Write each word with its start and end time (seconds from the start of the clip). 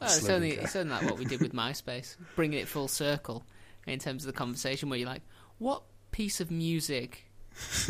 Well, 0.00 0.10
it's 0.16 0.28
only 0.28 0.52
it's 0.52 0.74
only 0.76 0.90
like 0.92 1.02
what 1.04 1.18
we 1.18 1.24
did 1.24 1.40
with 1.40 1.52
MySpace, 1.54 2.16
bringing 2.36 2.58
it 2.58 2.68
full 2.68 2.88
circle 2.88 3.44
in 3.86 3.98
terms 3.98 4.24
of 4.24 4.32
the 4.32 4.38
conversation. 4.38 4.88
Where 4.88 4.98
you're 4.98 5.08
like, 5.08 5.22
what 5.58 5.82
piece 6.12 6.40
of 6.40 6.50
music 6.50 7.26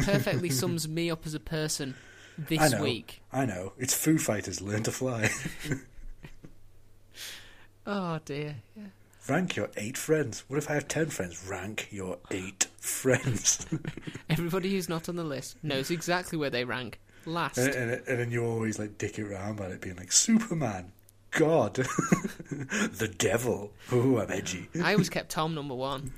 perfectly 0.04 0.50
sums 0.50 0.88
me 0.88 1.10
up 1.10 1.26
as 1.26 1.34
a 1.34 1.40
person 1.40 1.94
I 2.38 2.42
this 2.48 2.72
know. 2.72 2.82
week? 2.82 3.22
I 3.32 3.46
know. 3.46 3.72
It's 3.78 3.94
Foo 3.94 4.18
Fighters. 4.18 4.60
Learn 4.60 4.82
to 4.84 4.92
fly. 4.92 5.30
Oh 7.86 8.20
dear. 8.24 8.56
Yeah. 8.76 8.84
Rank 9.28 9.56
your 9.56 9.70
eight 9.76 9.96
friends. 9.96 10.44
What 10.48 10.58
if 10.58 10.70
I 10.70 10.74
have 10.74 10.88
ten 10.88 11.08
friends? 11.08 11.46
Rank 11.48 11.88
your 11.90 12.18
eight 12.30 12.66
friends. 12.78 13.66
Everybody 14.28 14.70
who's 14.70 14.88
not 14.88 15.08
on 15.08 15.16
the 15.16 15.24
list 15.24 15.56
knows 15.62 15.90
exactly 15.90 16.38
where 16.38 16.50
they 16.50 16.64
rank 16.64 17.00
last. 17.26 17.58
and, 17.58 17.74
and, 17.74 17.90
and 18.06 18.18
then 18.18 18.30
you 18.30 18.44
always 18.44 18.78
like 18.78 18.98
dick 18.98 19.18
it 19.18 19.24
around 19.24 19.52
about 19.58 19.70
it 19.72 19.80
being 19.80 19.96
like 19.96 20.12
Superman, 20.12 20.92
God, 21.30 21.74
the 21.74 23.12
devil. 23.18 23.72
Oh, 23.92 24.18
I'm 24.18 24.30
edgy. 24.30 24.68
I 24.82 24.92
always 24.92 25.08
kept 25.08 25.30
Tom 25.30 25.54
number 25.54 25.74
one. 25.74 26.12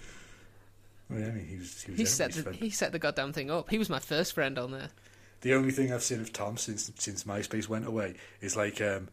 Well, 1.11 1.19
I 1.23 1.33
mean, 1.33 1.47
he 1.47 1.57
was, 1.59 1.83
he 1.83 1.91
was 1.93 2.01
He 2.01 2.07
set 2.07 2.33
the 2.33 2.43
friend. 2.43 2.57
he 2.57 2.71
set 2.71 2.93
the 2.93 2.99
goddamn 2.99 3.33
thing 3.33 3.51
up. 3.51 3.69
He 3.69 3.79
was 3.79 3.91
my 3.91 3.99
first 3.99 4.33
friend 4.33 4.59
on 4.59 4.71
there. 4.71 4.89
The 5.43 5.55
only 5.55 5.71
thing 5.73 5.93
I've 5.93 6.03
seen 6.03 6.21
of 6.21 6.33
Tom 6.33 6.57
since 6.57 6.91
since 6.97 7.25
MySpace 7.25 7.69
went 7.69 7.87
away 7.87 8.15
is 8.41 8.57
like 8.57 8.81
um, 8.81 9.09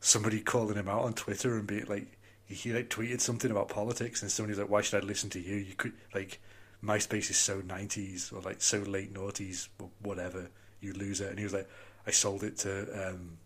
somebody 0.00 0.40
calling 0.40 0.76
him 0.76 0.88
out 0.88 1.02
on 1.02 1.14
Twitter 1.14 1.56
and 1.56 1.66
being 1.66 1.86
like 1.86 2.18
he 2.46 2.72
like 2.72 2.90
tweeted 2.90 3.20
something 3.20 3.50
about 3.50 3.68
politics 3.68 4.22
and 4.22 4.30
somebody's 4.30 4.58
like, 4.58 4.68
"Why 4.68 4.82
should 4.82 5.02
I 5.02 5.06
listen 5.06 5.30
to 5.30 5.40
you? 5.40 5.56
You 5.56 5.74
could 5.74 5.94
like 6.14 6.40
MySpace 6.84 7.30
is 7.30 7.38
so 7.38 7.62
nineties 7.66 8.30
or 8.30 8.42
like 8.42 8.60
so 8.60 8.78
late 8.80 9.12
noughties 9.14 9.68
or 9.80 9.88
whatever. 10.02 10.50
You 10.80 10.92
lose 10.92 11.20
it." 11.20 11.30
And 11.30 11.38
he 11.38 11.44
was 11.44 11.54
like, 11.54 11.68
"I 12.06 12.10
sold 12.10 12.44
it 12.44 12.58
to 12.58 13.08
um, 13.08 13.38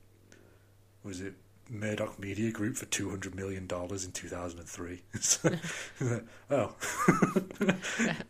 was 1.04 1.20
it 1.20 1.34
Murdoch 1.68 2.18
Media 2.18 2.50
Group 2.50 2.76
for 2.76 2.86
two 2.86 3.10
hundred 3.10 3.34
million 3.34 3.66
dollars 3.66 4.04
in 4.04 4.12
two 4.12 4.28
thousand 4.28 4.60
and 4.60 4.68
three. 4.68 5.02
oh, 6.50 6.74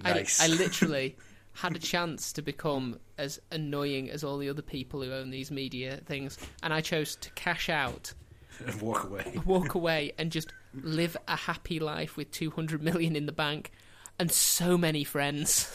nice. 0.02 0.40
I, 0.40 0.44
I 0.44 0.48
literally 0.48 1.16
had 1.54 1.76
a 1.76 1.78
chance 1.78 2.32
to 2.32 2.42
become 2.42 2.98
as 3.16 3.40
annoying 3.52 4.10
as 4.10 4.24
all 4.24 4.38
the 4.38 4.48
other 4.48 4.62
people 4.62 5.02
who 5.02 5.12
own 5.12 5.30
these 5.30 5.50
media 5.50 6.00
things, 6.04 6.38
and 6.62 6.72
I 6.72 6.80
chose 6.80 7.16
to 7.16 7.30
cash 7.30 7.68
out, 7.68 8.12
and 8.64 8.80
walk 8.80 9.04
away. 9.04 9.40
walk 9.44 9.74
away, 9.74 10.12
and 10.18 10.32
just 10.32 10.52
live 10.74 11.16
a 11.28 11.36
happy 11.36 11.78
life 11.78 12.16
with 12.16 12.30
200 12.32 12.82
million 12.82 13.14
in 13.14 13.26
the 13.26 13.32
bank 13.32 13.70
and 14.18 14.30
so 14.30 14.78
many 14.78 15.04
friends. 15.04 15.68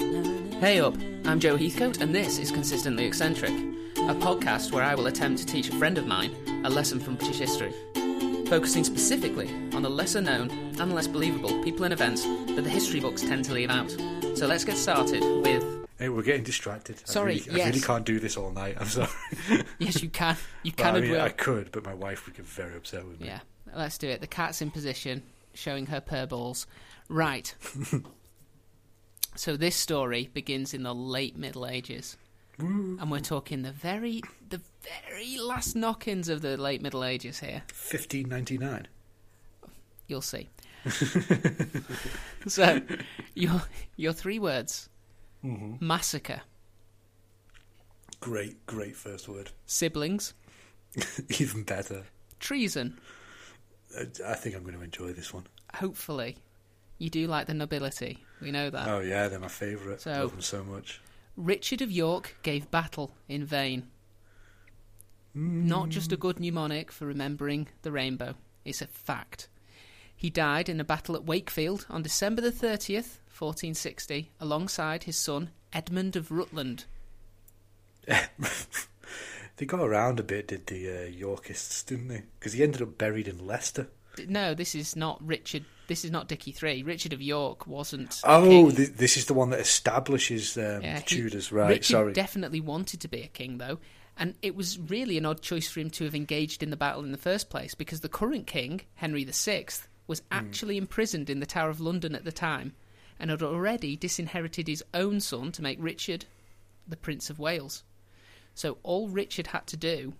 Hey 0.00 0.80
up, 0.80 0.94
I'm 1.26 1.38
Joe 1.38 1.56
Heathcote, 1.56 2.00
and 2.00 2.14
this 2.14 2.38
is 2.38 2.50
Consistently 2.50 3.04
Eccentric, 3.04 3.50
a 3.50 4.14
podcast 4.14 4.72
where 4.72 4.82
I 4.82 4.94
will 4.94 5.08
attempt 5.08 5.40
to 5.40 5.46
teach 5.46 5.68
a 5.68 5.76
friend 5.76 5.98
of 5.98 6.06
mine 6.06 6.34
a 6.64 6.70
lesson 6.70 6.98
from 6.98 7.16
British 7.16 7.38
history 7.38 7.74
focusing 8.50 8.82
specifically 8.82 9.48
on 9.74 9.82
the 9.82 9.88
lesser 9.88 10.20
known 10.20 10.50
and 10.80 10.92
less 10.92 11.06
believable 11.06 11.62
people 11.62 11.84
and 11.84 11.92
events 11.92 12.24
that 12.24 12.62
the 12.64 12.68
history 12.68 12.98
books 12.98 13.22
tend 13.22 13.44
to 13.44 13.52
leave 13.52 13.70
out. 13.70 13.88
So 14.34 14.48
let's 14.48 14.64
get 14.64 14.76
started 14.76 15.22
with 15.44 15.86
Hey, 15.98 16.08
we're 16.08 16.22
getting 16.22 16.42
distracted. 16.42 17.06
Sorry, 17.06 17.42
I 17.42 17.44
really, 17.46 17.62
I 17.62 17.66
really 17.66 17.80
can't 17.80 18.04
do 18.06 18.18
this 18.18 18.36
all 18.36 18.50
night. 18.50 18.76
I'm 18.80 18.86
sorry. 18.86 19.10
yes, 19.78 20.02
you 20.02 20.08
can, 20.08 20.36
you 20.64 20.72
Well, 20.78 20.86
can 20.86 20.96
I 20.96 21.00
mean, 21.00 21.10
will. 21.10 21.20
I 21.20 21.28
could, 21.28 21.70
but 21.70 21.84
my 21.84 21.94
wife 21.94 22.26
would 22.26 22.34
get 22.34 22.46
very 22.46 22.74
upset 22.74 23.06
with 23.06 23.20
me. 23.20 23.26
Yeah, 23.26 23.40
let's 23.76 23.98
do 23.98 24.08
it. 24.08 24.20
The 24.22 24.26
cat's 24.26 24.62
in 24.62 24.70
position, 24.70 25.22
showing 25.52 25.86
her 25.86 26.00
purr 26.00 26.26
balls. 26.26 26.66
Right. 27.08 27.54
so 29.34 29.56
this 29.56 29.76
story 29.76 30.28
begins 30.32 30.74
in 30.74 30.82
the 30.82 30.94
late 30.94 31.36
Middle 31.36 31.66
Ages, 31.66 32.16
and 32.58 33.10
we're 33.10 33.20
talking 33.20 33.62
the 33.62 33.72
very, 33.72 34.20
the 34.48 34.60
very 35.08 35.38
last 35.38 35.74
knock-ins 35.74 36.28
of 36.28 36.42
the 36.42 36.56
late 36.58 36.82
Middle 36.82 37.04
Ages 37.04 37.40
here. 37.40 37.62
1599. 37.70 38.86
You'll 40.08 40.20
see. 40.20 40.48
so, 42.46 42.80
your 43.34 43.62
your 43.96 44.12
three 44.12 44.38
words: 44.38 44.88
Mm-hmm. 45.44 45.84
massacre, 45.86 46.42
Great, 48.20 48.64
great 48.66 48.94
first 48.96 49.28
word. 49.28 49.50
siblings, 49.66 50.34
Even 51.40 51.62
better. 51.62 52.04
treason. 52.40 52.98
I, 53.98 54.02
I 54.26 54.34
think 54.34 54.54
I'm 54.54 54.62
going 54.62 54.76
to 54.76 54.82
enjoy 54.82 55.12
this 55.12 55.32
one. 55.32 55.46
Hopefully, 55.74 56.36
you 57.00 57.10
do 57.10 57.26
like 57.26 57.48
the 57.48 57.54
nobility. 57.54 58.24
We 58.40 58.52
know 58.52 58.70
that. 58.70 58.86
Oh 58.86 59.00
yeah, 59.00 59.26
they're 59.26 59.40
my 59.40 59.48
favourite. 59.48 60.00
So- 60.00 60.12
Love 60.12 60.30
them 60.30 60.40
so 60.40 60.62
much. 60.62 61.00
Richard 61.36 61.80
of 61.80 61.90
York 61.90 62.36
gave 62.42 62.70
battle 62.70 63.12
in 63.28 63.44
vain. 63.44 63.88
Not 65.32 65.88
just 65.88 66.12
a 66.12 66.16
good 66.16 66.38
mnemonic 66.40 66.90
for 66.92 67.06
remembering 67.06 67.68
the 67.82 67.92
rainbow, 67.92 68.34
it's 68.64 68.82
a 68.82 68.86
fact. 68.86 69.48
He 70.14 70.28
died 70.28 70.68
in 70.68 70.80
a 70.80 70.84
battle 70.84 71.14
at 71.16 71.24
Wakefield 71.24 71.86
on 71.88 72.02
December 72.02 72.42
the 72.42 72.50
30th, 72.50 73.18
1460, 73.38 74.32
alongside 74.40 75.04
his 75.04 75.16
son 75.16 75.50
Edmund 75.72 76.14
of 76.16 76.30
Rutland. 76.30 76.84
They 79.56 79.66
got 79.66 79.80
around 79.80 80.18
a 80.18 80.22
bit, 80.22 80.48
did 80.48 80.68
the 80.68 80.88
uh, 80.88 81.06
Yorkists, 81.08 81.82
didn't 81.82 82.08
they? 82.08 82.22
Because 82.38 82.54
he 82.54 82.62
ended 82.62 82.80
up 82.80 82.96
buried 82.96 83.28
in 83.28 83.46
Leicester. 83.46 83.88
No, 84.26 84.54
this 84.54 84.74
is 84.74 84.96
not 84.96 85.18
Richard. 85.22 85.66
This 85.90 86.04
is 86.04 86.12
not 86.12 86.28
Dickie 86.28 86.52
Three. 86.52 86.84
Richard 86.84 87.12
of 87.12 87.20
York 87.20 87.66
wasn't. 87.66 88.20
Oh, 88.22 88.70
th- 88.70 88.90
this 88.90 89.16
is 89.16 89.26
the 89.26 89.34
one 89.34 89.50
that 89.50 89.58
establishes 89.58 90.56
um, 90.56 90.82
Yeah, 90.82 90.94
the 90.94 91.00
he- 91.00 91.16
Tudors, 91.16 91.50
right? 91.50 91.68
Richard 91.68 91.84
Sorry. 91.94 92.12
definitely 92.12 92.60
wanted 92.60 93.00
to 93.00 93.08
be 93.08 93.22
a 93.22 93.26
king, 93.26 93.58
though, 93.58 93.80
and 94.16 94.36
it 94.40 94.54
was 94.54 94.78
really 94.78 95.18
an 95.18 95.26
odd 95.26 95.42
choice 95.42 95.68
for 95.68 95.80
him 95.80 95.90
to 95.90 96.04
have 96.04 96.14
engaged 96.14 96.62
in 96.62 96.70
the 96.70 96.76
battle 96.76 97.02
in 97.02 97.10
the 97.10 97.18
first 97.18 97.50
place, 97.50 97.74
because 97.74 98.02
the 98.02 98.08
current 98.08 98.46
king, 98.46 98.82
Henry 98.94 99.24
VI, 99.24 99.66
was 100.06 100.22
actually 100.30 100.76
imprisoned 100.76 101.28
in 101.28 101.40
the 101.40 101.44
Tower 101.46 101.70
of 101.70 101.80
London 101.80 102.14
at 102.14 102.22
the 102.24 102.30
time, 102.30 102.72
and 103.18 103.28
had 103.28 103.42
already 103.42 103.96
disinherited 103.96 104.68
his 104.68 104.84
own 104.94 105.18
son 105.18 105.50
to 105.50 105.60
make 105.60 105.78
Richard 105.80 106.24
the 106.86 106.96
Prince 106.96 107.30
of 107.30 107.40
Wales. 107.40 107.82
So 108.54 108.78
all 108.84 109.08
Richard 109.08 109.48
had 109.48 109.66
to 109.66 109.76
do 109.76 110.12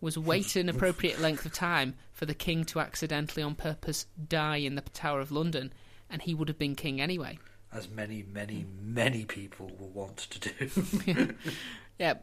was 0.00 0.18
wait 0.18 0.56
an 0.56 0.68
appropriate 0.68 1.20
length 1.20 1.46
of 1.46 1.52
time 1.52 1.94
for 2.12 2.26
the 2.26 2.34
king 2.34 2.64
to 2.64 2.80
accidentally, 2.80 3.42
on 3.42 3.54
purpose, 3.54 4.06
die 4.28 4.56
in 4.56 4.74
the 4.74 4.82
Tower 4.82 5.20
of 5.20 5.32
London, 5.32 5.72
and 6.10 6.22
he 6.22 6.34
would 6.34 6.48
have 6.48 6.58
been 6.58 6.74
king 6.74 7.00
anyway. 7.00 7.38
As 7.72 7.88
many, 7.88 8.22
many, 8.22 8.66
many 8.80 9.24
people 9.24 9.70
will 9.78 9.88
want 9.88 10.16
to 10.18 10.50
do. 10.50 11.34
Yeah, 11.98 12.14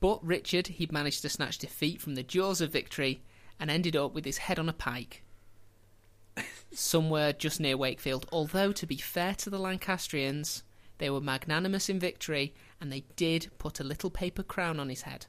but 0.00 0.24
Richard, 0.24 0.66
he'd 0.66 0.92
managed 0.92 1.22
to 1.22 1.28
snatch 1.28 1.58
defeat 1.58 2.00
from 2.00 2.14
the 2.14 2.22
jaws 2.22 2.60
of 2.60 2.72
victory 2.72 3.22
and 3.60 3.70
ended 3.70 3.96
up 3.96 4.14
with 4.14 4.24
his 4.24 4.38
head 4.38 4.58
on 4.58 4.68
a 4.68 4.72
pike 4.72 5.22
somewhere 6.72 7.32
just 7.32 7.60
near 7.60 7.76
Wakefield. 7.76 8.26
Although, 8.32 8.72
to 8.72 8.86
be 8.86 8.96
fair 8.96 9.34
to 9.36 9.50
the 9.50 9.58
Lancastrians, 9.58 10.62
they 10.98 11.10
were 11.10 11.20
magnanimous 11.20 11.88
in 11.88 11.98
victory 11.98 12.54
and 12.80 12.90
they 12.90 13.04
did 13.16 13.50
put 13.58 13.80
a 13.80 13.84
little 13.84 14.10
paper 14.10 14.42
crown 14.42 14.80
on 14.80 14.88
his 14.88 15.02
head 15.02 15.26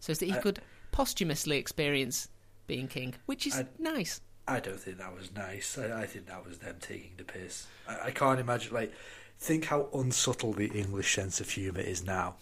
so 0.00 0.14
that 0.14 0.24
he 0.24 0.32
I- 0.32 0.40
could 0.40 0.60
posthumously 0.96 1.58
experience 1.58 2.28
being 2.66 2.88
king, 2.88 3.14
which 3.26 3.46
is 3.46 3.54
I- 3.58 3.66
nice. 3.78 4.22
I 4.48 4.60
don't 4.60 4.80
think 4.80 4.96
that 4.98 5.14
was 5.14 5.30
nice. 5.34 5.76
I, 5.76 6.02
I 6.02 6.06
think 6.06 6.26
that 6.26 6.46
was 6.46 6.58
them 6.58 6.76
taking 6.80 7.10
the 7.18 7.24
piss. 7.24 7.66
I, 7.86 8.06
I 8.06 8.10
can't 8.12 8.40
imagine, 8.40 8.72
like, 8.72 8.92
think 9.38 9.66
how 9.66 9.88
unsubtle 9.92 10.54
the 10.54 10.68
English 10.68 11.14
sense 11.14 11.38
of 11.40 11.50
humour 11.50 11.80
is 11.80 12.02
now, 12.06 12.36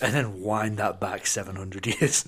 and 0.00 0.14
then 0.14 0.40
wind 0.40 0.78
that 0.78 1.00
back 1.00 1.26
700 1.26 1.86
years. 2.00 2.26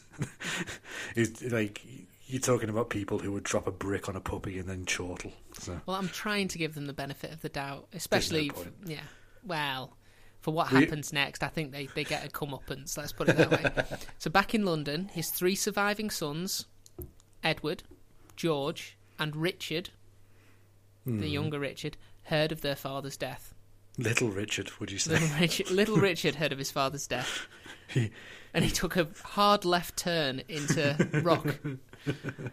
it's 1.16 1.42
like, 1.44 1.80
you're 2.26 2.40
talking 2.42 2.68
about 2.68 2.90
people 2.90 3.20
who 3.20 3.32
would 3.32 3.44
drop 3.44 3.66
a 3.66 3.70
brick 3.72 4.06
on 4.08 4.16
a 4.16 4.20
puppy 4.20 4.58
and 4.58 4.68
then 4.68 4.84
chortle. 4.84 5.32
So. 5.60 5.80
Well, 5.86 5.96
I'm 5.96 6.08
trying 6.08 6.48
to 6.48 6.58
give 6.58 6.74
them 6.74 6.88
the 6.88 6.92
benefit 6.92 7.32
of 7.32 7.40
the 7.40 7.48
doubt, 7.48 7.86
especially, 7.94 8.50
point. 8.50 8.74
yeah. 8.84 9.00
Well, 9.44 9.96
for 10.40 10.52
what 10.52 10.68
happens 10.68 11.12
next, 11.12 11.42
I 11.42 11.48
think 11.48 11.72
they, 11.72 11.86
they 11.94 12.04
get 12.04 12.24
a 12.24 12.28
comeuppance. 12.30 12.96
Let's 12.96 13.12
put 13.12 13.28
it 13.28 13.36
that 13.36 13.50
way. 13.50 13.98
so 14.18 14.30
back 14.30 14.54
in 14.54 14.64
London, 14.64 15.10
his 15.12 15.28
three 15.30 15.54
surviving 15.54 16.08
sons, 16.10 16.66
Edward, 17.44 17.82
George, 18.36 18.96
and 19.18 19.36
Richard, 19.36 19.90
the 21.06 21.12
Hmm. 21.12 21.22
younger 21.24 21.58
Richard, 21.58 21.96
heard 22.24 22.52
of 22.52 22.60
their 22.62 22.76
father's 22.76 23.16
death. 23.16 23.54
Little 23.98 24.28
Richard, 24.28 24.70
would 24.80 24.90
you 24.90 24.98
say? 24.98 25.12
Little 25.12 25.38
Richard, 25.38 25.70
little 25.70 25.96
Richard 26.10 26.34
heard 26.36 26.52
of 26.52 26.58
his 26.58 26.70
father's 26.70 27.06
death, 27.06 27.46
He- 27.88 28.10
and 28.54 28.64
he 28.64 28.70
took 28.70 28.96
a 28.96 29.08
hard 29.24 29.64
left 29.64 29.96
turn 29.96 30.42
into 30.48 30.96
rock. 31.22 31.46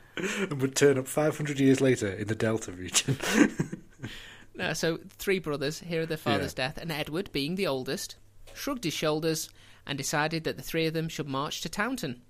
and 0.06 0.62
would 0.62 0.76
turn 0.76 0.98
up 0.98 1.08
500 1.08 1.60
years 1.60 1.80
later 1.80 2.08
in 2.10 2.28
the 2.28 2.36
Delta 2.36 2.72
region. 2.74 3.18
No, 4.58 4.74
so 4.74 4.98
three 5.18 5.40
brothers 5.40 5.80
hear 5.80 6.02
of 6.02 6.10
their 6.10 6.18
father's 6.18 6.54
Yeah. 6.58 6.68
death, 6.68 6.78
and 6.80 6.92
Edward, 6.92 7.32
being 7.32 7.56
the 7.56 7.68
oldest, 7.68 8.16
shrugged 8.54 8.84
his 8.84 8.94
shoulders 8.94 9.50
and 9.86 9.98
decided 9.98 10.44
that 10.46 10.58
the 10.58 10.64
three 10.64 10.86
of 10.88 10.94
them 10.94 11.08
should 11.10 11.28
march 11.28 11.62
to 11.62 11.70
Towton. 11.70 12.22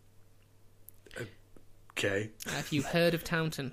okay. 1.92 2.32
Have 2.48 2.72
you 2.72 2.84
heard 2.84 3.14
of 3.14 3.24
Towton? 3.24 3.72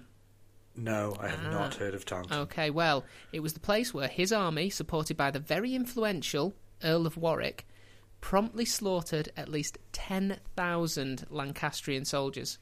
No, 0.77 1.17
I 1.21 1.29
have 1.29 1.45
Ah. 1.45 1.51
not 1.51 1.75
heard 1.75 1.95
of 1.95 2.05
Towton. 2.05 2.33
Okay, 2.33 2.71
well, 2.71 3.05
it 3.33 3.41
was 3.41 3.53
the 3.55 3.61
place 3.61 3.93
where 3.95 4.09
his 4.09 4.33
army, 4.33 4.71
supported 4.71 5.17
by 5.17 5.31
the 5.31 5.39
very 5.39 5.75
influential 5.75 6.55
Earl 6.83 7.07
of 7.07 7.17
Warwick, 7.17 7.67
promptly 8.21 8.65
slaughtered 8.65 9.31
at 9.37 9.49
least 9.49 9.79
10,000 9.93 11.27
Lancastrian 11.31 12.05
soldiers. 12.05 12.59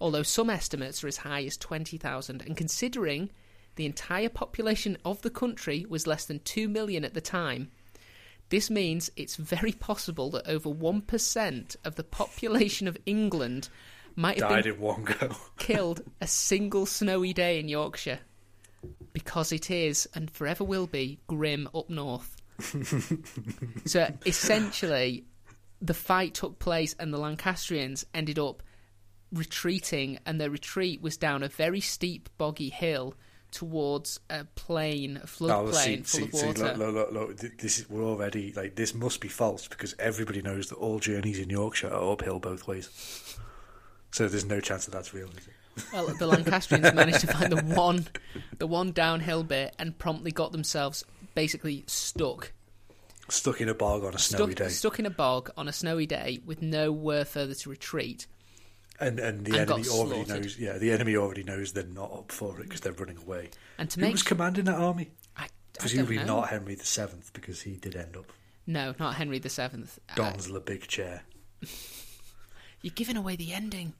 although 0.00 0.22
some 0.22 0.50
estimates 0.50 1.02
are 1.02 1.08
as 1.08 1.18
high 1.18 1.42
as 1.44 1.56
20,000. 1.56 2.42
And 2.42 2.56
considering 2.56 3.30
the 3.76 3.86
entire 3.86 4.28
population 4.28 4.98
of 5.04 5.22
the 5.22 5.30
country 5.30 5.86
was 5.88 6.06
less 6.06 6.26
than 6.26 6.40
2 6.40 6.68
million 6.68 7.04
at 7.04 7.14
the 7.14 7.20
time, 7.20 7.70
this 8.52 8.68
means 8.68 9.10
it's 9.16 9.36
very 9.36 9.72
possible 9.72 10.28
that 10.30 10.46
over 10.46 10.68
1% 10.68 11.76
of 11.84 11.94
the 11.94 12.04
population 12.04 12.86
of 12.86 12.98
England 13.06 13.70
might 14.14 14.38
have 14.38 14.50
Died 14.50 14.64
been 14.64 14.74
in 14.74 14.80
one 14.80 15.04
go. 15.04 15.34
killed 15.58 16.02
a 16.20 16.26
single 16.26 16.84
snowy 16.84 17.32
day 17.32 17.58
in 17.58 17.68
Yorkshire. 17.68 18.20
Because 19.14 19.52
it 19.52 19.70
is, 19.70 20.06
and 20.14 20.30
forever 20.30 20.64
will 20.64 20.86
be, 20.86 21.18
grim 21.28 21.68
up 21.74 21.88
north. 21.88 22.36
so 23.86 24.12
essentially, 24.26 25.24
the 25.80 25.94
fight 25.94 26.34
took 26.34 26.58
place, 26.58 26.94
and 26.98 27.10
the 27.10 27.18
Lancastrians 27.18 28.04
ended 28.12 28.38
up 28.38 28.62
retreating, 29.32 30.18
and 30.26 30.38
their 30.38 30.50
retreat 30.50 31.00
was 31.00 31.16
down 31.16 31.42
a 31.42 31.48
very 31.48 31.80
steep, 31.80 32.28
boggy 32.36 32.68
hill 32.68 33.14
towards 33.52 34.18
a 34.28 34.44
plain, 34.56 35.18
a 35.18 35.20
Oh, 35.20 35.26
floodplain 35.26 35.74
see, 35.74 35.96
full 35.98 36.04
see, 36.04 36.24
of 36.24 36.34
see, 36.34 36.46
water. 36.46 36.76
look, 36.76 36.94
look, 36.94 37.12
look, 37.12 37.40
look, 37.40 37.58
this 37.58 37.78
is, 37.78 37.88
we're 37.88 38.02
already 38.02 38.52
like 38.54 38.74
this 38.74 38.94
must 38.94 39.20
be 39.20 39.28
false 39.28 39.68
because 39.68 39.94
everybody 39.98 40.42
knows 40.42 40.68
that 40.70 40.76
all 40.76 40.98
journeys 40.98 41.38
in 41.38 41.50
Yorkshire 41.50 41.92
are 41.92 42.12
uphill 42.12 42.40
both 42.40 42.66
ways. 42.66 42.88
So 44.10 44.26
there's 44.28 44.44
no 44.44 44.60
chance 44.60 44.86
that 44.86 44.90
that's 44.90 45.14
real. 45.14 45.28
Is 45.28 45.46
it? 45.46 45.84
Well, 45.92 46.06
the 46.08 46.26
Lancastrians 46.26 46.92
managed 46.94 47.20
to 47.20 47.28
find 47.28 47.52
the 47.52 47.62
one, 47.74 48.06
the 48.58 48.66
one 48.66 48.92
downhill 48.92 49.42
bit, 49.44 49.74
and 49.78 49.96
promptly 49.96 50.30
got 50.32 50.52
themselves 50.52 51.04
basically 51.34 51.84
stuck 51.86 52.52
Stuck 53.28 53.60
in 53.62 53.68
a 53.70 53.74
bog 53.74 54.04
on 54.04 54.14
a 54.14 54.18
snowy 54.18 54.52
stuck, 54.52 54.66
day, 54.66 54.68
stuck 54.68 54.98
in 54.98 55.06
a 55.06 55.10
bog 55.10 55.50
on 55.56 55.68
a 55.68 55.72
snowy 55.72 56.04
day 56.04 56.40
with 56.44 56.60
nowhere 56.60 57.24
further 57.24 57.54
to 57.54 57.70
retreat. 57.70 58.26
And 59.02 59.18
and 59.20 59.44
the 59.44 59.58
and 59.58 59.70
enemy 59.70 59.88
already 59.88 60.24
knows. 60.24 60.58
Yeah, 60.58 60.78
the 60.78 60.92
enemy 60.92 61.16
already 61.16 61.42
knows 61.42 61.72
they're 61.72 61.84
not 61.84 62.12
up 62.12 62.32
for 62.32 62.58
it 62.60 62.64
because 62.64 62.80
they're 62.80 62.92
running 62.92 63.18
away. 63.18 63.50
And 63.78 63.90
to 63.90 64.00
Who 64.00 64.06
make 64.06 64.12
was 64.12 64.22
commanding 64.22 64.64
that 64.66 64.76
army? 64.76 65.10
I, 65.36 65.44
I 65.44 65.48
Presumably 65.78 66.18
not 66.18 66.48
Henry 66.48 66.74
the 66.74 66.84
Seventh 66.86 67.32
because 67.32 67.62
he 67.62 67.76
did 67.76 67.96
end 67.96 68.16
up 68.16 68.32
No, 68.66 68.94
not 68.98 69.14
Henry 69.16 69.38
the 69.38 69.48
Seventh. 69.48 69.98
Uh, 70.10 70.14
Don's 70.14 70.46
the 70.48 70.60
big 70.60 70.86
chair. 70.86 71.22
you're 72.82 72.92
giving 72.94 73.16
away 73.16 73.36
the 73.36 73.52
ending. 73.52 73.94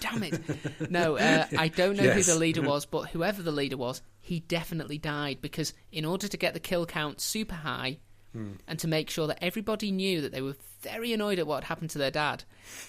Damn 0.00 0.22
it! 0.22 0.90
No, 0.90 1.18
uh, 1.18 1.46
I 1.58 1.68
don't 1.68 1.96
know 1.96 2.02
Yes. 2.04 2.26
who 2.26 2.32
the 2.32 2.38
leader 2.38 2.62
was, 2.62 2.86
but 2.86 3.10
whoever 3.10 3.42
the 3.42 3.52
leader 3.52 3.76
was, 3.76 4.00
he 4.20 4.40
definitely 4.40 4.96
died 4.98 5.38
because 5.42 5.74
in 5.92 6.04
order 6.06 6.26
to 6.26 6.36
get 6.38 6.54
the 6.54 6.60
kill 6.60 6.86
count 6.86 7.20
super 7.20 7.54
high, 7.54 7.98
Hmm. 8.34 8.52
and 8.66 8.78
to 8.80 8.88
make 8.88 9.08
sure 9.10 9.28
that 9.28 9.42
everybody 9.42 9.90
knew 9.92 10.20
that 10.20 10.32
they 10.32 10.42
were 10.42 10.56
very 10.82 11.12
annoyed 11.12 11.38
at 11.38 11.46
what 11.46 11.62
had 11.62 11.68
happened 11.68 11.90
to 11.90 11.98
their 11.98 12.10
dad, 12.10 12.42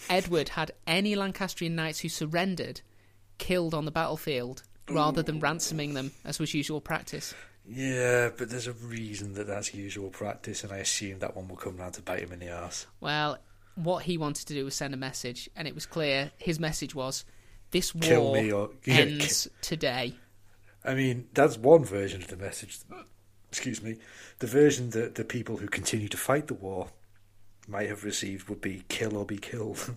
Edward 0.09 0.49
had 0.49 0.71
any 0.87 1.15
Lancastrian 1.15 1.75
knights 1.75 1.99
who 1.99 2.09
surrendered 2.09 2.81
killed 3.37 3.73
on 3.75 3.85
the 3.85 3.91
battlefield 3.91 4.63
rather 4.89 5.21
than 5.21 5.39
ransoming 5.39 5.93
them, 5.93 6.11
as 6.23 6.39
was 6.39 6.53
usual 6.53 6.81
practice. 6.81 7.33
Yeah, 7.67 8.29
but 8.35 8.49
there's 8.49 8.67
a 8.67 8.73
reason 8.73 9.33
that 9.35 9.47
that's 9.47 9.73
usual 9.73 10.09
practice, 10.09 10.63
and 10.63 10.71
I 10.73 10.77
assume 10.77 11.19
that 11.19 11.35
one 11.35 11.47
will 11.47 11.55
come 11.55 11.77
round 11.77 11.93
to 11.95 12.01
bite 12.01 12.19
him 12.19 12.31
in 12.31 12.39
the 12.39 12.49
ass. 12.49 12.85
Well, 12.99 13.37
what 13.75 14.03
he 14.03 14.17
wanted 14.17 14.47
to 14.47 14.53
do 14.53 14.65
was 14.65 14.75
send 14.75 14.93
a 14.93 14.97
message, 14.97 15.49
and 15.55 15.67
it 15.67 15.75
was 15.75 15.85
clear 15.85 16.31
his 16.37 16.59
message 16.59 16.93
was, 16.95 17.25
"This 17.71 17.93
war 17.93 18.51
or- 18.51 18.69
yeah, 18.85 18.95
ends 18.95 19.47
today." 19.61 20.15
I 20.83 20.93
mean, 20.93 21.27
that's 21.33 21.57
one 21.57 21.83
version 21.83 22.21
of 22.21 22.27
the 22.29 22.37
message. 22.37 22.77
Excuse 23.55 23.81
me. 23.81 23.95
The 24.39 24.47
version 24.47 24.89
that 24.89 25.15
the 25.15 25.23
people 25.23 25.55
who 25.55 25.67
continue 25.67 26.09
to 26.09 26.17
fight 26.17 26.47
the 26.47 26.53
war 26.53 26.89
might 27.69 27.87
have 27.87 28.03
received 28.03 28.49
would 28.49 28.59
be 28.59 28.83
kill 28.89 29.15
or 29.15 29.25
be 29.25 29.37
killed. 29.37 29.95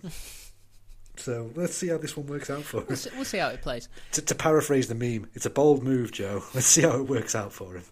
so 1.16 1.50
let's 1.56 1.74
see 1.74 1.88
how 1.88 1.98
this 1.98 2.16
one 2.16 2.28
works 2.28 2.50
out 2.50 2.62
for 2.62 2.82
We'll 2.82 2.96
see, 2.96 3.10
we'll 3.16 3.24
see 3.24 3.38
how 3.38 3.48
it 3.48 3.60
plays. 3.60 3.88
To, 4.12 4.22
to 4.22 4.34
paraphrase 4.36 4.86
the 4.86 4.94
meme, 4.94 5.28
it's 5.34 5.44
a 5.44 5.50
bold 5.50 5.82
move, 5.82 6.12
Joe. 6.12 6.44
Let's 6.54 6.68
see 6.68 6.82
how 6.82 7.00
it 7.00 7.08
works 7.08 7.34
out 7.34 7.52
for 7.52 7.74
him. 7.74 7.82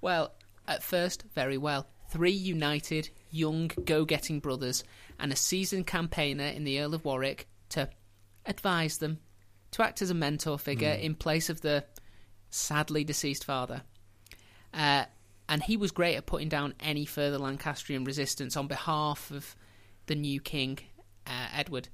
Well, 0.00 0.32
at 0.66 0.82
first, 0.82 1.24
very 1.34 1.58
well. 1.58 1.86
Three 2.08 2.30
united, 2.30 3.10
young, 3.30 3.70
go-getting 3.84 4.40
brothers, 4.40 4.84
and 5.18 5.30
a 5.30 5.36
seasoned 5.36 5.86
campaigner 5.86 6.46
in 6.46 6.64
the 6.64 6.80
Earl 6.80 6.94
of 6.94 7.04
Warwick 7.04 7.46
to 7.68 7.90
advise 8.46 8.96
them, 8.96 9.18
to 9.72 9.82
act 9.82 10.00
as 10.00 10.08
a 10.08 10.14
mentor 10.14 10.58
figure 10.58 10.94
hmm. 10.94 11.02
in 11.02 11.14
place 11.14 11.50
of 11.50 11.60
the 11.60 11.84
sadly 12.48 13.04
deceased 13.04 13.44
father. 13.44 13.82
Uh, 14.78 15.04
and 15.48 15.62
he 15.64 15.76
was 15.76 15.90
great 15.90 16.14
at 16.16 16.24
putting 16.26 16.48
down 16.48 16.72
any 16.78 17.04
further 17.04 17.36
Lancastrian 17.38 18.04
resistance 18.04 18.56
on 18.56 18.66
behalf 18.68 19.30
of 19.30 19.56
the 20.06 20.14
new 20.14 20.40
king, 20.40 20.78
uh, 21.26 21.48
Edward. 21.54 21.88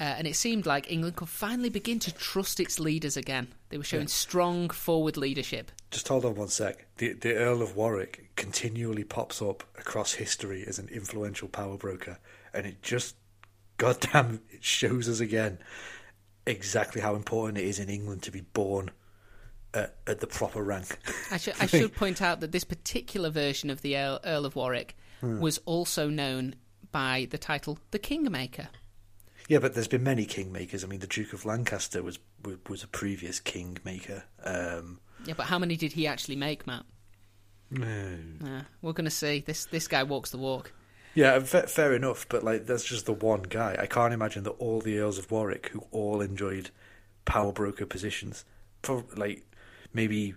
Uh, 0.00 0.04
and 0.18 0.26
it 0.26 0.34
seemed 0.34 0.66
like 0.66 0.90
England 0.90 1.14
could 1.16 1.28
finally 1.28 1.68
begin 1.68 1.98
to 2.00 2.12
trust 2.12 2.58
its 2.58 2.80
leaders 2.80 3.16
again. 3.16 3.48
They 3.68 3.76
were 3.76 3.84
showing 3.84 4.04
Yeah. 4.04 4.08
strong 4.08 4.70
forward 4.70 5.16
leadership. 5.16 5.70
Just 5.90 6.08
hold 6.08 6.24
on 6.24 6.34
one 6.34 6.48
sec. 6.48 6.86
The, 6.96 7.12
the 7.12 7.34
Earl 7.34 7.62
of 7.62 7.76
Warwick 7.76 8.30
continually 8.34 9.04
pops 9.04 9.40
up 9.40 9.62
across 9.78 10.14
history 10.14 10.64
as 10.66 10.78
an 10.78 10.88
influential 10.88 11.46
power 11.48 11.76
broker, 11.76 12.18
and 12.54 12.66
it 12.66 12.82
just, 12.82 13.14
goddamn, 13.76 14.40
it 14.50 14.64
shows 14.64 15.08
us 15.08 15.20
again 15.20 15.58
exactly 16.46 17.00
how 17.00 17.14
important 17.14 17.58
it 17.58 17.64
is 17.64 17.78
in 17.78 17.88
England 17.90 18.22
to 18.22 18.32
be 18.32 18.40
born 18.40 18.90
at, 19.74 19.96
at 20.06 20.20
the 20.20 20.26
proper 20.26 20.62
rank. 20.62 20.98
I 21.30 21.36
should, 21.38 21.54
I 21.60 21.66
should 21.66 21.94
point 21.94 22.20
out 22.22 22.40
that 22.40 22.52
this 22.52 22.64
particular 22.64 23.30
version 23.30 23.70
of 23.70 23.82
the 23.82 23.96
Earl, 23.96 24.20
Earl 24.24 24.46
of 24.46 24.56
Warwick 24.56 24.96
Hmm. 25.20 25.38
was 25.40 25.58
also 25.66 26.08
known 26.08 26.56
by 26.90 27.28
the 27.30 27.38
title 27.38 27.78
the 27.92 27.98
Kingmaker. 28.00 28.68
yeah, 29.48 29.60
but 29.60 29.72
there's 29.74 29.86
been 29.86 30.02
many 30.02 30.26
kingmakers. 30.26 30.82
I 30.82 30.88
mean, 30.88 30.98
the 30.98 31.06
Duke 31.06 31.32
of 31.32 31.44
Lancaster 31.46 32.02
was 32.02 32.18
was, 32.44 32.56
was 32.68 32.82
a 32.82 32.88
previous 32.88 33.38
kingmaker. 33.38 34.24
Um, 34.42 34.98
Yeah, 35.24 35.34
but 35.36 35.46
how 35.46 35.60
many 35.60 35.76
did 35.76 35.92
he 35.92 36.08
actually 36.08 36.34
make, 36.34 36.66
Matt? 36.66 36.84
Uh, 37.80 38.62
we're 38.82 38.92
going 38.92 39.04
to 39.04 39.10
see. 39.10 39.40
This 39.40 39.66
this 39.66 39.88
guy 39.88 40.02
walks 40.02 40.30
the 40.30 40.38
walk. 40.38 40.72
Yeah, 41.14 41.38
fa- 41.40 41.66
fair 41.68 41.94
enough, 41.94 42.26
but 42.28 42.42
like 42.42 42.66
that's 42.66 42.84
just 42.84 43.06
the 43.06 43.12
one 43.12 43.42
guy. 43.42 43.76
I 43.78 43.86
can't 43.86 44.12
imagine 44.12 44.42
that 44.44 44.50
all 44.58 44.80
the 44.80 44.98
Earls 44.98 45.18
of 45.18 45.30
Warwick, 45.30 45.68
who 45.68 45.84
all 45.90 46.20
enjoyed 46.20 46.70
power 47.24 47.52
broker 47.52 47.86
positions, 47.86 48.44
for 48.82 49.04
like 49.16 49.46
maybe 49.92 50.34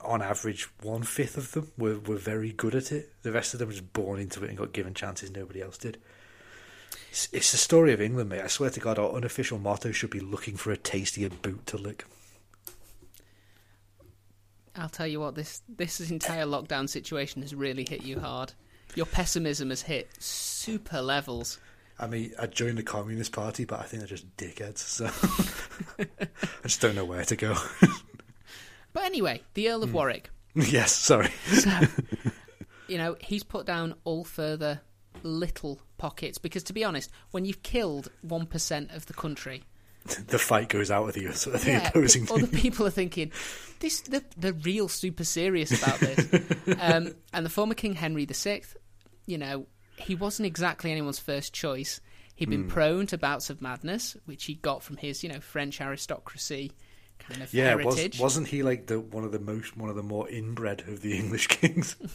on 0.00 0.22
average 0.22 0.64
one 0.82 1.02
fifth 1.02 1.36
of 1.36 1.52
them 1.52 1.72
were, 1.76 1.98
were 1.98 2.16
very 2.16 2.52
good 2.52 2.74
at 2.74 2.92
it. 2.92 3.12
The 3.22 3.32
rest 3.32 3.52
of 3.52 3.58
them 3.58 3.68
were 3.68 3.74
just 3.74 3.92
born 3.92 4.18
into 4.18 4.42
it 4.44 4.48
and 4.48 4.58
got 4.58 4.72
given 4.72 4.94
chances 4.94 5.30
nobody 5.30 5.62
else 5.62 5.78
did. 5.78 5.98
It's, 7.10 7.28
it's 7.32 7.52
the 7.52 7.58
story 7.58 7.92
of 7.92 8.00
England, 8.00 8.30
mate. 8.30 8.40
I 8.40 8.46
swear 8.46 8.70
to 8.70 8.80
God, 8.80 8.98
our 8.98 9.12
unofficial 9.12 9.58
motto 9.58 9.92
should 9.92 10.10
be 10.10 10.20
looking 10.20 10.56
for 10.56 10.70
a 10.70 10.76
tastier 10.76 11.28
boot 11.28 11.66
to 11.66 11.76
lick. 11.76 12.04
I'll 14.76 14.88
tell 14.88 15.06
you 15.06 15.20
what. 15.20 15.34
This 15.34 15.62
this 15.68 16.00
entire 16.10 16.46
lockdown 16.46 16.88
situation 16.88 17.42
has 17.42 17.54
really 17.54 17.84
hit 17.88 18.02
you 18.02 18.20
hard. 18.20 18.52
Your 18.94 19.06
pessimism 19.06 19.70
has 19.70 19.82
hit 19.82 20.10
super 20.22 21.02
levels. 21.02 21.58
I 21.98 22.06
mean, 22.06 22.32
I 22.40 22.46
joined 22.46 22.78
the 22.78 22.82
Communist 22.82 23.32
Party, 23.32 23.66
but 23.66 23.80
I 23.80 23.82
think 23.82 24.00
they're 24.00 24.08
just 24.08 24.36
dickheads, 24.36 24.78
so 24.78 25.06
I 25.98 26.62
just 26.62 26.80
don't 26.80 26.94
know 26.94 27.04
where 27.04 27.24
to 27.24 27.36
go. 27.36 27.54
But 28.92 29.04
anyway, 29.04 29.42
the 29.54 29.68
Earl 29.70 29.78
Hmm. 29.78 29.84
of 29.84 29.94
Warwick. 29.94 30.30
yes, 30.54 30.92
sorry. 30.92 31.30
So, 31.46 31.70
you 32.88 32.98
know, 32.98 33.16
he's 33.20 33.44
put 33.44 33.66
down 33.66 33.94
all 34.04 34.24
further 34.24 34.80
little 35.22 35.80
pockets 35.98 36.38
because, 36.38 36.62
to 36.64 36.72
be 36.72 36.82
honest, 36.84 37.10
when 37.30 37.44
you've 37.44 37.62
killed 37.62 38.10
one 38.22 38.46
percent 38.46 38.90
of 38.92 39.06
the 39.06 39.12
country, 39.14 39.62
the 40.26 40.38
fight 40.38 40.68
goes 40.68 40.90
out 40.90 41.06
of 41.08 41.14
the, 41.14 41.30
sort 41.32 41.56
of 41.56 41.64
the 41.64 41.70
yeah, 41.72 41.88
opposing 41.88 42.26
other 42.32 42.46
people 42.46 42.86
are 42.86 42.90
thinking 42.90 43.30
this. 43.80 44.00
They're, 44.00 44.22
they're 44.36 44.52
real 44.54 44.88
super 44.88 45.24
serious 45.24 45.70
about 45.80 46.00
this. 46.00 46.26
um, 46.80 47.14
and 47.32 47.44
the 47.46 47.50
former 47.50 47.74
King 47.74 47.94
Henry 47.94 48.24
VI, 48.24 48.62
you 49.26 49.38
know, 49.38 49.66
he 49.96 50.14
wasn't 50.14 50.46
exactly 50.46 50.90
anyone's 50.90 51.18
first 51.18 51.52
choice. 51.52 52.00
He'd 52.34 52.46
Hmm. 52.46 52.50
been 52.52 52.68
prone 52.68 53.06
to 53.08 53.18
bouts 53.18 53.50
of 53.50 53.60
madness, 53.60 54.16
which 54.24 54.44
he 54.46 54.54
got 54.54 54.82
from 54.82 54.96
his, 54.96 55.22
you 55.22 55.28
know, 55.28 55.40
French 55.40 55.80
aristocracy 55.80 56.72
kind 57.28 57.42
of 57.42 57.52
Yeah, 57.54 57.74
was, 57.76 57.96
heritage. 57.96 58.18
wasn't 58.20 58.48
he 58.48 58.62
like 58.62 58.86
the 58.86 58.98
one 59.00 59.24
of 59.24 59.32
the 59.32 59.38
most 59.38 59.76
one 59.76 59.90
of 59.90 59.96
the 59.96 60.02
more 60.02 60.28
inbred 60.28 60.80
of 60.88 61.00
the 61.02 61.16
English 61.18 61.46
kings? 61.48 61.96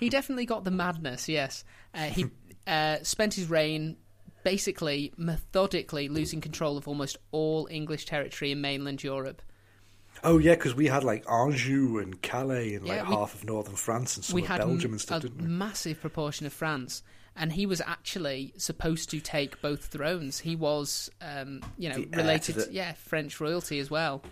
He 0.00 0.08
definitely 0.08 0.46
got 0.46 0.64
the 0.64 0.70
madness, 0.70 1.28
yes. 1.28 1.62
Uh, 1.92 2.04
he 2.04 2.24
uh, 2.66 2.98
spent 3.02 3.34
his 3.34 3.50
reign 3.50 3.96
basically 4.44 5.12
methodically 5.18 6.08
losing 6.08 6.40
control 6.40 6.78
of 6.78 6.88
almost 6.88 7.18
all 7.32 7.68
English 7.70 8.06
territory 8.06 8.50
in 8.52 8.60
mainland 8.62 9.02
Europe. 9.04 9.42
oh 10.24 10.38
yeah, 10.38 10.54
because 10.54 10.74
we 10.74 10.86
had 10.86 11.04
like 11.04 11.24
Anjou 11.30 11.98
and 11.98 12.20
Calais 12.22 12.74
and 12.74 12.86
like 12.86 12.96
Yeah, 12.98 13.08
we- 13.10 13.14
half 13.14 13.34
of 13.34 13.44
northern 13.44 13.76
France 13.76 14.16
and 14.16 14.24
some 14.24 14.34
we 14.34 14.42
of 14.42 14.48
had 14.48 14.58
Belgium 14.58 14.92
and 14.92 15.00
stuff, 15.00 15.18
a 15.24 15.28
didn't 15.28 15.42
we? 15.42 15.48
massive 15.48 16.00
proportion 16.00 16.46
of 16.46 16.52
France, 16.54 17.02
and 17.36 17.52
he 17.52 17.66
was 17.66 17.82
actually 17.82 18.54
supposed 18.56 19.10
to 19.10 19.20
take 19.20 19.60
both 19.60 19.84
thrones. 19.84 20.38
He 20.40 20.56
was, 20.56 21.10
um, 21.20 21.60
you 21.76 21.90
know, 21.90 21.96
The 21.96 22.02
heir 22.04 22.10
to 22.12 22.16
related, 22.16 22.54
the- 22.56 22.66
to, 22.66 22.72
yeah, 22.72 22.92
French 22.94 23.38
royalty 23.40 23.78
as 23.78 23.90
well. 23.90 24.22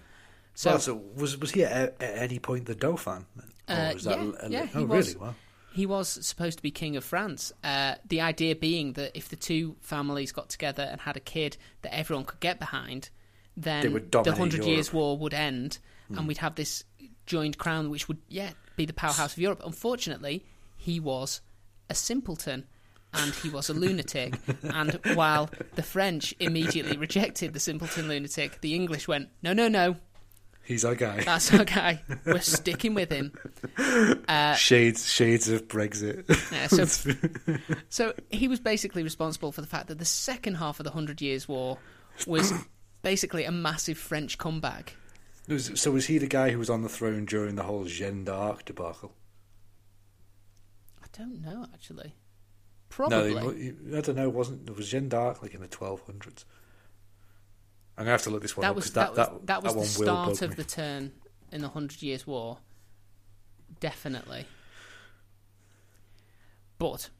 So, 0.59 0.73
So, 0.73 0.79
so 0.79 1.03
was 1.15 1.37
was 1.39 1.51
he 1.53 1.63
at, 1.65 2.03
at 2.03 2.19
any 2.19 2.39
point 2.41 2.67
the 2.67 2.75
Dauphin? 2.75 3.27
Or 3.69 3.75
Uh, 3.75 3.93
that 3.95 4.05
yeah, 4.05 4.31
a- 4.41 4.51
yeah, 4.51 4.67
he 4.67 4.79
oh 4.79 4.87
was. 4.87 5.15
really? 5.15 5.21
Wow. 5.27 5.35
He 5.73 5.87
was 5.87 6.09
supposed 6.27 6.57
to 6.59 6.63
be 6.63 6.73
king 6.73 6.97
of 6.97 7.05
France. 7.05 7.53
Uh, 7.63 7.95
the 8.09 8.21
idea 8.21 8.57
being 8.57 8.95
that 8.95 9.13
if 9.17 9.29
the 9.29 9.37
two 9.37 9.77
families 9.81 10.33
got 10.33 10.49
together 10.49 10.83
and 10.83 11.01
had 11.03 11.17
a 11.17 11.21
kid 11.21 11.57
that 11.83 11.95
everyone 11.95 12.25
could 12.25 12.41
get 12.41 12.59
behind, 12.59 13.11
then 13.57 13.83
the 14.11 14.35
Hundred 14.35 14.65
Years 14.65 14.93
War 14.93 15.17
would 15.17 15.35
end, 15.35 15.79
and 16.09 16.27
we'd 16.27 16.39
have 16.39 16.57
this 16.57 16.83
joined 17.27 17.57
crown, 17.59 17.89
which 17.91 18.09
would 18.09 18.19
yeah 18.29 18.51
be 18.77 18.85
the 18.87 18.93
powerhouse 18.93 19.35
of 19.35 19.39
Europe. 19.39 19.63
Unfortunately, 19.65 20.45
he 20.77 20.99
was 20.99 21.41
a 21.89 21.95
simpleton. 21.95 22.67
And 23.15 23.35
he 23.37 23.49
was 23.49 23.71
a 23.71 23.75
lunatic. 23.85 24.35
And 24.63 25.01
while 25.15 25.49
the 25.77 25.83
French 25.83 26.35
immediately 26.41 26.99
rejected 26.99 27.55
the 27.55 27.59
simpleton 27.61 28.07
lunatic, 28.07 28.61
the 28.61 28.75
English 28.75 29.09
went, 29.09 29.31
no, 29.43 29.55
no, 29.55 29.67
no, 29.67 29.97
He's 30.69 30.85
our 30.85 30.95
guy. 30.95 31.21
that's 31.25 31.53
our 31.55 31.65
guy. 31.65 32.03
We're 32.27 32.41
sticking 32.41 32.93
with 32.95 33.11
him. 33.11 33.33
Uh, 34.29 34.55
shades, 34.55 35.11
shades 35.11 35.49
of 35.49 35.67
Brexit. 35.69 36.29
Yeah, 36.53 36.67
so, 36.67 37.65
so 37.89 38.13
he 38.29 38.47
was 38.47 38.61
basically 38.61 39.03
responsible 39.03 39.53
for 39.53 39.63
the 39.63 39.67
fact 39.67 39.87
that 39.87 39.99
the 39.99 40.05
second 40.05 40.57
half 40.57 40.79
of 40.79 40.85
the 40.85 40.91
Hundred 40.91 41.23
Years' 41.23 41.49
War 41.49 41.79
was 42.27 42.53
basically 43.03 43.45
a 43.45 43.51
massive 43.51 43.97
French 43.97 44.37
comeback. 44.37 44.97
Was- 45.49 45.81
so 45.81 45.93
was 45.93 46.07
he 46.07 46.19
the 46.19 46.27
guy 46.27 46.51
who 46.51 46.59
was 46.59 46.69
on 46.69 46.83
the 46.83 46.89
throne 46.91 47.25
during 47.25 47.55
the 47.55 47.63
whole 47.63 47.85
Jeanne 47.85 48.25
d'Arc 48.25 48.67
debacle? 48.67 49.15
I 51.03 51.07
don't 51.17 51.41
know 51.41 51.67
actually. 51.73 52.15
No, 52.99 53.09
Probably. 53.09 53.63
he- 53.63 53.97
I 53.97 54.01
don't 54.03 54.17
know. 54.17 54.29
Wasn't 54.29 54.77
was 54.77 54.91
Jeanne 54.91 55.09
d'Arc 55.09 55.41
like 55.43 55.55
in 55.55 55.63
the 55.63 55.69
twelve 55.69 56.03
hundreds? 56.03 56.45
I'm 57.99 58.05
gonna 58.05 58.13
have 58.13 58.23
to 58.23 58.31
look 58.31 58.43
this 58.43 58.57
one 58.57 58.63
that 58.63 58.71
up 58.71 58.77
was 58.77 58.93
that, 58.93 59.15
that 59.17 59.33
was 59.33 59.41
that 59.47 59.63
was 59.63 59.75
one 59.75 59.83
the 59.83 59.89
start 59.89 60.43
of 60.43 60.51
me. 60.51 60.55
the 60.57 60.65
turn 60.65 61.13
in 61.53 61.61
the 61.63 61.69
Hundred 61.69 62.01
Years' 62.03 62.27
War. 62.27 62.59
Definitely. 63.81 64.47
But 66.79 67.11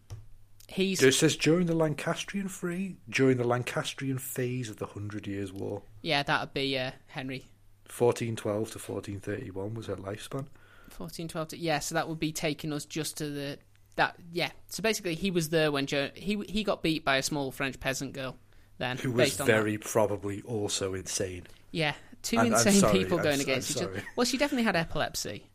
he's 0.69 1.03
It 1.03 1.15
says 1.15 1.37
during 1.37 1.67
the 1.67 1.75
Lancastrian 1.75 2.49
free 2.49 2.97
during 3.09 3.37
the 3.39 3.45
Lancastrian 3.47 4.19
phase 4.19 4.71
of 4.71 4.77
the 4.77 4.87
Hundred 4.87 5.27
Years' 5.27 5.53
War, 5.53 5.83
yeah, 6.03 6.23
that 6.23 6.41
would 6.41 6.55
be 6.55 6.79
uh, 6.79 6.93
Henry 7.09 7.47
1412 7.89 8.71
to 8.73 8.79
1431 8.93 9.75
was 9.75 9.87
her 9.87 9.97
lifespan. 9.97 10.47
fourteen 10.91 11.27
twelve. 11.29 11.49
To, 11.49 11.57
yeah, 11.59 11.79
so 11.81 11.95
that 11.97 12.09
would 12.09 12.21
be 12.21 12.33
taking 12.33 12.73
us 12.73 12.85
just 12.85 13.17
to 13.19 13.31
the 13.31 13.59
that. 13.97 14.17
Yeah, 14.33 14.51
so 14.69 14.83
basically 14.83 15.15
he 15.17 15.31
was 15.31 15.49
there 15.49 15.73
when 15.73 15.87
jo- 15.87 16.11
he 16.15 16.37
he 16.49 16.63
got 16.63 16.83
beat 16.83 17.05
by 17.05 17.17
a 17.17 17.23
small 17.23 17.51
French 17.51 17.81
peasant 17.81 18.13
girl. 18.13 18.37
Then 18.79 18.97
Who 18.99 19.13
was 19.13 19.41
on 19.41 19.47
that. 19.47 19.53
very 19.53 19.77
probably 19.79 20.43
also 20.43 20.95
insane. 20.95 21.47
Yeah, 21.73 21.95
2 22.23 22.37
I'm- 22.39 22.47
I'm 22.47 22.53
insane 22.55 22.81
sorry, 22.81 22.99
people 23.01 23.19
I'm 23.19 23.25
going 23.25 23.41
against 23.41 23.77
I'm 23.77 23.77
each 23.77 23.89
other. 23.89 24.03
Well, 24.17 24.25
she 24.25 24.39
definitely 24.39 24.65
had 24.65 24.77
epilepsy. 24.77 25.47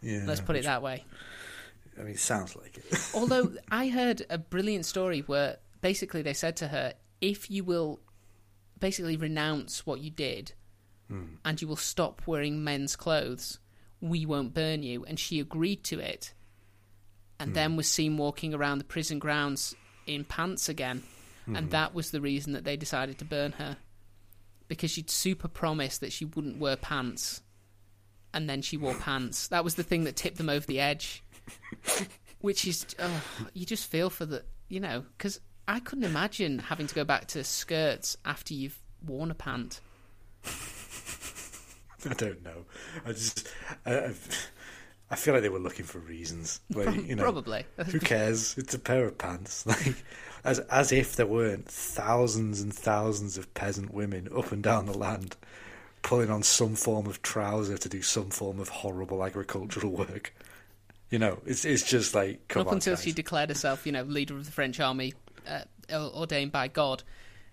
Yeah, 0.00 0.24
Let's 0.26 0.40
put 0.40 0.56
it 0.56 0.64
that 0.64 0.82
way. 0.82 1.04
I 1.96 2.02
mean, 2.02 2.14
it 2.14 2.18
sounds 2.20 2.56
like 2.56 2.76
it. 2.78 2.84
Although 3.14 3.54
I 3.70 3.88
heard 3.88 4.26
a 4.30 4.38
brilliant 4.38 4.84
story 4.86 5.20
where 5.20 5.58
basically 5.80 6.22
they 6.22 6.32
said 6.34 6.56
to 6.56 6.68
her, 6.68 6.94
"If 7.20 7.50
you 7.50 7.62
will 7.64 8.00
basically 8.80 9.16
renounce 9.16 9.86
what 9.86 10.00
you 10.00 10.10
did, 10.10 10.52
Hmm. 11.08 11.34
and 11.44 11.60
you 11.62 11.68
will 11.68 11.76
stop 11.76 12.22
wearing 12.26 12.64
men's 12.64 12.96
clothes, 12.96 13.58
we 14.00 14.26
won't 14.26 14.54
burn 14.54 14.82
you." 14.82 15.04
And 15.04 15.20
she 15.20 15.38
agreed 15.38 15.84
to 15.84 16.00
it, 16.00 16.32
and 17.38 17.50
Hmm. 17.50 17.54
then 17.54 17.76
was 17.76 17.86
seen 17.86 18.16
walking 18.16 18.54
around 18.54 18.78
the 18.78 18.84
prison 18.84 19.20
grounds 19.20 19.76
in 20.06 20.24
pants 20.24 20.68
again, 20.68 21.04
Hmm. 21.46 21.56
and 21.56 21.70
that 21.70 21.94
was 21.94 22.10
the 22.10 22.20
reason 22.20 22.52
that 22.52 22.64
they 22.64 22.76
decided 22.76 23.18
to 23.18 23.24
burn 23.24 23.52
her 23.52 23.76
because 24.72 24.90
she'd 24.90 25.10
super 25.10 25.48
promised 25.48 26.00
that 26.00 26.12
she 26.12 26.24
wouldn't 26.24 26.58
wear 26.58 26.76
pants, 26.76 27.42
and 28.32 28.48
then 28.48 28.62
she 28.62 28.78
wore 28.78 28.94
pants. 28.94 29.48
That 29.48 29.64
was 29.64 29.74
the 29.74 29.82
thing 29.82 30.04
that 30.04 30.16
tipped 30.16 30.38
them 30.38 30.48
over 30.48 30.66
the 30.66 30.80
edge. 30.80 31.22
Which 32.40 32.66
is, 32.66 32.86
oh, 32.98 33.22
you 33.52 33.66
just 33.66 33.90
feel 33.90 34.08
for 34.08 34.24
the, 34.24 34.44
you 34.68 34.80
know, 34.80 35.04
because 35.16 35.40
I 35.68 35.78
couldn't 35.78 36.04
imagine 36.04 36.58
having 36.58 36.86
to 36.86 36.94
go 36.94 37.04
back 37.04 37.26
to 37.28 37.44
skirts 37.44 38.16
after 38.24 38.54
you've 38.54 38.78
worn 39.04 39.30
a 39.30 39.34
pant. 39.34 39.80
I 40.44 42.14
don't 42.14 42.42
know. 42.42 42.64
I 43.04 43.12
just, 43.12 43.46
I, 43.86 44.10
I- 45.12 45.16
feel 45.16 45.34
like 45.34 45.42
they 45.42 45.48
were 45.48 45.58
looking 45.58 45.84
for 45.84 45.98
reasons. 45.98 46.60
You 46.74 47.14
know, 47.16 47.22
Probably. 47.22 47.64
Who 47.86 48.00
cares? 48.00 48.56
It's 48.58 48.74
a 48.74 48.78
pair 48.78 49.04
of 49.06 49.18
pants. 49.18 49.64
Like, 49.66 49.94
as 50.44 50.58
as 50.58 50.90
if 50.90 51.14
there 51.14 51.26
weren't 51.26 51.68
thousands 51.68 52.60
and 52.60 52.74
thousands 52.74 53.38
of 53.38 53.52
peasant 53.54 53.94
women 53.94 54.28
up 54.36 54.50
and 54.50 54.60
down 54.60 54.86
the 54.86 54.98
land 54.98 55.36
pulling 56.02 56.30
on 56.30 56.42
some 56.42 56.74
form 56.74 57.06
of 57.06 57.22
trouser 57.22 57.78
to 57.78 57.88
do 57.88 58.02
some 58.02 58.28
form 58.30 58.58
of 58.58 58.68
horrible 58.68 59.24
agricultural 59.24 59.92
work. 59.92 60.34
You 61.10 61.20
know, 61.20 61.38
it's 61.46 61.64
it's 61.64 61.84
just 61.88 62.12
like 62.14 62.48
come 62.48 62.62
Up 62.62 62.68
on, 62.68 62.74
until 62.74 62.94
guys. 62.96 63.04
she 63.04 63.12
declared 63.12 63.50
herself, 63.50 63.86
you 63.86 63.92
know, 63.92 64.02
leader 64.02 64.34
of 64.36 64.44
the 64.46 64.50
French 64.50 64.80
army, 64.80 65.14
uh, 65.46 65.60
ordained 65.92 66.50
by 66.50 66.66
God, 66.66 67.04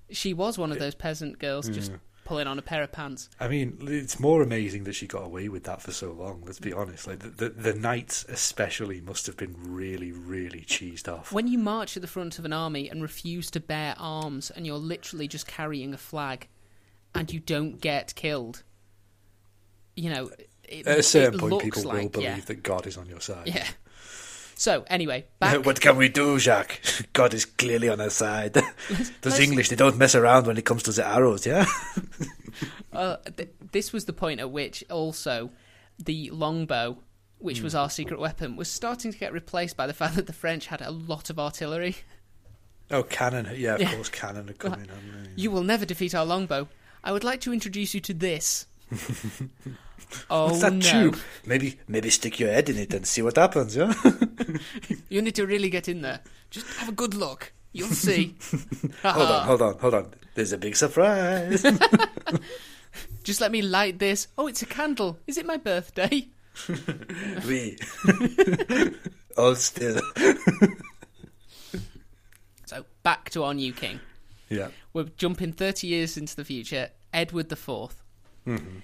she 0.10 0.34
was 0.34 0.58
one 0.58 0.72
of 0.72 0.80
those 0.80 0.96
peasant 0.96 1.38
girls 1.40 1.70
just 1.70 1.92
pulling 2.30 2.46
on 2.46 2.60
a 2.60 2.62
pair 2.62 2.84
of 2.84 2.92
pants. 2.92 3.28
I 3.40 3.48
mean, 3.48 3.80
it's 3.82 4.20
more 4.20 4.44
amazing 4.44 4.84
that 4.84 4.94
she 4.94 5.08
got 5.08 5.24
away 5.26 5.50
with 5.50 5.64
that 5.64 5.82
for 5.82 5.92
so 5.92 6.12
long. 6.12 6.44
Let's 6.46 6.60
be 6.60 6.72
honest. 6.72 7.08
Like 7.08 7.20
the 7.20 7.30
the, 7.30 7.50
the 7.50 7.74
knights, 7.74 8.24
especially, 8.30 9.02
must 9.02 9.26
have 9.26 9.36
been 9.36 9.56
really, 9.58 10.12
really 10.12 10.62
cheesed 10.62 11.12
off. 11.12 11.32
When 11.32 11.48
you 11.48 11.58
march 11.58 11.98
at 11.98 12.02
the 12.02 12.08
front 12.08 12.38
of 12.38 12.46
an 12.46 12.54
army 12.54 12.88
and 12.88 13.02
refuse 13.02 13.50
to 13.52 13.60
bear 13.60 13.96
arms, 13.98 14.52
and 14.52 14.68
you're 14.68 14.78
literally 14.78 15.28
just 15.28 15.48
carrying 15.48 15.92
a 15.92 15.98
flag, 15.98 16.48
and 17.16 17.34
you 17.34 17.40
don't 17.40 17.82
get 17.82 18.14
killed, 18.14 18.62
you 19.96 20.12
know, 20.12 20.30
it, 20.66 20.86
At 20.86 21.00
a 21.00 21.04
certain 21.04 21.34
it 21.34 21.40
point, 21.40 21.64
people 21.64 21.82
will 21.82 21.90
like, 21.90 22.12
believe 22.12 22.28
yeah, 22.28 22.40
that 22.42 22.62
God 22.62 22.86
is 22.86 22.96
on 22.96 23.08
your 23.08 23.22
side. 23.22 23.48
yeah. 23.48 23.66
So 24.60 24.84
anyway, 24.88 25.26
back 25.40 25.66
what 25.66 25.80
can 25.80 25.96
we 25.96 26.10
do, 26.10 26.38
Jacques? 26.38 26.82
God 27.14 27.34
is 27.34 27.46
clearly 27.46 27.88
on 27.88 28.02
our 28.02 28.10
side. 28.10 28.54
Those 28.90 29.12
let's- 29.24 29.40
English, 29.40 29.70
they 29.70 29.78
don't 29.78 29.98
mess 29.98 30.16
around 30.16 30.48
when 30.48 30.58
it 30.58 30.66
comes 30.66 30.84
to 30.84 30.92
the 30.92 31.08
arrows, 31.08 31.46
yeah? 31.46 31.66
Uh, 32.92 33.16
th- 33.38 33.50
this 33.72 33.94
was 33.94 34.04
the 34.04 34.12
point 34.14 34.42
at 34.42 34.52
which 34.52 34.84
also 34.90 35.50
the 35.98 36.30
longbow, 36.32 36.98
which 37.38 37.60
Hmm. 37.60 37.64
was 37.64 37.74
our 37.76 37.90
secret 37.90 38.20
weapon, 38.20 38.58
was 38.58 38.70
starting 38.70 39.14
to 39.14 39.18
get 39.18 39.32
replaced 39.32 39.78
by 39.78 39.88
the 39.88 39.94
fact 39.94 40.16
that 40.16 40.28
the 40.28 40.34
French 40.34 40.68
had 40.68 40.82
a 40.82 40.92
lot 40.92 41.30
of 41.30 41.40
artillery. 41.40 41.96
Oh, 42.92 43.04
cannon. 43.04 43.48
Yeah, 43.56 43.76
of 43.76 43.82
Yeah. 43.82 43.94
course, 43.96 44.10
cannon 44.10 44.48
had 44.48 44.60
come 44.60 44.74
in. 44.74 44.80
hadn't 44.90 45.24
they? 45.36 45.42
You 45.42 45.52
will 45.52 45.64
never 45.64 45.86
defeat 45.86 46.14
our 46.14 46.26
longbow. 46.26 46.68
I 47.02 47.14
would 47.14 47.24
like 47.24 47.40
to 47.42 47.54
introduce 47.54 47.94
you 47.94 48.02
to 48.02 48.14
this. 48.14 48.66
Oh 50.30 50.48
What's 50.48 50.62
that 50.62 50.74
no! 50.74 50.80
tube? 50.80 51.18
Maybe, 51.46 51.80
maybe 51.88 52.10
stick 52.10 52.40
your 52.40 52.52
head 52.52 52.70
in 52.70 52.78
it 52.78 52.94
and 52.94 53.06
see 53.06 53.22
what 53.22 53.38
happens, 53.38 53.76
yeah? 53.76 53.94
You 55.10 55.22
need 55.22 55.36
to 55.36 55.46
really 55.46 55.70
get 55.70 55.88
in 55.88 56.02
there. 56.02 56.22
Just 56.50 56.68
have 56.78 56.90
a 56.90 56.94
good 56.94 57.14
look. 57.14 57.52
You'll 57.72 57.90
see. 57.90 58.36
hold 59.04 59.30
on, 59.30 59.46
hold 59.46 59.62
on, 59.62 59.78
hold 59.80 59.94
on. 59.94 60.14
There's 60.36 60.52
a 60.52 60.58
big 60.58 60.76
surprise. 60.76 61.66
Just 63.24 63.42
let 63.42 63.52
me 63.52 63.62
light 63.62 64.00
this. 64.00 64.28
Oh, 64.38 64.48
it's 64.48 64.62
a 64.62 64.66
candle. 64.66 65.20
Is 65.28 65.38
it 65.38 65.46
my 65.46 65.58
birthday? 65.58 66.28
we. 67.48 67.78
Hold 69.36 69.58
still. 69.58 70.02
So 72.66 72.86
back 73.02 73.32
to 73.32 73.44
our 73.44 73.54
new 73.56 73.74
king. 73.74 74.00
Yeah. 74.48 74.68
We're 74.94 75.06
jumping 75.18 75.54
30 75.54 75.88
years 75.88 76.18
into 76.18 76.36
the 76.36 76.46
future. 76.46 76.90
Edward 77.12 77.52
IV. 77.52 77.68
Mm-hmm. 77.68 78.80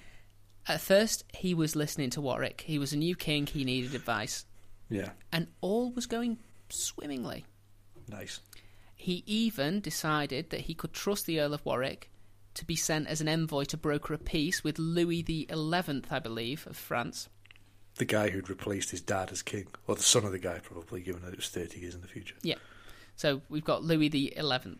At 0.68 0.80
first, 0.80 1.24
he 1.32 1.54
was 1.54 1.76
listening 1.76 2.10
to 2.10 2.20
Warwick. 2.20 2.62
He 2.66 2.78
was 2.78 2.92
a 2.92 2.96
new 2.96 3.14
king. 3.14 3.46
He 3.46 3.64
needed 3.64 3.94
advice. 3.94 4.46
Yeah. 4.88 5.10
And 5.32 5.48
all 5.60 5.92
was 5.92 6.06
going 6.06 6.38
swimmingly. 6.68 7.44
Nice. 8.08 8.40
He 8.94 9.22
even 9.26 9.80
decided 9.80 10.50
that 10.50 10.62
he 10.62 10.74
could 10.74 10.92
trust 10.92 11.26
the 11.26 11.40
Earl 11.40 11.54
of 11.54 11.64
Warwick 11.64 12.10
to 12.54 12.64
be 12.64 12.74
sent 12.74 13.06
as 13.06 13.20
an 13.20 13.28
envoy 13.28 13.64
to 13.64 13.76
broker 13.76 14.14
a 14.14 14.18
peace 14.18 14.64
with 14.64 14.78
Louis 14.78 15.22
the 15.22 15.46
Eleventh, 15.50 16.10
I 16.10 16.18
believe, 16.18 16.66
of 16.66 16.76
France. 16.76 17.28
The 17.96 18.04
guy 18.04 18.30
who'd 18.30 18.50
replaced 18.50 18.90
his 18.90 19.00
dad 19.00 19.30
as 19.30 19.42
king. 19.42 19.68
Or 19.86 19.94
the 19.94 20.02
son 20.02 20.24
of 20.24 20.32
the 20.32 20.38
guy, 20.38 20.58
probably, 20.58 21.00
given 21.00 21.22
that 21.22 21.32
it 21.32 21.36
was 21.36 21.48
30 21.48 21.80
years 21.80 21.94
in 21.94 22.00
the 22.00 22.08
future. 22.08 22.34
Yeah. 22.42 22.56
So 23.14 23.42
we've 23.48 23.64
got 23.64 23.84
Louis 23.84 24.10
XI. 24.10 24.76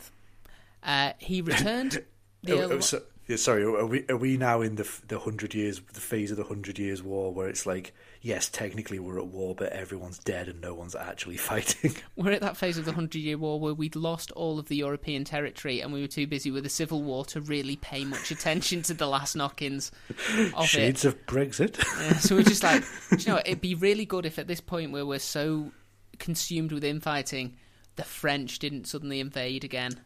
Uh, 0.82 1.12
he 1.18 1.40
returned. 1.42 2.02
The 2.42 2.60
Earl 2.60 2.72
oh, 2.74 2.80
so, 2.80 3.02
yeah, 3.26 3.36
sorry, 3.36 3.64
are 3.64 3.86
we 3.86 4.04
are 4.08 4.16
we 4.16 4.36
now 4.36 4.60
in 4.60 4.76
the 4.76 4.88
the 5.08 5.18
hundred 5.18 5.54
years 5.54 5.80
the 5.92 6.00
phase 6.00 6.30
of 6.30 6.36
the 6.36 6.44
hundred 6.44 6.78
years 6.78 7.02
war 7.02 7.32
where 7.32 7.48
it's 7.48 7.66
like 7.66 7.92
yes, 8.26 8.48
technically 8.48 8.98
we're 8.98 9.18
at 9.18 9.26
war, 9.28 9.54
but 9.54 9.72
everyone's 9.72 10.18
dead 10.18 10.48
and 10.48 10.60
no 10.60 10.74
one's 10.74 10.96
actually 10.96 11.36
fighting. 11.36 11.94
We're 12.16 12.32
at 12.32 12.40
that 12.40 12.56
phase 12.56 12.76
of 12.76 12.84
the 12.84 12.92
Hundred 12.92 13.20
Year 13.20 13.38
War 13.38 13.60
where 13.60 13.72
we'd 13.72 13.96
lost 13.96 14.32
all 14.32 14.58
of 14.58 14.66
the 14.66 14.76
European 14.76 15.24
territory 15.24 15.80
and 15.80 15.92
we 15.92 16.00
were 16.00 16.08
too 16.08 16.26
busy 16.26 16.50
with 16.50 16.64
the 16.64 16.68
Civil 16.70 17.02
War 17.02 17.24
to 17.26 17.40
really 17.40 17.76
pay 17.76 18.04
much 18.04 18.32
attention 18.32 18.82
to 18.82 18.94
the 18.94 19.06
last 19.06 19.36
knock-ins 19.36 19.92
of 20.54 20.64
it. 20.64 20.66
Shades 20.66 21.04
of 21.04 21.24
Brexit. 21.26 21.78
Yeah, 22.00 22.18
so 22.18 22.34
we're 22.34 22.42
just 22.42 22.64
like, 22.64 22.82
do 23.10 23.16
you 23.16 23.26
know, 23.28 23.34
what? 23.34 23.46
it'd 23.46 23.60
be 23.60 23.76
really 23.76 24.04
good 24.04 24.26
if 24.26 24.38
at 24.38 24.48
this 24.48 24.60
point 24.60 24.90
where 24.90 25.06
we're 25.06 25.20
so 25.20 25.70
consumed 26.18 26.72
with 26.72 26.82
infighting, 26.82 27.56
the 27.94 28.04
French 28.04 28.58
didn't 28.58 28.86
suddenly 28.88 29.20
invade 29.20 29.62
again. 29.62 30.00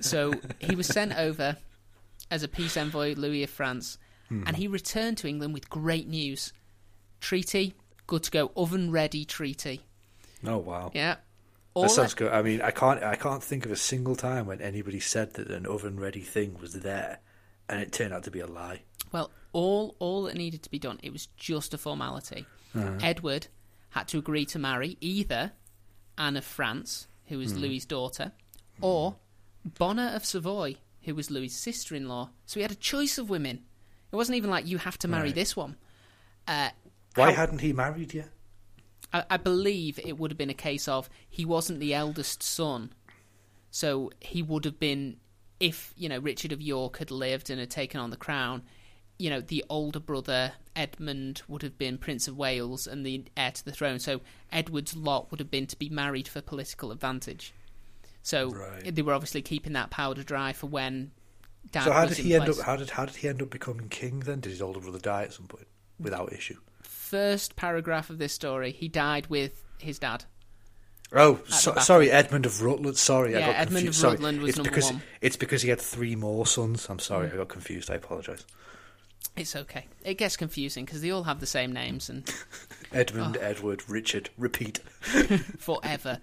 so 0.00 0.32
he 0.60 0.74
was 0.74 0.86
sent 0.86 1.16
over 1.16 1.58
as 2.32 2.42
a 2.42 2.48
peace 2.48 2.76
envoy, 2.76 3.14
Louis 3.14 3.44
of 3.44 3.50
France, 3.50 3.98
and 4.30 4.56
he 4.56 4.66
returned 4.66 5.18
to 5.18 5.28
England 5.28 5.52
with 5.52 5.68
great 5.68 6.08
news. 6.08 6.52
Treaty, 7.20 7.74
good 8.06 8.22
to 8.24 8.30
go, 8.30 8.50
oven 8.56 8.90
ready 8.90 9.24
treaty. 9.26 9.82
Oh 10.46 10.56
wow. 10.58 10.90
Yeah. 10.94 11.16
All 11.74 11.82
That 11.84 11.90
sounds 11.90 12.14
good. 12.14 12.32
I 12.32 12.42
mean, 12.42 12.60
I 12.62 12.70
can't. 12.70 13.02
I 13.02 13.14
can't 13.16 13.42
think 13.42 13.64
of 13.66 13.70
a 13.72 13.76
single 13.76 14.16
time 14.16 14.46
when 14.46 14.60
anybody 14.60 15.00
said 15.00 15.34
that 15.34 15.48
an 15.50 15.66
oven-ready 15.66 16.20
thing 16.20 16.58
was 16.60 16.80
there, 16.80 17.20
and 17.68 17.80
it 17.80 17.92
turned 17.92 18.12
out 18.12 18.24
to 18.24 18.30
be 18.30 18.40
a 18.40 18.46
lie. 18.46 18.80
Well, 19.12 19.30
all 19.52 19.94
all 19.98 20.22
that 20.24 20.34
needed 20.34 20.62
to 20.64 20.70
be 20.70 20.78
done, 20.78 20.98
it 21.02 21.12
was 21.12 21.26
just 21.36 21.72
a 21.74 21.78
formality. 21.78 22.46
Uh-huh. 22.74 22.96
Edward 23.02 23.48
had 23.90 24.08
to 24.08 24.18
agree 24.18 24.44
to 24.46 24.58
marry 24.58 24.96
either 25.00 25.52
Anne 26.18 26.36
of 26.36 26.44
France, 26.44 27.06
who 27.26 27.38
was 27.38 27.52
Hmm. 27.52 27.58
Louis's 27.58 27.84
daughter, 27.86 28.32
or 28.80 29.16
Bona 29.78 30.12
of 30.14 30.24
Savoy, 30.24 30.76
who 31.04 31.14
was 31.14 31.30
Louis's 31.30 31.58
sister-in-law. 31.58 32.30
So 32.46 32.54
he 32.60 32.62
had 32.62 32.70
a 32.72 32.76
choice 32.76 33.18
of 33.18 33.28
women. 33.30 33.62
It 34.12 34.16
wasn't 34.16 34.36
even 34.36 34.50
like 34.50 34.66
you 34.66 34.78
have 34.78 34.98
to 34.98 35.08
marry 35.08 35.28
Right. 35.28 35.34
this 35.34 35.56
one. 35.56 35.76
Uh, 36.46 36.70
Why 37.14 37.30
how- 37.30 37.36
hadn't 37.42 37.60
he 37.60 37.72
married 37.72 38.14
yet? 38.14 38.28
I, 39.12 39.24
I 39.30 39.36
believe 39.36 39.98
it 40.04 40.18
would 40.18 40.30
have 40.30 40.38
been 40.38 40.50
a 40.50 40.54
case 40.54 40.88
of 40.88 41.08
he 41.28 41.44
wasn't 41.44 41.80
the 41.80 41.94
eldest 41.94 42.42
son, 42.42 42.92
so 43.70 44.10
he 44.20 44.42
would 44.42 44.64
have 44.64 44.78
been 44.78 45.16
if 45.60 45.94
you 45.96 46.08
know 46.08 46.18
Richard 46.18 46.52
of 46.52 46.60
York 46.60 46.98
had 46.98 47.10
lived 47.10 47.48
and 47.50 47.60
had 47.60 47.70
taken 47.70 48.00
on 48.00 48.10
the 48.10 48.16
crown. 48.16 48.62
You 49.18 49.30
know, 49.30 49.40
the 49.40 49.64
older 49.68 50.00
brother 50.00 50.52
Edmund 50.74 51.42
would 51.46 51.62
have 51.62 51.78
been 51.78 51.96
Prince 51.98 52.26
of 52.26 52.36
Wales 52.36 52.86
and 52.86 53.06
the 53.06 53.24
heir 53.36 53.52
to 53.52 53.64
the 53.64 53.70
throne. 53.72 53.98
So 54.00 54.20
Edward's 54.50 54.96
lot 54.96 55.30
would 55.30 55.38
have 55.38 55.50
been 55.50 55.66
to 55.68 55.78
be 55.78 55.88
married 55.88 56.26
for 56.26 56.40
political 56.40 56.90
advantage. 56.90 57.52
So 58.22 58.50
Right. 58.50 58.94
they 58.94 59.02
were 59.02 59.14
obviously 59.14 59.42
keeping 59.42 59.72
that 59.74 59.90
powder 59.90 60.22
dry 60.22 60.52
for 60.52 60.66
when 60.68 61.10
Dad 61.70 61.84
so 61.84 61.92
how 61.92 62.06
was 62.06 62.16
did 62.16 62.24
he 62.24 62.34
end 62.34 62.44
place. 62.44 62.58
up? 62.60 62.66
How 62.66 62.76
did 62.76 62.90
how 62.90 63.04
did 63.06 63.16
he 63.16 63.28
end 63.28 63.40
up 63.42 63.50
becoming 63.50 63.88
king? 63.88 64.20
Then 64.20 64.40
did 64.40 64.50
his 64.50 64.62
older 64.62 64.80
brother 64.80 64.98
die 64.98 65.22
at 65.24 65.32
some 65.32 65.46
point 65.46 65.66
without 65.98 66.32
issue? 66.32 66.58
First 66.82 67.56
paragraph 67.56 68.10
of 68.10 68.18
this 68.18 68.32
story, 68.32 68.72
he 68.72 68.88
died 68.88 69.26
with 69.28 69.62
his 69.78 69.98
dad. 69.98 70.24
Oh, 71.14 71.40
so, 71.46 71.74
sorry, 71.74 72.10
Edmund 72.10 72.46
of 72.46 72.62
Rutland. 72.62 72.96
Sorry, 72.96 73.36
I 73.36 73.40
Yeah, 73.40 73.46
got 73.48 73.56
Edmund 73.56 73.68
confused. 73.86 73.88
of 73.88 73.94
Sorry. 74.00 74.12
Rutland 74.14 74.40
was 74.40 74.48
it's 74.48 74.58
number 74.58 74.70
because 74.70 74.84
one. 74.86 74.94
Mm. 74.96 75.02
it's 75.20 75.36
because 75.36 75.62
he 75.62 75.68
had 75.68 75.80
three 75.80 76.16
more 76.16 76.46
sons. 76.46 76.86
I'm 76.88 76.98
sorry, 76.98 77.30
I 77.30 77.36
got 77.36 77.48
confused. 77.48 77.90
I 77.90 77.96
apologise. 77.96 78.44
It's 79.36 79.54
okay. 79.54 79.86
It 80.04 80.14
gets 80.14 80.36
confusing 80.36 80.84
because 80.86 81.00
they 81.02 81.10
all 81.10 81.24
have 81.24 81.40
the 81.40 81.46
same 81.46 81.70
names 81.72 82.08
and 82.08 82.30
Edmund, 82.92 83.36
Oh. 83.38 83.44
Edward, 83.44 83.82
Richard. 83.88 84.30
Repeat. 84.38 84.78
forever. 85.58 86.18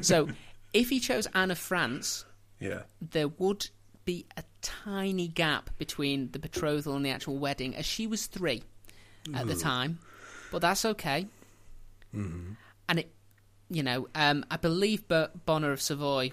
so, 0.00 0.28
if 0.72 0.90
he 0.90 1.00
chose 1.00 1.26
Anne 1.34 1.50
of 1.50 1.58
France, 1.58 2.24
Yeah. 2.58 2.82
there 3.00 3.28
would 3.28 3.70
be 4.04 4.26
a 4.36 4.44
tiny 4.62 5.28
gap 5.28 5.70
between 5.78 6.30
the 6.32 6.38
betrothal 6.38 6.94
and 6.96 7.04
the 7.04 7.10
actual 7.10 7.38
wedding, 7.38 7.74
as 7.76 7.86
she 7.86 8.06
was 8.06 8.26
three 8.26 8.62
at 9.34 9.46
the 9.46 9.54
time. 9.56 9.98
But 10.50 10.62
that's 10.62 10.84
okay. 10.84 11.26
Mm-hmm. 12.14 12.52
And 12.88 12.98
it, 12.98 13.12
you 13.68 13.82
know, 13.82 14.08
um, 14.14 14.44
I 14.50 14.56
believe 14.56 15.06
Bo- 15.06 15.28
Bona 15.46 15.70
of 15.70 15.80
Savoy, 15.80 16.32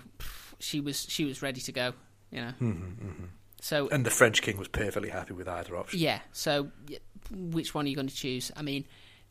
she 0.59 0.79
was 0.79 1.05
she 1.07 1.25
was 1.25 1.41
ready 1.41 1.61
to 1.61 1.71
go. 1.71 1.93
You 2.31 2.41
know, 2.41 2.53
Mm-hmm, 2.59 3.25
so 3.61 3.87
And 3.89 4.05
the 4.05 4.09
French 4.09 4.41
king 4.41 4.57
was 4.57 4.67
perfectly 4.67 5.09
happy 5.09 5.33
with 5.33 5.47
either 5.47 5.77
option. 5.77 5.99
yeah. 5.99 6.19
So, 6.33 6.71
which 7.31 7.73
one 7.73 7.85
are 7.85 7.89
you 7.89 7.95
going 7.95 8.07
to 8.09 8.15
choose? 8.15 8.51
I 8.55 8.61
mean, 8.63 8.85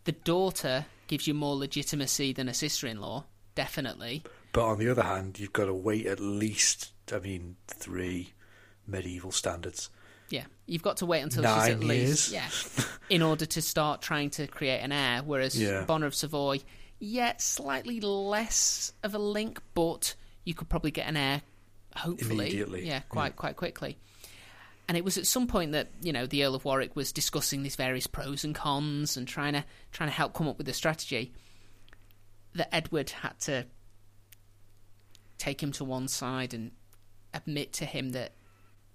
the 0.04 0.12
daughter 0.12 0.86
gives 1.08 1.26
you 1.26 1.34
more 1.34 1.56
legitimacy 1.56 2.32
than 2.32 2.48
a 2.48 2.54
sister-in-law, 2.54 3.24
definitely. 3.54 4.22
But 4.56 4.64
on 4.64 4.78
the 4.78 4.88
other 4.88 5.02
hand, 5.02 5.38
you've 5.38 5.52
got 5.52 5.66
to 5.66 5.74
wait 5.74 6.06
at 6.06 6.18
least, 6.18 6.92
I 7.12 7.18
mean, 7.18 7.56
three 7.68 8.32
medieval 8.86 9.30
standards. 9.30 9.90
Yeah, 10.30 10.44
you've 10.64 10.82
got 10.82 10.96
to 10.96 11.06
wait 11.06 11.20
until 11.20 11.42
she's 11.42 11.54
Nine 11.54 11.70
at 11.72 11.80
least 11.80 12.32
years? 12.32 12.32
yeah, 12.78 12.84
in 13.14 13.20
order 13.20 13.44
to 13.44 13.60
start 13.60 14.00
trying 14.00 14.30
to 14.30 14.46
create 14.46 14.78
an 14.80 14.92
heir. 14.92 15.20
Whereas 15.22 15.60
Yeah. 15.60 15.84
Bona 15.84 16.06
of 16.06 16.14
Savoy, 16.14 16.60
yeah, 16.98 17.34
slightly 17.36 18.00
less 18.00 18.94
of 19.02 19.14
a 19.14 19.18
link, 19.18 19.60
but 19.74 20.14
you 20.44 20.54
could 20.54 20.70
probably 20.70 20.90
get 20.90 21.06
an 21.06 21.18
heir, 21.18 21.42
hopefully, 21.94 22.46
Immediately, 22.46 22.86
yeah, 22.86 23.00
quite 23.10 23.36
quite 23.36 23.56
quickly. 23.56 23.98
And 24.88 24.96
it 24.96 25.04
was 25.04 25.18
at 25.18 25.26
some 25.26 25.48
point 25.48 25.72
that 25.72 25.90
you 26.00 26.14
know 26.14 26.24
the 26.24 26.44
Earl 26.46 26.54
of 26.54 26.64
Warwick 26.64 26.96
was 26.96 27.12
discussing 27.12 27.62
these 27.62 27.76
various 27.76 28.06
pros 28.06 28.42
and 28.42 28.54
cons 28.54 29.18
and 29.18 29.28
trying 29.28 29.52
to 29.52 29.66
trying 29.92 30.08
to 30.08 30.14
help 30.16 30.32
come 30.32 30.48
up 30.48 30.56
with 30.56 30.66
a 30.70 30.72
strategy. 30.72 31.34
That 32.54 32.74
Edward 32.74 33.10
had 33.10 33.38
to 33.40 33.66
take 35.38 35.62
him 35.62 35.72
to 35.72 35.84
one 35.84 36.08
side 36.08 36.54
and 36.54 36.72
admit 37.34 37.72
to 37.74 37.84
him 37.84 38.10
that 38.10 38.32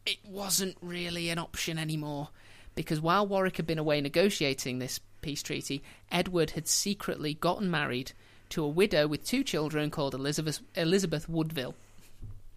it 0.05 0.17
wasn't 0.25 0.77
really 0.81 1.29
an 1.29 1.37
option 1.37 1.77
anymore. 1.77 2.29
Because 2.73 3.01
while 3.01 3.27
Warwick 3.27 3.57
had 3.57 3.67
been 3.67 3.77
away 3.77 4.01
negotiating 4.01 4.79
this 4.79 4.99
peace 5.21 5.43
treaty, 5.43 5.83
Edward 6.11 6.51
had 6.51 6.67
secretly 6.67 7.33
gotten 7.33 7.69
married 7.69 8.13
to 8.49 8.63
a 8.63 8.69
widow 8.69 9.07
with 9.07 9.25
two 9.25 9.43
children 9.43 9.89
called 9.89 10.13
Elizabeth, 10.13 10.59
Elizabeth 10.75 11.27
Woodville. 11.29 11.75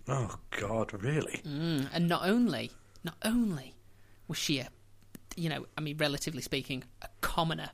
Oh, 0.08 0.36
God, 0.58 0.92
really? 1.02 1.40
Mm, 1.46 1.88
and 1.92 2.08
not 2.08 2.26
only, 2.26 2.70
not 3.02 3.16
only 3.24 3.74
was 4.28 4.38
she 4.38 4.58
a, 4.58 4.68
you 5.36 5.48
know, 5.48 5.66
I 5.76 5.80
mean, 5.80 5.96
relatively 5.96 6.42
speaking, 6.42 6.84
a 7.02 7.08
commoner, 7.20 7.70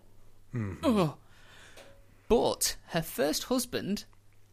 Ugh. 0.55 1.15
but 2.29 2.77
her 2.89 3.03
first 3.03 3.45
husband 3.45 4.05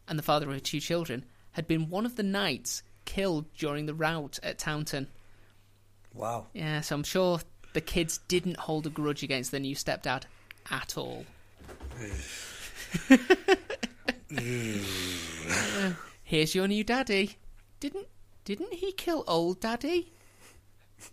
and 0.08 0.18
the 0.18 0.22
father 0.22 0.46
of 0.48 0.54
her 0.54 0.60
two 0.60 0.80
children 0.80 1.24
had 1.58 1.66
been 1.66 1.90
one 1.90 2.06
of 2.06 2.14
the 2.14 2.22
knights 2.22 2.84
killed 3.04 3.52
during 3.54 3.86
the 3.86 3.94
rout 3.94 4.38
at 4.44 4.60
Towton. 4.60 5.08
Wow. 6.14 6.46
Yeah, 6.52 6.82
so 6.82 6.94
I'm 6.94 7.02
sure 7.02 7.40
the 7.72 7.80
kids 7.80 8.18
didn't 8.28 8.58
hold 8.58 8.86
a 8.86 8.90
grudge 8.90 9.24
against 9.24 9.50
their 9.50 9.58
new 9.58 9.74
stepdad 9.74 10.22
at 10.70 10.96
all. 10.96 11.26
Uh, 13.10 13.14
Here's 16.22 16.54
your 16.54 16.68
new 16.68 16.84
daddy. 16.84 17.38
Didn't 17.80 18.06
didn't 18.44 18.74
he 18.74 18.92
kill 18.92 19.24
old 19.26 19.58
daddy? 19.58 20.12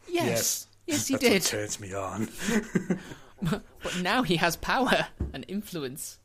Yes. 0.08 0.68
Yes, 0.86 1.08
he 1.08 1.16
That's 1.16 1.24
did. 1.28 1.42
turns 1.42 1.80
me 1.80 1.92
on. 1.96 2.30
But 3.42 4.00
now 4.02 4.22
he 4.22 4.36
has 4.38 4.56
power 4.56 5.08
and 5.34 5.44
influence. 5.48 6.20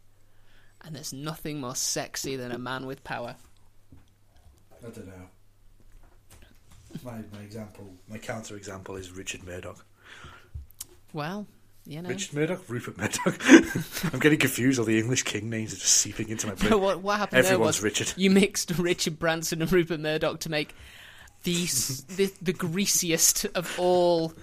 And 0.83 0.95
there's 0.95 1.13
nothing 1.13 1.61
more 1.61 1.75
sexy 1.75 2.37
than 2.37 2.53
a 2.53 2.59
man 2.59 2.87
with 2.87 3.03
power. 3.03 3.37
I 4.87 4.91
don't 4.91 5.07
know. 5.07 5.29
My, 7.05 7.13
my 7.33 7.41
example, 7.45 7.93
my 8.09 8.19
counter 8.19 8.57
example 8.57 8.97
is 8.97 9.11
Richard 9.13 9.45
Murdoch. 9.45 9.85
Well, 11.13 11.47
you 11.87 12.03
know. 12.03 12.09
Richard 12.09 12.35
Murdoch, 12.35 12.63
Rupert 12.69 12.99
Murdoch. 12.99 13.41
I'm 14.13 14.19
getting 14.19 14.39
confused. 14.39 14.79
All 14.79 14.85
the 14.85 14.99
English 14.99 15.23
king 15.23 15.49
names 15.51 15.73
are 15.73 15.77
just 15.77 15.93
seeping 15.97 16.29
into 16.29 16.47
my 16.49 16.55
brain. 16.55 16.81
what, 16.81 17.01
what 17.01 17.19
happened 17.19 17.45
there 17.45 17.53
Everyone's 17.53 17.77
was 17.79 17.83
Richard. 17.85 18.13
you 18.17 18.31
mixed 18.31 18.71
Richard 18.79 19.19
Branson 19.19 19.63
and 19.63 19.71
Rupert 19.73 20.01
Murdoch 20.01 20.41
to 20.41 20.51
make 20.51 20.75
the 21.45 21.63
s- 21.65 22.03
the, 22.17 22.33
the 22.43 22.53
greasiest 22.53 23.45
of 23.55 23.73
all 23.79 24.35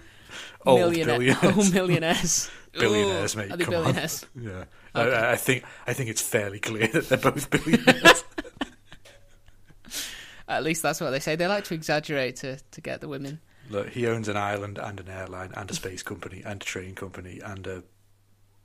Old 0.65 0.80
millionaire- 0.80 1.19
billionaires. 1.19 1.58
all 1.67 1.71
millionaires. 1.73 2.50
Billionaires, 2.73 3.36
Ooh, 3.36 3.39
mate. 3.39 3.52
Are 3.52 3.58
they 3.58 3.63
come 3.65 3.73
on. 3.76 3.82
billionaires? 3.84 4.26
Yeah, 4.39 4.63
Okay. 4.95 5.15
I, 5.15 5.32
I 5.34 5.36
think 5.36 5.63
I 5.86 5.93
think 5.93 6.10
it's 6.10 6.21
fairly 6.21 6.60
clear 6.60 6.88
that 6.88 7.10
they're 7.10 7.17
both 7.17 7.50
billionaires. 7.50 8.23
At 10.47 10.63
least 10.63 10.81
that's 10.81 11.01
what 11.01 11.12
they 11.12 11.19
say. 11.19 11.36
They 11.36 11.47
like 11.47 11.65
to 11.65 11.73
exaggerate 11.73 12.38
to, 12.38 12.57
to 12.57 12.81
get 12.81 13.01
the 13.01 13.07
women. 13.07 13.39
Look, 13.69 13.89
he 13.89 14.07
owns 14.07 14.29
an 14.29 14.38
island 14.38 14.77
and 14.77 14.99
an 14.99 15.10
airline 15.10 15.51
and 15.55 15.69
a 15.69 15.73
space 15.73 16.03
company 16.03 16.41
and 16.45 16.62
a 16.62 16.65
train 16.65 16.95
company 16.95 17.41
and 17.43 17.67
a 17.67 17.83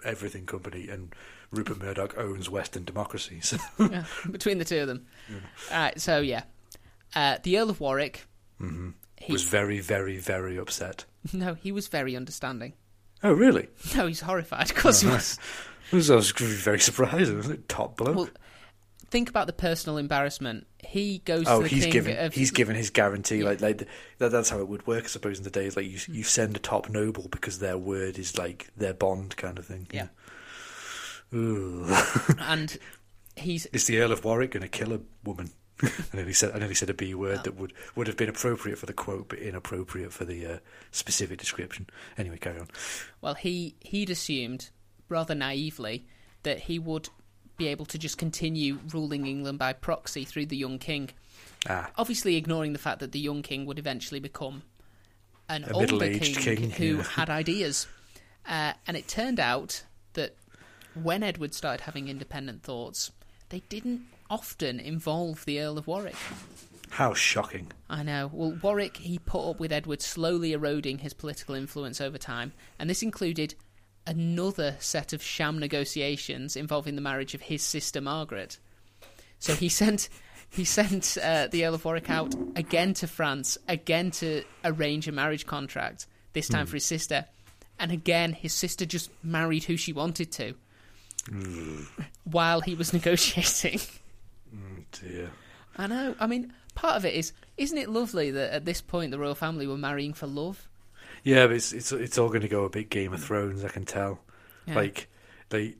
everything 0.04 0.46
company. 0.46 0.88
And 0.88 1.14
Rupert 1.50 1.80
Murdoch 1.80 2.16
owns 2.16 2.48
Western 2.48 2.84
democracy. 2.84 3.40
So 3.40 3.58
Yeah, 3.78 4.04
between 4.30 4.58
the 4.58 4.64
two 4.64 4.80
of 4.80 4.88
them. 4.88 5.06
All 5.70 5.78
right, 5.78 6.00
so 6.00 6.20
yeah. 6.20 6.44
Uh, 7.14 7.38
the 7.42 7.58
Earl 7.58 7.70
of 7.70 7.80
Warwick, 7.80 8.26
he, 9.18 9.32
was 9.32 9.42
very, 9.42 9.80
very, 9.80 10.16
very 10.18 10.56
upset. 10.56 11.04
no, 11.32 11.54
he 11.54 11.72
was 11.72 11.88
very 11.88 12.16
understanding. 12.16 12.74
Oh, 13.22 13.32
really? 13.32 13.68
No, 13.96 14.06
he's 14.06 14.20
horrified. 14.20 14.70
Of 14.70 14.76
course 14.76 15.00
he 15.00 15.08
was. 15.10 15.38
I 15.92 15.96
was, 15.96 16.08
was 16.10 16.30
very 16.32 16.80
surprised. 16.80 17.50
It 17.50 17.68
top 17.68 17.96
bloke? 17.96 18.16
Well, 18.16 18.28
think 19.10 19.28
about 19.28 19.46
the 19.46 19.52
personal 19.52 19.98
embarrassment. 19.98 20.66
He 20.78 21.18
goes 21.24 21.44
Oh, 21.46 21.62
to 21.62 21.68
the 21.68 21.74
he's 21.74 21.86
given 21.86 22.16
of 22.18 22.34
he's 22.34 22.50
given 22.50 22.76
his 22.76 22.90
guarantee. 22.90 23.36
Yeah. 23.38 23.44
Like 23.44 23.60
like 23.60 23.88
that, 24.18 24.30
that's 24.30 24.48
how 24.50 24.60
it 24.60 24.68
would 24.68 24.86
work, 24.86 25.04
I 25.04 25.08
suppose. 25.08 25.38
In 25.38 25.44
the 25.44 25.50
days, 25.50 25.76
like 25.76 25.86
you 25.86 25.98
you 26.08 26.22
send 26.22 26.56
a 26.56 26.60
top 26.60 26.88
noble 26.88 27.28
because 27.28 27.58
their 27.58 27.78
word 27.78 28.18
is 28.18 28.38
like 28.38 28.68
their 28.76 28.94
bond 28.94 29.36
kind 29.36 29.58
of 29.58 29.66
thing. 29.66 29.86
Yeah. 29.92 30.08
Ooh. 31.34 31.86
and 32.40 32.76
he's 33.36 33.66
is 33.66 33.86
the 33.86 33.98
Earl 34.00 34.12
of 34.12 34.24
Warwick 34.24 34.52
going 34.52 34.62
to 34.62 34.68
kill 34.68 34.92
a 34.92 35.00
woman? 35.24 35.50
I 35.82 35.90
nearly 36.14 36.32
said 36.32 36.52
I 36.54 36.58
nearly 36.58 36.74
said 36.74 36.90
a 36.90 36.94
B 36.94 37.14
word 37.14 37.44
that 37.44 37.56
would 37.56 37.72
would 37.96 38.06
have 38.06 38.16
been 38.16 38.28
appropriate 38.28 38.78
for 38.78 38.86
the 38.86 38.92
quote, 38.92 39.28
but 39.28 39.38
inappropriate 39.38 40.12
for 40.12 40.24
the 40.24 40.46
uh, 40.46 40.58
specific 40.90 41.38
description. 41.38 41.88
Anyway, 42.18 42.36
carry 42.38 42.60
on. 42.60 42.68
well, 43.20 43.34
he 43.34 43.74
he'd 43.80 44.10
assumed 44.10 44.70
rather 45.08 45.34
naively 45.34 46.06
that 46.42 46.60
he 46.60 46.78
would 46.78 47.08
be 47.56 47.68
able 47.68 47.86
to 47.86 47.98
just 47.98 48.18
continue 48.18 48.78
ruling 48.92 49.26
England 49.26 49.58
by 49.58 49.72
proxy 49.72 50.24
through 50.24 50.46
the 50.46 50.56
young 50.56 50.78
king. 50.78 51.10
Ah, 51.68 51.90
Obviously, 51.96 52.36
ignoring 52.36 52.72
the 52.72 52.78
fact 52.78 53.00
that 53.00 53.12
the 53.12 53.18
young 53.18 53.42
king 53.42 53.66
would 53.66 53.78
eventually 53.78 54.20
become 54.20 54.62
an 55.48 55.64
A 55.64 55.72
older 55.72 55.98
king, 55.98 56.34
king, 56.34 56.70
who 56.70 56.96
yeah. 56.96 57.02
had 57.14 57.30
ideas. 57.30 57.86
Uh, 58.46 58.72
and 58.86 58.96
it 58.96 59.06
turned 59.06 59.38
out 59.38 59.84
that 60.14 60.34
when 61.00 61.22
Edward 61.22 61.54
started 61.54 61.84
having 61.84 62.08
independent 62.08 62.62
thoughts, 62.62 63.12
they 63.50 63.60
didn't 63.68 64.02
often 64.30 64.80
involve 64.80 65.44
the 65.44 65.60
Earl 65.60 65.78
of 65.78 65.86
Warwick. 65.86 66.16
How 66.90 67.14
shocking. 67.14 67.72
I 67.88 68.02
know. 68.02 68.30
Well, 68.32 68.58
Warwick, 68.62 68.98
he 68.98 69.18
put 69.18 69.48
up 69.48 69.60
with 69.60 69.72
Edward 69.72 70.02
slowly 70.02 70.52
eroding 70.52 70.98
his 70.98 71.14
political 71.14 71.54
influence 71.54 72.00
over 72.00 72.18
time, 72.18 72.52
and 72.78 72.90
this 72.90 73.02
included 73.02 73.54
another 74.06 74.76
set 74.80 75.12
of 75.12 75.22
sham 75.22 75.58
negotiations 75.58 76.56
involving 76.56 76.96
the 76.96 77.00
marriage 77.00 77.34
of 77.34 77.42
his 77.42 77.62
sister 77.62 78.00
Margaret. 78.00 78.58
So 79.38 79.54
he 79.54 79.68
sent 79.80 80.08
he 80.50 80.64
sent 80.64 81.16
uh, 81.22 81.48
the 81.50 81.64
Earl 81.64 81.74
of 81.74 81.84
Warwick 81.84 82.10
out 82.10 82.34
again 82.56 82.92
to 82.94 83.06
France, 83.06 83.56
again 83.68 84.10
to 84.12 84.44
arrange 84.64 85.08
a 85.08 85.12
marriage 85.12 85.46
contract, 85.46 86.06
this 86.34 86.46
time 86.46 86.66
hmm. 86.66 86.70
for 86.70 86.76
his 86.76 86.84
sister. 86.84 87.24
And 87.78 87.90
again, 87.90 88.34
his 88.34 88.52
sister 88.52 88.84
just 88.84 89.10
married 89.22 89.64
who 89.64 89.78
she 89.78 89.94
wanted 89.94 90.30
to 90.32 90.54
hmm. 91.26 91.84
while 92.24 92.60
he 92.60 92.74
was 92.74 92.92
negotiating. 92.92 93.80
Oh, 94.54 94.82
dear. 94.92 95.30
I 95.78 95.86
know. 95.86 96.14
I 96.20 96.26
mean, 96.26 96.52
part 96.74 96.96
of 96.96 97.06
it 97.06 97.14
is, 97.14 97.32
isn't 97.56 97.78
it 97.78 97.88
lovely 97.88 98.30
that 98.32 98.52
at 98.52 98.64
this 98.66 98.82
point 98.82 99.10
the 99.10 99.18
royal 99.18 99.34
family 99.34 99.66
were 99.66 99.78
marrying 99.78 100.12
for 100.12 100.26
love? 100.26 100.68
Yeah, 101.22 101.46
but 101.46 101.56
it's 101.56 101.72
it's 101.72 101.92
it's 101.92 102.18
all 102.18 102.28
going 102.28 102.42
to 102.42 102.48
go 102.48 102.64
a 102.64 102.70
bit 102.70 102.90
Game 102.90 103.12
of 103.12 103.22
Thrones. 103.22 103.64
I 103.64 103.68
can 103.68 103.84
tell. 103.84 104.20
Yeah. 104.66 104.74
Like, 104.74 105.08
they, 105.50 105.74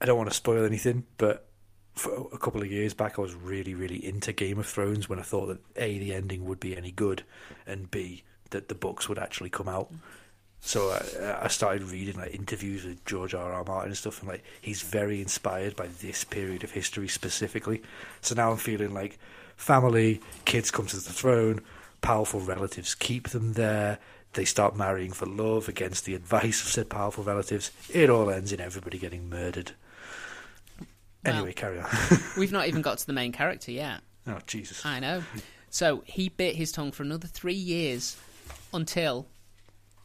I 0.00 0.06
don't 0.06 0.18
want 0.18 0.30
to 0.30 0.36
spoil 0.36 0.64
anything, 0.64 1.04
but 1.16 1.48
for 1.94 2.28
a 2.32 2.38
couple 2.38 2.60
of 2.60 2.70
years 2.70 2.94
back, 2.94 3.18
I 3.18 3.22
was 3.22 3.34
really, 3.34 3.74
really 3.74 4.04
into 4.04 4.32
Game 4.32 4.58
of 4.58 4.66
Thrones 4.66 5.08
when 5.08 5.18
I 5.18 5.22
thought 5.22 5.46
that 5.46 5.60
a 5.76 5.98
the 5.98 6.12
ending 6.14 6.44
would 6.44 6.60
be 6.60 6.76
any 6.76 6.90
good, 6.90 7.22
and 7.66 7.90
b 7.90 8.24
that 8.50 8.68
the 8.68 8.74
books 8.74 9.08
would 9.08 9.18
actually 9.18 9.50
come 9.50 9.68
out. 9.68 9.92
So 10.60 10.90
I, 10.90 11.44
I 11.44 11.48
started 11.48 11.82
reading 11.82 12.16
like 12.16 12.34
interviews 12.34 12.84
with 12.84 13.04
George 13.04 13.34
R. 13.34 13.52
R. 13.52 13.64
Martin 13.64 13.90
and 13.90 13.96
stuff, 13.96 14.20
and 14.20 14.28
like 14.28 14.42
he's 14.60 14.82
very 14.82 15.20
inspired 15.20 15.76
by 15.76 15.88
this 16.00 16.24
period 16.24 16.64
of 16.64 16.70
history 16.70 17.06
specifically. 17.06 17.82
So 18.22 18.34
now 18.34 18.50
I'm 18.50 18.56
feeling 18.56 18.94
like 18.94 19.18
family, 19.56 20.20
kids 20.46 20.70
come 20.70 20.86
to 20.86 20.96
the 20.96 21.12
throne, 21.12 21.60
powerful 22.00 22.40
relatives 22.40 22.94
keep 22.94 23.28
them 23.28 23.52
there. 23.52 23.98
They 24.34 24.44
start 24.44 24.76
marrying 24.76 25.12
for 25.12 25.26
love 25.26 25.68
against 25.68 26.04
the 26.04 26.14
advice 26.14 26.60
of 26.62 26.68
said 26.68 26.88
powerful 26.90 27.24
relatives. 27.24 27.70
It 27.92 28.10
all 28.10 28.28
ends 28.30 28.52
in 28.52 28.60
everybody 28.60 28.98
getting 28.98 29.28
murdered. 29.28 29.72
Well- 31.24 31.34
Anyway, 31.36 31.52
carry 31.54 31.78
on. 31.80 31.88
We've 32.36 32.52
not 32.52 32.68
even 32.68 32.82
got 32.82 32.98
to 32.98 33.06
the 33.06 33.12
main 33.14 33.32
character 33.32 33.70
yet. 33.72 34.00
oh 34.26 34.38
Jesus! 34.46 34.84
I 34.84 35.00
know. 35.00 35.22
So 35.70 36.02
he 36.06 36.28
bit 36.28 36.54
his 36.56 36.70
tongue 36.70 36.92
for 36.92 37.02
another 37.02 37.26
three 37.26 37.54
years 37.54 38.16
until 38.74 39.26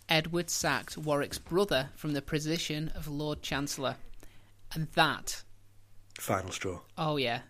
Edward 0.07 0.49
sacked 0.49 0.97
Warwick's 0.97 1.37
brother 1.37 1.89
from 1.95 2.13
the 2.13 2.21
position 2.21 2.91
of 2.95 3.07
Lord 3.07 3.41
Chancellor. 3.41 3.95
And 4.73 4.87
that, 4.93 5.43
Final 6.19 6.51
straw. 6.51 6.79
oh 6.97 7.17
yeah, 7.17 7.41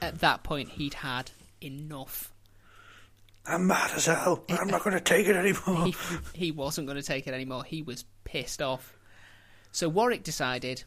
at 0.00 0.18
that 0.20 0.42
point 0.42 0.70
he'd 0.70 0.94
had 0.94 1.30
enough. 1.62 2.32
I'm 3.46 3.66
mad 3.66 3.90
as 3.96 4.06
hell. 4.06 4.44
I'm 4.48 4.68
not 4.68 4.84
going 4.84 4.94
to 4.94 5.00
take 5.00 5.26
it 5.26 5.36
anymore. 5.36 5.86
He, 6.34 6.46
he 6.46 6.52
wasn't 6.52 6.86
going 6.86 6.96
to 6.96 7.02
take 7.02 7.26
it 7.26 7.34
anymore. 7.34 7.64
He 7.64 7.82
was 7.82 8.04
pissed 8.24 8.62
off. 8.62 8.96
So 9.72 9.88
Warwick 9.88 10.22
decided 10.22 10.84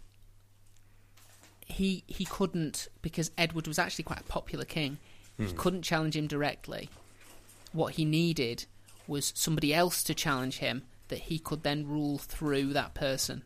he 1.65 2.03
he 2.07 2.25
couldn't 2.25 2.87
because 3.01 3.31
Edward 3.37 3.67
was 3.67 3.79
actually 3.79 4.03
quite 4.03 4.21
a 4.21 4.25
popular 4.25 4.65
king. 4.65 4.99
He 5.37 5.51
couldn't 5.51 5.81
challenge 5.81 6.15
him 6.15 6.27
directly. 6.27 6.89
What 7.73 7.95
he 7.95 8.05
needed 8.05 8.65
was 9.05 9.33
somebody 9.35 9.73
else 9.73 10.01
to 10.03 10.13
challenge 10.13 10.59
him 10.59 10.83
that 11.09 11.19
he 11.19 11.39
could 11.39 11.63
then 11.63 11.87
rule 11.87 12.17
through 12.17 12.71
that 12.73 12.93
person. 12.93 13.43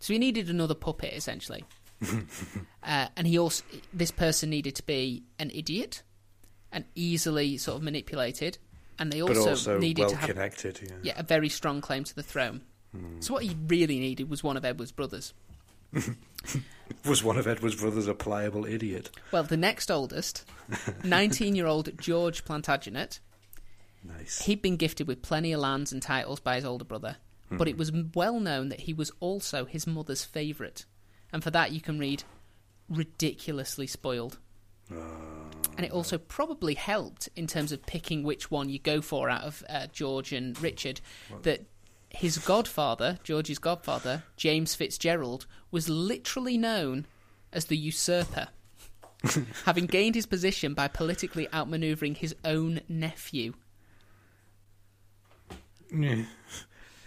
So 0.00 0.14
he 0.14 0.18
needed 0.18 0.48
another 0.48 0.74
puppet 0.74 1.12
essentially. 1.12 1.64
uh, 2.82 3.08
and 3.16 3.26
he 3.26 3.38
also 3.38 3.64
this 3.92 4.10
person 4.10 4.48
needed 4.48 4.74
to 4.76 4.82
be 4.84 5.24
an 5.38 5.50
idiot 5.52 6.02
and 6.72 6.84
easily 6.94 7.56
sort 7.56 7.76
of 7.76 7.82
manipulated 7.82 8.58
and 8.98 9.12
they 9.12 9.22
also, 9.22 9.50
also 9.50 9.78
needed 9.78 10.02
well 10.02 10.10
to 10.10 10.16
have 10.16 10.30
connected. 10.30 10.80
Yeah. 10.82 10.96
yeah, 11.02 11.12
a 11.16 11.22
very 11.22 11.48
strong 11.48 11.80
claim 11.80 12.04
to 12.04 12.14
the 12.14 12.22
throne. 12.22 12.62
Hmm. 12.92 13.20
So 13.20 13.34
what 13.34 13.44
he 13.44 13.56
really 13.66 13.98
needed 14.00 14.28
was 14.28 14.42
one 14.42 14.56
of 14.56 14.64
Edward's 14.64 14.92
brothers. 14.92 15.34
Was 17.04 17.22
one 17.22 17.36
of 17.36 17.46
Edward's 17.46 17.76
brothers 17.76 18.08
a 18.08 18.14
pliable 18.14 18.64
idiot? 18.64 19.10
Well, 19.30 19.42
the 19.42 19.56
next 19.56 19.90
oldest, 19.90 20.44
19-year-old 20.70 21.98
George 21.98 22.44
Plantagenet, 22.44 23.20
Nice. 24.02 24.42
he'd 24.42 24.62
been 24.62 24.76
gifted 24.76 25.06
with 25.06 25.22
plenty 25.22 25.52
of 25.52 25.60
lands 25.60 25.92
and 25.92 26.02
titles 26.02 26.40
by 26.40 26.56
his 26.56 26.64
older 26.64 26.84
brother, 26.84 27.16
but 27.50 27.68
it 27.68 27.72
hmm. 27.72 27.78
was 27.78 27.92
well 28.14 28.40
known 28.40 28.68
that 28.70 28.80
he 28.80 28.92
was 28.92 29.12
also 29.20 29.64
his 29.64 29.86
mother's 29.86 30.24
favourite. 30.24 30.84
And 31.32 31.42
for 31.42 31.50
that 31.50 31.72
you 31.72 31.80
can 31.80 31.98
read 31.98 32.24
ridiculously 32.88 33.86
spoiled. 33.86 34.38
And 34.90 35.86
it 35.86 35.92
also 35.92 36.18
probably 36.18 36.74
helped 36.74 37.28
in 37.36 37.46
terms 37.46 37.70
of 37.70 37.86
picking 37.86 38.24
which 38.24 38.50
one 38.50 38.68
you 38.68 38.78
go 38.78 39.00
for 39.00 39.30
out 39.30 39.44
of 39.44 39.62
uh, 39.68 39.86
George 39.92 40.32
and 40.32 40.60
Richard 40.60 41.00
that 41.42 41.66
his 42.10 42.38
godfather, 42.38 43.18
George's 43.22 43.58
godfather, 43.58 44.24
James 44.36 44.74
Fitzgerald, 44.74 45.46
was 45.70 45.88
literally 45.88 46.58
known 46.58 47.06
as 47.52 47.66
the 47.66 47.76
usurper, 47.76 48.48
having 49.64 49.86
gained 49.86 50.14
his 50.14 50.26
position 50.26 50.74
by 50.74 50.88
politically 50.88 51.46
outmanoeuvring 51.48 52.16
his 52.16 52.34
own 52.44 52.80
nephew. 52.88 53.54
Yeah. 55.94 56.24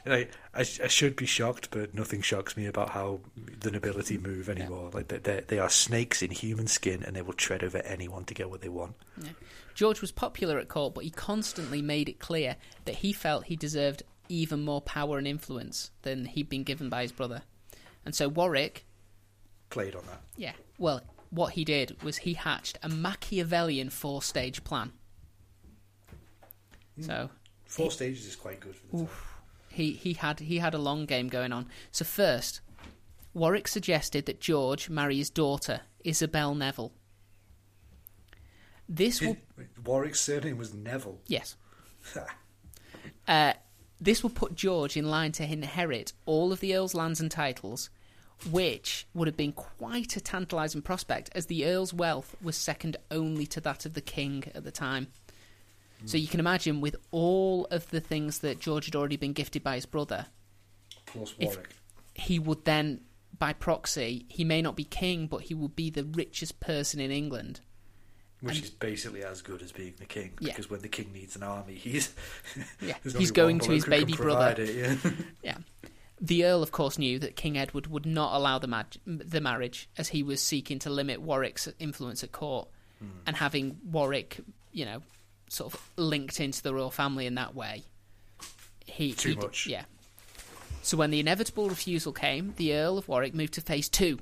Like, 0.05 0.31
I, 0.53 0.61
I 0.61 0.87
should 0.87 1.15
be 1.15 1.25
shocked, 1.25 1.69
but 1.71 1.93
nothing 1.93 2.21
shocks 2.21 2.57
me 2.57 2.65
about 2.65 2.89
how 2.89 3.21
the 3.59 3.71
nobility 3.71 4.17
mm. 4.17 4.25
move 4.25 4.49
anymore. 4.49 4.89
Like 4.93 5.07
they, 5.07 5.43
they 5.47 5.59
are 5.59 5.69
snakes 5.69 6.21
in 6.21 6.31
human 6.31 6.67
skin, 6.67 7.03
and 7.03 7.15
they 7.15 7.21
will 7.21 7.33
tread 7.33 7.63
over 7.63 7.77
anyone 7.79 8.25
to 8.25 8.33
get 8.33 8.49
what 8.49 8.61
they 8.61 8.69
want. 8.69 8.95
George 9.73 10.01
was 10.01 10.11
popular 10.11 10.59
at 10.59 10.67
court, 10.67 10.93
but 10.93 11.03
he 11.03 11.09
constantly 11.09 11.81
made 11.81 12.09
it 12.09 12.19
clear 12.19 12.55
that 12.85 12.95
he 12.95 13.13
felt 13.13 13.45
he 13.45 13.55
deserved 13.55 14.03
even 14.29 14.63
more 14.63 14.81
power 14.81 15.17
and 15.17 15.27
influence 15.27 15.91
than 16.03 16.25
he'd 16.25 16.49
been 16.49 16.63
given 16.63 16.89
by 16.89 17.01
his 17.03 17.11
brother. 17.11 17.41
And 18.05 18.15
so 18.15 18.27
Warwick, 18.27 18.85
Played 19.69 19.95
on 19.95 20.05
that. 20.07 20.21
yeah, 20.35 20.53
well, 20.77 21.01
what 21.29 21.53
he 21.53 21.63
did 21.63 21.95
was 22.03 22.17
he 22.17 22.33
hatched 22.33 22.77
a 22.83 22.89
Machiavellian 22.89 23.89
four 23.89 24.21
stage 24.21 24.63
plan. 24.63 24.91
Hmm. 26.95 27.03
So 27.03 27.29
Four 27.65 27.91
stages 27.91 28.25
is 28.25 28.35
quite 28.35 28.59
good 28.59 28.75
for 28.75 28.87
the 28.87 28.97
time. 28.97 29.07
He, 29.71 29.93
he 29.93 30.13
had 30.13 30.39
he 30.41 30.59
had 30.59 30.73
a 30.73 30.79
long 30.79 31.05
game 31.05 31.27
going 31.27 31.51
on. 31.53 31.67
So 31.91 32.05
first, 32.05 32.61
Warwick 33.33 33.67
suggested 33.67 34.25
that 34.25 34.41
George 34.41 34.89
marry 34.89 35.17
his 35.17 35.29
daughter, 35.29 35.81
Isabel 36.03 36.55
Neville. 36.55 36.91
This 38.89 39.21
will 39.21 39.37
Warwick's 39.83 40.19
surname 40.19 40.57
was 40.57 40.73
Neville. 40.73 41.19
yes. 41.27 41.55
Uh, 43.27 43.53
this 43.99 44.23
will 44.23 44.31
put 44.31 44.55
George 44.55 44.97
in 44.97 45.09
line 45.09 45.31
to 45.33 45.43
inherit 45.43 46.11
all 46.25 46.51
of 46.51 46.59
the 46.59 46.75
Earl's 46.75 46.95
lands 46.95 47.21
and 47.21 47.29
titles, 47.29 47.89
which 48.49 49.05
would 49.13 49.27
have 49.27 49.37
been 49.37 49.53
quite 49.53 50.17
a 50.17 50.21
tantalising 50.21 50.81
prospect, 50.81 51.29
as 51.33 51.45
the 51.45 51.65
Earl's 51.65 51.93
wealth 51.93 52.35
was 52.41 52.57
second 52.57 52.97
only 53.11 53.45
to 53.45 53.61
that 53.61 53.85
of 53.85 53.93
the 53.93 54.01
King 54.01 54.43
at 54.55 54.63
the 54.63 54.71
time. 54.71 55.07
So 56.05 56.17
you 56.17 56.27
can 56.27 56.39
imagine, 56.39 56.81
with 56.81 56.95
all 57.11 57.67
of 57.71 57.89
the 57.91 57.99
things 57.99 58.39
that 58.39 58.59
George 58.59 58.85
had 58.85 58.95
already 58.95 59.17
been 59.17 59.33
gifted 59.33 59.63
by 59.63 59.75
his 59.75 59.85
brother, 59.85 60.27
Plus 61.05 61.33
If- 61.39 61.49
Warwick. 61.49 61.69
he 62.15 62.39
would 62.39 62.65
then, 62.65 63.01
by 63.37 63.53
proxy, 63.53 64.25
he 64.29 64.43
may 64.43 64.61
not 64.61 64.75
be 64.75 64.83
king, 64.83 65.27
but 65.27 65.43
he 65.43 65.53
would 65.53 65.75
be 65.75 65.89
the 65.89 66.03
richest 66.03 66.59
person 66.59 66.99
in 66.99 67.11
England. 67.11 67.61
Which 68.39 68.55
and- 68.55 68.65
is 68.65 68.71
basically 68.71 69.23
as 69.23 69.41
good 69.43 69.61
as 69.61 69.71
being 69.71 69.93
the 69.99 70.05
king, 70.05 70.33
Yeah. 70.39 70.53
because 70.53 70.69
when 70.69 70.81
the 70.81 70.87
king 70.89 71.13
needs 71.13 71.35
an 71.35 71.43
army, 71.43 71.75
he's 71.75 72.13
Yeah, 72.81 72.95
he's 73.03 73.31
going 73.31 73.59
to 73.59 73.71
his 73.71 73.85
baby 73.85 74.13
brother. 74.13 74.59
It, 74.61 74.75
yeah. 75.03 75.11
Yeah. 75.43 75.57
The 76.19 76.45
Earl, 76.45 76.61
of 76.61 76.71
course, 76.71 76.99
knew 76.99 77.17
that 77.19 77.35
King 77.35 77.57
Edward 77.57 77.87
would 77.87 78.05
not 78.05 78.35
allow 78.35 78.59
the, 78.59 78.67
mag- 78.67 78.97
the 79.05 79.41
marriage, 79.41 79.89
as 79.97 80.09
he 80.09 80.21
was 80.21 80.39
seeking 80.41 80.77
to 80.79 80.89
limit 80.91 81.19
Warwick's 81.21 81.67
influence 81.79 82.23
at 82.23 82.31
court, 82.31 82.67
hmm. 82.99 83.07
and 83.25 83.35
having 83.35 83.77
Warwick, 83.83 84.39
you 84.71 84.85
know, 84.85 85.01
sort 85.51 85.73
of 85.73 85.81
linked 85.97 86.39
into 86.39 86.61
the 86.63 86.73
royal 86.73 86.89
family 86.91 87.25
in 87.25 87.35
that 87.35 87.53
way. 87.53 87.83
He 88.85 89.11
Too 89.13 89.29
he 89.31 89.35
much. 89.35 89.67
yeah. 89.67 89.83
So 90.81 90.95
when 90.95 91.11
the 91.11 91.19
inevitable 91.19 91.67
refusal 91.69 92.13
came, 92.13 92.53
the 92.55 92.73
Earl 92.73 92.97
of 92.97 93.07
Warwick 93.09 93.33
moved 93.35 93.53
to 93.55 93.61
phase 93.61 93.89
two. 93.89 94.17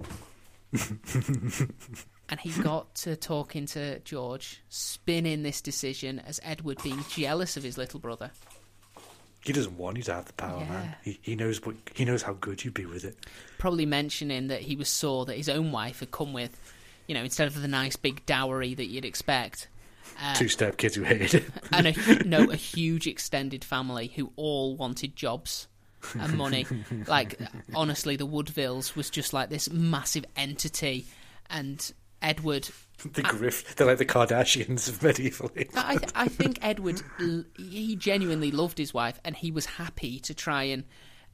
and 2.29 2.39
he 2.39 2.49
got 2.61 2.93
to 2.95 3.15
talking 3.15 3.65
to 3.67 3.99
George, 3.99 4.61
spinning 4.69 5.43
this 5.43 5.61
decision 5.61 6.19
as 6.19 6.39
Edward 6.43 6.81
being 6.83 7.03
jealous 7.09 7.57
of 7.57 7.63
his 7.63 7.77
little 7.77 7.99
brother. 7.99 8.31
he 9.43 9.53
doesn't 9.53 9.77
want 9.77 9.97
you 9.97 10.03
to 10.03 10.13
have 10.13 10.25
the 10.25 10.33
power, 10.33 10.59
Yeah. 10.59 10.69
man. 10.69 10.95
He, 11.03 11.19
he 11.21 11.35
knows 11.35 11.61
what 11.65 11.75
he 11.95 12.05
knows 12.05 12.21
how 12.23 12.33
good 12.33 12.63
you'd 12.65 12.73
be 12.73 12.85
with 12.85 13.05
it. 13.05 13.17
probably 13.57 13.85
mentioning 13.85 14.47
that 14.47 14.61
he 14.61 14.75
was 14.75 14.89
sore 14.89 15.25
that 15.25 15.37
his 15.37 15.49
own 15.49 15.71
wife 15.71 16.01
had 16.01 16.11
come 16.11 16.33
with, 16.33 16.59
you 17.07 17.15
know, 17.15 17.23
instead 17.23 17.47
of 17.47 17.59
the 17.61 17.67
nice 17.67 17.95
big 17.95 18.25
dowry 18.25 18.73
that 18.73 18.87
you'd 18.87 19.05
expect, 19.05 19.67
uh, 20.21 20.33
Two 20.35 20.47
step 20.47 20.77
kids 20.77 20.95
who 20.95 21.03
hated 21.03 21.35
it. 21.35 21.43
and 21.71 21.87
a 21.87 22.23
no, 22.25 22.49
a 22.49 22.55
huge 22.55 23.07
extended 23.07 23.63
family 23.63 24.07
who 24.15 24.31
all 24.35 24.75
wanted 24.75 25.15
jobs 25.15 25.67
and 26.19 26.37
money. 26.37 26.65
like 27.07 27.39
honestly, 27.75 28.15
the 28.15 28.27
Woodvilles 28.27 28.95
was 28.95 29.09
just 29.09 29.33
like 29.33 29.49
this 29.49 29.69
massive 29.69 30.25
entity, 30.35 31.05
and 31.49 31.93
Edward. 32.21 32.69
The 32.99 33.23
grift. 33.23 33.75
They're 33.75 33.87
like 33.87 33.97
the 33.97 34.05
Kardashians 34.05 34.89
of 34.89 35.01
medieval 35.01 35.49
age. 35.55 35.69
I, 35.73 35.99
I 36.15 36.27
think 36.27 36.59
Edward, 36.61 37.01
he 37.57 37.95
genuinely 37.95 38.51
loved 38.51 38.77
his 38.77 38.93
wife, 38.93 39.21
and 39.23 39.37
he 39.37 39.51
was 39.51 39.65
happy 39.65 40.19
to 40.19 40.33
try 40.33 40.63
and 40.63 40.83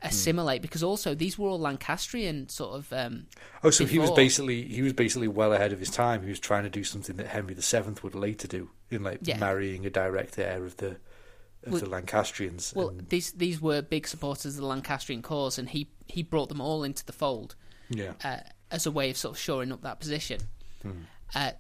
assimilate 0.08 0.62
because 0.62 0.84
also 0.84 1.14
these 1.16 1.38
were 1.38 1.50
all 1.50 1.60
Lancastrian 1.60 2.50
sort 2.50 2.76
of. 2.76 2.94
Um, 2.94 3.28
Oh, 3.64 3.70
so 3.70 3.86
he 3.86 4.00
was 4.00 4.12
basically 4.12 4.64
he 4.64 4.82
was 4.82 4.94
basically 4.94 5.28
well 5.28 5.54
ahead 5.54 5.74
of 5.74 5.80
his 5.80 5.90
time. 5.90 6.24
He 6.24 6.30
was 6.30 6.40
trying 6.40 6.64
to 6.64 6.70
do 6.70 6.84
something 6.84 7.16
that 7.18 7.28
Henry 7.28 7.54
VII 7.56 7.96
would 8.04 8.16
later 8.16 8.48
do 8.48 8.70
in 8.90 9.04
like 9.04 9.20
Yeah. 9.24 9.38
marrying 9.38 9.86
a 9.86 9.90
direct 9.90 10.38
heir 10.40 10.64
of 10.66 10.78
the 10.78 10.98
of 11.66 11.72
Well- 11.72 11.82
the 11.82 11.90
Lancastrians. 11.90 12.74
well, 12.76 12.90
and- 12.90 13.10
these 13.10 13.32
these 13.32 13.60
were 13.60 13.82
big 13.82 14.08
supporters 14.08 14.56
of 14.56 14.62
the 14.62 14.68
Lancastrian 14.68 15.22
cause, 15.22 15.58
and 15.58 15.70
he 15.70 15.90
he 16.08 16.22
brought 16.24 16.50
them 16.50 16.62
all 16.62 16.84
into 16.84 17.04
the 17.06 17.14
fold 17.14 17.56
yeah. 17.90 18.14
uh, 18.24 18.38
as 18.72 18.86
a 18.86 18.92
way 18.92 19.10
of 19.10 19.18
sort 19.18 19.36
of 19.36 19.40
shoring 19.40 19.72
up 19.72 19.82
that 19.82 20.00
position. 20.00 20.40
Hmm. 20.84 20.92
Uh, 21.34 21.52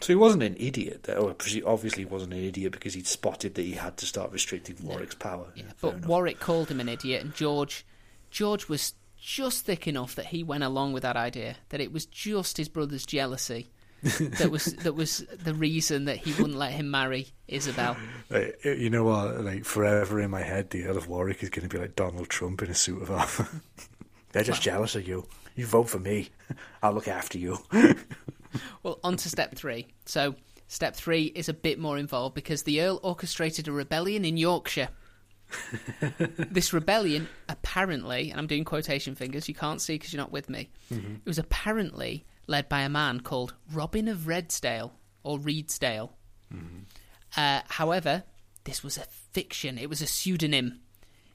So 0.00 0.08
he 0.08 0.14
wasn't 0.16 0.42
an 0.42 0.56
idiot. 0.58 1.04
though. 1.04 1.14
Oh, 1.14 1.28
or 1.28 1.72
obviously, 1.72 2.02
he 2.02 2.06
wasn't 2.06 2.34
an 2.34 2.44
idiot 2.44 2.72
because 2.72 2.94
he'd 2.94 3.06
spotted 3.06 3.54
that 3.54 3.62
he 3.62 3.72
had 3.72 3.96
to 3.98 4.06
start 4.06 4.30
restricting 4.32 4.76
Warwick's 4.82 5.14
power. 5.14 5.46
Yeah, 5.54 5.62
fair 5.62 5.74
but 5.80 5.94
enough. 5.94 6.08
Warwick 6.08 6.40
called 6.40 6.68
him 6.68 6.80
an 6.80 6.88
idiot, 6.88 7.22
and 7.22 7.34
George, 7.34 7.86
George 8.30 8.68
was 8.68 8.94
just 9.18 9.64
thick 9.64 9.88
enough 9.88 10.14
that 10.14 10.26
he 10.26 10.42
went 10.42 10.64
along 10.64 10.92
with 10.92 11.02
that 11.02 11.16
idea. 11.16 11.56
That 11.70 11.80
it 11.80 11.92
was 11.92 12.06
just 12.06 12.58
his 12.58 12.68
brother's 12.68 13.06
jealousy 13.06 13.70
that 14.02 14.50
was 14.50 14.66
that 14.76 14.94
was 14.94 15.24
the 15.42 15.54
reason 15.54 16.04
that 16.04 16.18
he 16.18 16.32
wouldn't 16.32 16.58
let 16.58 16.72
him 16.72 16.90
marry 16.90 17.28
Isabel. 17.48 17.96
Like, 18.28 18.60
eh, 18.64 18.74
you 18.74 18.90
know 18.90 19.04
what? 19.04 19.40
Like 19.40 19.64
forever 19.64 20.20
in 20.20 20.30
my 20.30 20.42
head, 20.42 20.70
the 20.70 20.84
Earl 20.84 20.98
of 20.98 21.08
Warwick 21.08 21.42
is 21.42 21.48
going 21.48 21.68
to 21.68 21.74
be 21.74 21.80
like 21.80 21.96
Donald 21.96 22.28
Trump 22.28 22.62
in 22.62 22.70
a 22.70 22.74
suit 22.74 23.02
of 23.02 23.10
armor. 23.10 23.48
They're 24.32 24.44
just 24.44 24.62
jealous 24.62 24.94
of 24.96 25.08
you. 25.08 25.26
You 25.56 25.64
vote 25.64 25.88
for 25.88 25.98
me, 25.98 26.28
I'll 26.82 26.92
look 26.92 27.08
after 27.08 27.38
you. 27.38 27.58
Well, 28.82 28.98
on 29.04 29.16
to 29.16 29.28
step 29.28 29.54
three. 29.54 29.86
So, 30.04 30.34
step 30.68 30.96
three 30.96 31.24
is 31.24 31.48
a 31.48 31.54
bit 31.54 31.78
more 31.78 31.98
involved 31.98 32.34
because 32.34 32.62
the 32.62 32.82
Earl 32.82 33.00
orchestrated 33.02 33.68
a 33.68 33.72
rebellion 33.72 34.24
in 34.24 34.36
Yorkshire. 34.36 34.88
this 36.38 36.72
rebellion, 36.72 37.28
apparently, 37.48 38.30
and 38.30 38.40
I'm 38.40 38.46
doing 38.46 38.64
quotation 38.64 39.14
fingers, 39.14 39.48
you 39.48 39.54
can't 39.54 39.80
see 39.80 39.94
because 39.94 40.12
you're 40.12 40.22
not 40.22 40.32
with 40.32 40.50
me, 40.50 40.70
mm-hmm. 40.92 41.14
it 41.14 41.26
was 41.26 41.38
apparently 41.38 42.24
led 42.46 42.68
by 42.68 42.80
a 42.80 42.88
man 42.88 43.20
called 43.20 43.54
Robin 43.72 44.08
of 44.08 44.20
Redsdale 44.20 44.90
or 45.22 45.38
Reedsdale. 45.38 46.10
Mm-hmm. 46.52 46.80
Uh, 47.36 47.60
however, 47.68 48.24
this 48.64 48.82
was 48.82 48.96
a 48.96 49.04
fiction, 49.32 49.78
it 49.78 49.88
was 49.88 50.02
a 50.02 50.06
pseudonym, 50.06 50.80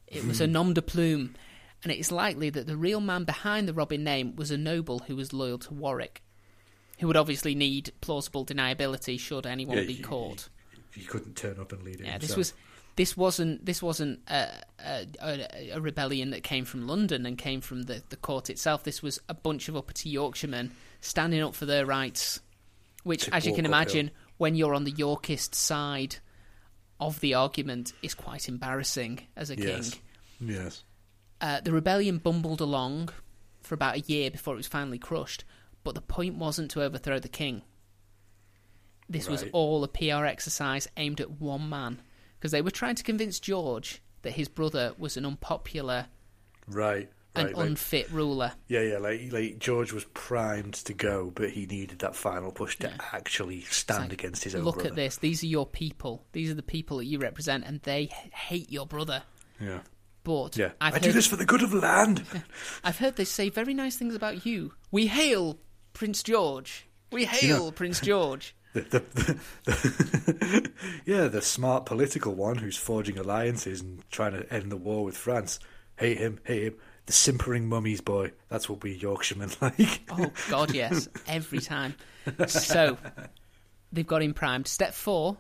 it 0.08 0.26
was 0.26 0.42
a 0.42 0.46
hmm. 0.46 0.52
nom 0.52 0.74
de 0.74 0.82
plume, 0.82 1.36
and 1.84 1.92
it 1.92 1.98
is 1.98 2.12
likely 2.12 2.50
that 2.50 2.68
the 2.68 2.76
real 2.76 3.00
man 3.00 3.24
behind 3.24 3.68
the 3.68 3.74
Robin 3.74 4.04
name 4.04 4.36
was 4.36 4.52
a 4.52 4.58
noble 4.58 5.00
who 5.00 5.16
was 5.16 5.32
loyal 5.32 5.58
to 5.60 5.74
Warwick 5.74 6.22
who 7.02 7.08
would 7.08 7.18
obviously 7.18 7.54
need 7.56 7.92
plausible 8.00 8.46
deniability 8.46 9.20
should 9.20 9.46
anyone 9.46 9.78
Yeah, 9.78 9.84
be 9.84 9.94
you- 9.96 10.04
caught. 10.04 10.48
He 10.94 11.02
couldn't 11.04 11.36
turn 11.36 11.60
up 11.60 11.72
and 11.74 11.84
lead 11.84 12.00
it 12.02 12.06
Yeah, 12.06 12.18
this 12.18 12.36
was 12.38 12.54
this 12.98 13.16
wasn't 13.18 13.66
this 13.66 13.82
wasn't 13.82 14.20
a, 14.28 14.50
a, 14.86 15.72
a, 15.74 15.80
rebellion 15.82 16.32
that 16.32 16.44
came 16.44 16.66
from 16.66 16.86
London 16.88 17.26
and 17.26 17.38
came 17.38 17.62
from 17.62 17.84
the, 17.84 18.04
the 18.10 18.18
court 18.18 18.50
itself. 18.50 18.84
This 18.84 19.02
was 19.02 19.20
a 19.30 19.34
bunch 19.34 19.70
of 19.70 19.76
uppity 19.78 20.10
Yorkshiremen 20.10 20.72
standing 21.00 21.42
up 21.42 21.56
for 21.56 21.66
their 21.66 21.86
rights, 21.86 22.42
which, 23.04 23.26
To 23.26 23.36
as 23.36 23.46
you 23.46 23.54
can 23.56 23.64
walk 23.64 23.74
uphill. 23.74 23.82
imagine, 24.00 24.12
when 24.38 24.56
you're 24.56 24.76
on 24.76 24.84
the 24.84 24.92
Yorkist 24.92 25.56
side 25.56 26.18
of 27.00 27.20
the 27.22 27.34
argument, 27.34 27.94
is 28.04 28.14
quite 28.14 28.48
embarrassing 28.50 29.22
as 29.36 29.50
a 29.50 29.56
yes, 29.58 29.92
king. 29.92 30.02
yes. 30.50 30.84
Uh, 31.40 31.62
the 31.62 31.72
rebellion 31.72 32.18
bumbled 32.20 32.60
along 32.62 33.10
for 33.62 33.74
about 33.76 33.96
a 33.96 34.02
year 34.02 34.30
before 34.30 34.54
it 34.54 34.58
was 34.58 34.68
finally 34.68 35.00
crushed, 35.00 35.46
but 35.84 35.96
the 35.96 36.02
point 36.02 36.36
wasn't 36.36 36.72
to 36.72 36.82
overthrow 36.84 37.20
the 37.20 37.28
king. 37.30 37.62
This 39.10 39.28
was 39.28 39.44
all 39.52 39.84
a 39.84 39.88
PR 39.90 40.26
exercise 40.26 40.88
aimed 40.96 41.20
at 41.20 41.42
one 41.42 41.70
man, 41.70 42.02
because 42.40 42.52
they 42.52 42.62
were 42.62 42.72
trying 42.72 42.96
to 42.96 43.04
convince 43.04 43.40
George 43.40 44.02
that 44.22 44.32
his 44.34 44.48
brother 44.48 44.94
was 44.98 45.18
an 45.18 45.26
unpopular 45.26 46.06
Right, 46.68 47.10
and 47.36 47.48
right. 47.48 47.56
Like, 47.58 47.66
unfit 47.66 48.10
ruler. 48.12 48.54
yeah, 48.68 48.82
yeah. 48.82 48.98
Like, 49.00 49.32
like 49.34 49.60
George 49.60 49.92
was 49.92 50.06
primed 50.14 50.76
to 50.76 50.94
go, 50.94 51.32
but 51.34 51.50
he 51.50 51.66
needed 51.66 52.00
that 52.00 52.16
final 52.16 52.52
push 52.52 52.78
to 52.80 52.88
Yeah. 52.88 52.94
actually 53.12 53.62
stand 53.62 54.04
like, 54.04 54.14
against 54.14 54.44
his 54.46 54.56
own 54.56 54.64
Look 54.64 54.76
brother. 54.76 54.90
at 54.92 54.96
this. 54.96 55.18
These 55.18 55.44
are 55.44 55.48
your 55.48 55.66
people. 55.66 56.24
These 56.32 56.50
are 56.52 56.54
the 56.56 56.64
people 56.64 56.98
that 56.98 57.06
you 57.06 57.20
represent, 57.20 57.66
and 57.66 57.82
they 57.82 58.06
hate 58.34 58.72
your 58.72 58.86
brother. 58.86 59.24
Yeah, 59.60 59.80
But 60.24 60.56
yeah. 60.56 60.72
I've 60.80 60.94
I 60.94 60.98
heard, 60.98 61.04
do 61.04 61.12
this 61.12 61.28
for 61.28 61.36
the 61.36 61.46
good 61.46 61.64
of 61.64 61.72
the 61.72 61.80
land. 61.80 62.24
I've 62.84 63.00
heard 63.00 63.16
they 63.18 63.26
say 63.26 63.50
very 63.50 63.74
nice 63.74 63.98
things 63.98 64.16
about 64.16 64.46
you. 64.46 64.74
We 64.92 65.08
hail 65.08 65.60
Prince 65.94 66.24
George. 66.24 66.88
We 67.12 67.26
hail 67.26 67.72
Prince 67.72 68.00
George. 68.02 68.56
The, 68.74 68.82
the, 68.82 69.40
the, 69.66 70.72
yeah, 71.06 71.28
the 71.28 71.42
smart 71.42 71.86
political 71.86 72.34
one 72.34 72.58
who's 72.58 72.78
forging 72.78 73.18
alliances 73.18 73.82
and 73.82 74.02
trying 74.12 74.32
to 74.32 74.52
end 74.54 74.72
the 74.72 74.78
war 74.78 75.04
with 75.04 75.18
France. 75.18 75.60
Hate 75.98 76.18
him, 76.18 76.40
hate 76.46 76.64
him. 76.64 76.76
The 77.08 77.14
simpering 77.14 77.68
mummy's 77.68 78.00
boy. 78.00 78.32
That's 78.48 78.70
what 78.70 78.82
we 78.84 78.94
Yorkshiremen 78.94 79.52
like. 79.62 80.02
Oh 80.12 80.32
God, 80.50 80.74
yes, 80.74 81.10
every 81.28 81.60
time. 81.60 81.96
So 82.48 82.98
they've 83.92 84.08
got 84.08 84.22
him 84.22 84.34
primed. 84.34 84.68
Step 84.68 84.94
four, 84.94 85.38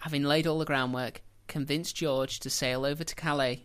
having 0.00 0.24
laid 0.24 0.46
all 0.46 0.58
the 0.58 0.64
groundwork, 0.66 1.22
convince 1.48 1.92
George 1.92 2.40
to 2.40 2.50
sail 2.50 2.84
over 2.84 3.04
to 3.04 3.14
Calais 3.14 3.62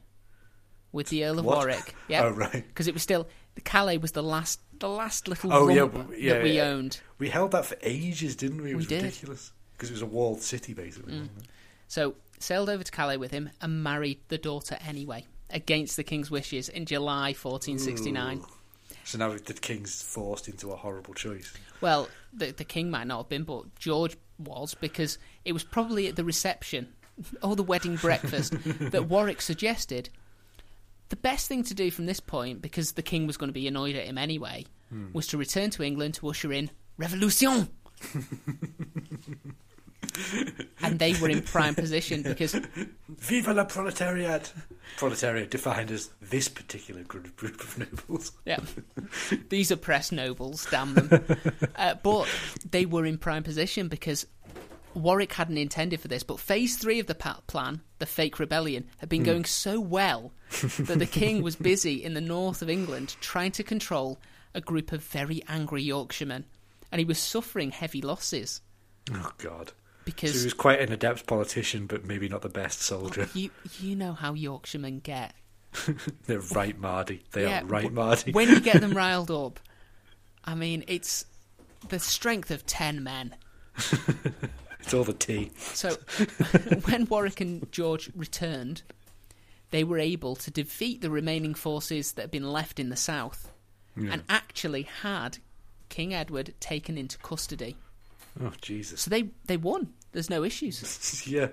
with 0.93 1.09
the 1.09 1.25
Earl 1.25 1.39
of 1.39 1.45
What? 1.45 1.57
Warwick. 1.57 1.95
Yeah, 2.07 2.23
Oh, 2.25 2.29
right. 2.29 2.65
because 2.65 2.87
it 2.87 2.93
was 2.93 3.03
still 3.03 3.27
the 3.57 3.61
Calais 3.61 3.97
was 3.97 4.11
the 4.11 4.21
last, 4.21 4.61
the 4.79 4.87
last 4.87 5.27
little 5.27 5.51
Oh, 5.51 5.67
yeah, 5.67 5.87
yeah, 6.15 6.33
that 6.33 6.43
we 6.43 6.51
yeah. 6.51 6.65
owned. 6.65 6.99
We 7.17 7.29
held 7.29 7.51
that 7.53 7.65
for 7.65 7.75
ages, 7.81 8.35
didn't 8.35 8.61
we? 8.61 8.69
It 8.69 8.73
We 8.73 8.75
was 8.75 8.87
did. 8.87 9.01
ridiculous. 9.01 9.51
Because 9.73 9.89
it 9.89 9.93
was 9.93 10.03
a 10.03 10.05
walled 10.05 10.41
city, 10.41 10.73
basically. 10.75 11.13
Mm. 11.13 11.19
wasn't? 11.21 11.47
So 11.87 12.13
sailed 12.37 12.69
over 12.69 12.83
to 12.83 12.91
Calais 12.91 13.17
with 13.17 13.31
him 13.31 13.49
and 13.61 13.81
married 13.83 14.19
the 14.27 14.37
daughter 14.37 14.77
anyway, 14.87 15.25
against 15.49 15.97
the 15.97 16.03
king's 16.03 16.29
wishes 16.29 16.69
in 16.69 16.85
July 16.85 17.33
1469. 17.33 18.43
So 19.03 19.17
now 19.17 19.29
the 19.31 19.53
king's 19.53 20.03
forced 20.03 20.47
into 20.47 20.71
a 20.71 20.75
horrible 20.75 21.15
choice. 21.15 21.51
Well, 21.81 22.09
the 22.33 22.51
the 22.51 22.63
king 22.65 22.91
might 22.91 23.07
not 23.07 23.17
have 23.23 23.29
been, 23.29 23.43
but 23.43 23.73
George 23.79 24.15
was 24.37 24.75
because 24.75 25.17
it 25.45 25.53
was 25.53 25.63
probably 25.63 26.07
at 26.07 26.15
the 26.15 26.23
reception 26.23 26.93
or 27.41 27.55
the 27.55 27.63
wedding 27.63 27.95
breakfast 27.95 28.53
that 28.91 29.05
Warwick 29.09 29.41
suggested 29.41 30.09
the 31.09 31.15
best 31.15 31.47
thing 31.47 31.63
to 31.63 31.73
do 31.73 31.91
from 31.91 32.05
this 32.05 32.19
point, 32.19 32.61
because 32.61 32.93
the 32.93 33.01
king 33.01 33.27
was 33.27 33.37
going 33.37 33.49
to 33.49 33.53
be 33.53 33.67
annoyed 33.67 33.95
at 33.95 34.05
him 34.05 34.17
anyway, 34.17 34.65
was 35.13 35.27
to 35.27 35.37
return 35.37 35.69
to 35.71 35.83
England 35.83 36.15
to 36.15 36.29
usher 36.29 36.51
in 36.51 36.69
revolution. 36.97 37.69
and 40.81 40.99
they 40.99 41.13
were 41.19 41.29
in 41.29 41.41
prime 41.41 41.75
position 41.75 42.21
because 42.23 42.53
Viva 43.09 43.53
la 43.53 43.65
proletariat! 43.65 44.51
Proletariat 44.97 45.51
defined 45.51 45.91
as 45.91 46.09
this 46.21 46.47
particular 46.47 47.03
group 47.03 47.35
group 47.35 47.59
of 47.61 47.77
nobles. 47.77 48.31
Yeah. 48.45 48.59
These 49.49 49.71
oppressed 49.71 50.11
nobles, 50.11 50.67
damn 50.69 50.93
them. 50.93 51.23
Uh, 51.75 51.95
but 52.01 52.27
they 52.69 52.85
were 52.85 53.05
in 53.05 53.17
prime 53.17 53.43
position 53.43 53.87
because 53.87 54.25
Warwick 54.97 55.33
hadn't 55.33 55.57
intended 55.57 55.99
for 55.99 56.07
this. 56.07 56.23
But 56.23 56.39
phase 56.39 56.77
three 56.77 56.99
of 56.99 57.07
the 57.07 57.15
plan, 57.47 57.81
the 57.99 58.05
fake 58.05 58.39
rebellion, 58.39 58.85
had 58.97 59.09
been 59.09 59.21
hmm. 59.21 59.25
going 59.25 59.45
so 59.45 59.79
well 59.79 60.31
that 60.61 60.99
the 60.99 61.05
king 61.05 61.41
was 61.41 61.55
busy 61.55 62.03
in 62.03 62.13
the 62.13 62.21
north 62.21 62.61
of 62.61 62.69
England 62.69 63.15
trying 63.21 63.51
to 63.51 63.63
control 63.63 64.19
a 64.53 64.61
group 64.61 64.91
of 64.91 65.03
very 65.03 65.43
angry 65.47 65.83
Yorkshiremen. 65.83 66.45
And 66.91 66.99
he 66.99 67.05
was 67.05 67.19
suffering 67.19 67.71
heavy 67.71 68.01
losses 68.01 68.61
Oh, 69.13 69.31
God. 69.37 69.69
So 69.69 69.73
because 70.05 70.41
he 70.41 70.45
was 70.45 70.53
quite 70.53 70.79
an 70.79 70.91
adept 70.91 71.27
politician, 71.27 71.85
but 71.85 72.05
maybe 72.05 72.29
not 72.29 72.41
the 72.41 72.49
best 72.49 72.81
soldier. 72.81 73.29
you, 73.33 73.49
you 73.79 73.95
know 73.95 74.13
how 74.13 74.33
Yorkshiremen 74.33 74.99
get. 74.99 75.33
They're 76.25 76.39
right 76.39 76.77
Mardy. 76.77 77.23
They 77.31 77.43
Yeah, 77.43 77.61
are 77.61 77.65
right 77.65 77.91
Mardy. 77.91 78.31
when 78.31 78.49
you 78.49 78.61
get 78.61 78.81
them 78.81 78.91
riled 78.95 79.31
up, 79.31 79.59
I 80.45 80.55
mean, 80.55 80.85
it's 80.87 81.25
the 81.89 81.99
strength 81.99 82.51
of 82.51 82.65
10 82.65 83.03
men. 83.03 83.35
It's 84.81 84.93
all 84.93 85.03
the 85.03 85.13
tea. 85.13 85.51
So 85.57 85.89
when 86.85 87.05
Warwick 87.05 87.41
and 87.41 87.69
George 87.71 88.09
returned, 88.15 88.83
they 89.71 89.83
were 89.83 89.99
able 89.99 90.35
to 90.37 90.51
defeat 90.51 91.01
the 91.01 91.09
remaining 91.09 91.53
forces 91.53 92.13
that 92.13 92.21
had 92.23 92.31
been 92.31 92.51
left 92.51 92.79
in 92.79 92.89
the 92.89 92.95
south 92.95 93.51
Yeah. 93.97 94.11
and 94.13 94.23
actually 94.29 94.83
had 94.83 95.39
King 95.89 96.13
Edward 96.13 96.53
taken 96.59 96.97
into 96.97 97.17
custody. 97.17 97.75
Oh, 98.41 98.53
Jesus. 98.61 99.01
So 99.01 99.09
they, 99.09 99.29
they 99.45 99.57
won. 99.57 99.93
There's 100.11 100.29
no 100.29 100.43
issues. 100.43 101.25
yeah. 101.27 101.47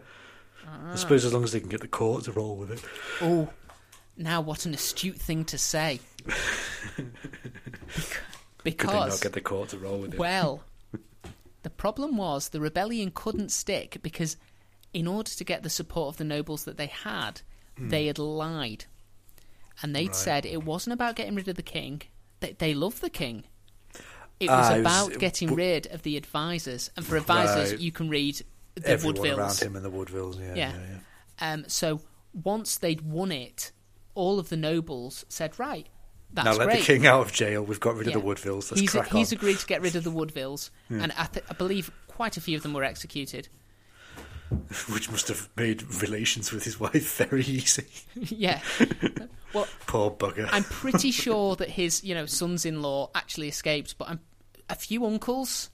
Ah. 0.66 0.92
I 0.92 0.96
suppose 0.96 1.24
as 1.24 1.32
long 1.32 1.44
as 1.44 1.52
they 1.52 1.60
can 1.60 1.68
get 1.68 1.80
the 1.80 1.88
court 1.88 2.24
to 2.24 2.32
roll 2.32 2.56
with 2.56 2.70
it. 2.70 2.82
Oh, 3.20 3.48
now 4.16 4.40
what 4.40 4.64
an 4.66 4.74
astute 4.74 5.16
thing 5.16 5.44
to 5.46 5.58
say. 5.58 6.00
Bec- 8.64 8.78
Could 8.78 8.90
they 8.90 8.94
not 8.94 9.20
get 9.20 9.32
the 9.32 9.40
court 9.40 9.70
to 9.70 9.78
roll 9.78 9.98
with 9.98 10.14
it? 10.14 10.18
Well, 10.20 10.62
the 11.64 11.70
problem 11.70 12.16
was 12.16 12.50
the 12.50 12.60
rebellion 12.60 13.10
couldn't 13.12 13.50
stick 13.50 13.98
because, 14.02 14.36
in 14.92 15.06
order 15.08 15.30
to 15.30 15.44
get 15.44 15.62
the 15.64 15.70
support 15.70 16.14
of 16.14 16.16
the 16.18 16.24
nobles 16.24 16.64
that 16.64 16.76
they 16.76 16.86
had, 16.86 17.40
they 17.76 18.06
had 18.06 18.18
lied. 18.20 18.84
And 19.82 19.94
they'd 19.96 20.06
Right. 20.08 20.14
said 20.16 20.46
it 20.46 20.62
wasn't 20.62 20.94
about 20.94 21.16
getting 21.16 21.34
rid 21.34 21.48
of 21.48 21.56
the 21.56 21.62
king, 21.62 22.02
they, 22.40 22.52
they 22.52 22.74
loved 22.74 23.00
the 23.00 23.10
king. 23.10 23.42
It 24.38 24.48
was 24.48 24.66
Ah, 24.70 24.74
it 24.74 24.82
was- 24.84 25.08
about 25.08 25.18
getting 25.18 25.48
but- 25.48 25.56
rid 25.56 25.86
of 25.88 26.02
the 26.02 26.16
advisors, 26.16 26.90
and 26.96 27.04
for 27.04 27.16
advisors, 27.16 27.72
Right. 27.72 27.80
you 27.80 27.90
can 27.90 28.08
read 28.08 28.40
the 28.76 28.86
Everyone 28.88 29.16
Woodvilles. 29.16 29.38
around 29.38 29.58
him 29.60 29.76
and 29.76 29.84
the 29.84 29.90
Woodvilles. 29.90 30.38
Yeah, 30.38 30.54
Yeah. 30.54 30.72
yeah, 30.72 30.86
yeah. 31.40 31.52
Um, 31.52 31.64
so 31.68 32.00
once 32.32 32.76
they'd 32.76 33.00
won 33.00 33.32
it, 33.32 33.72
all 34.14 34.38
of 34.38 34.48
the 34.48 34.56
nobles 34.56 35.24
said, 35.28 35.58
"Right, 35.58 35.88
that's 36.34 36.44
now 36.46 36.52
let 36.54 36.64
great." 36.66 36.80
the 36.80 36.84
king 36.84 37.06
out 37.06 37.20
of 37.22 37.32
jail. 37.32 37.62
We've 37.62 37.80
got 37.80 37.94
rid 37.96 38.08
Yeah. 38.08 38.16
of 38.16 38.22
the 38.22 38.28
Woodvilles. 38.28 38.70
Let's 38.70 38.80
he's 38.80 38.90
crack 38.90 39.08
he's 39.10 39.32
agreed 39.32 39.58
to 39.58 39.66
get 39.66 39.80
rid 39.80 39.96
of 39.96 40.04
the 40.04 40.10
Woodvilles, 40.10 40.70
and 40.90 41.12
I, 41.16 41.24
th- 41.24 41.46
I 41.48 41.54
believe 41.54 41.90
quite 42.08 42.36
a 42.36 42.40
few 42.40 42.56
of 42.56 42.62
them 42.62 42.72
were 42.74 42.84
executed. 42.84 43.48
Which 44.92 45.10
must 45.10 45.28
have 45.28 45.48
made 45.56 45.82
relations 46.02 46.52
with 46.52 46.64
his 46.64 46.78
wife 46.78 47.16
very 47.16 47.42
easy. 47.44 47.86
yeah. 48.14 48.60
Well, 49.52 49.66
Poor 49.86 50.10
bugger. 50.10 50.48
I'm 50.52 50.64
pretty 50.64 51.10
sure 51.10 51.56
that 51.56 51.70
his, 51.70 52.04
you 52.04 52.14
know, 52.14 52.26
sons-in-law 52.26 53.10
actually 53.14 53.48
escaped, 53.48 53.96
but 53.98 54.08
I'm, 54.10 54.20
a 54.68 54.74
few 54.74 55.06
uncles 55.06 55.70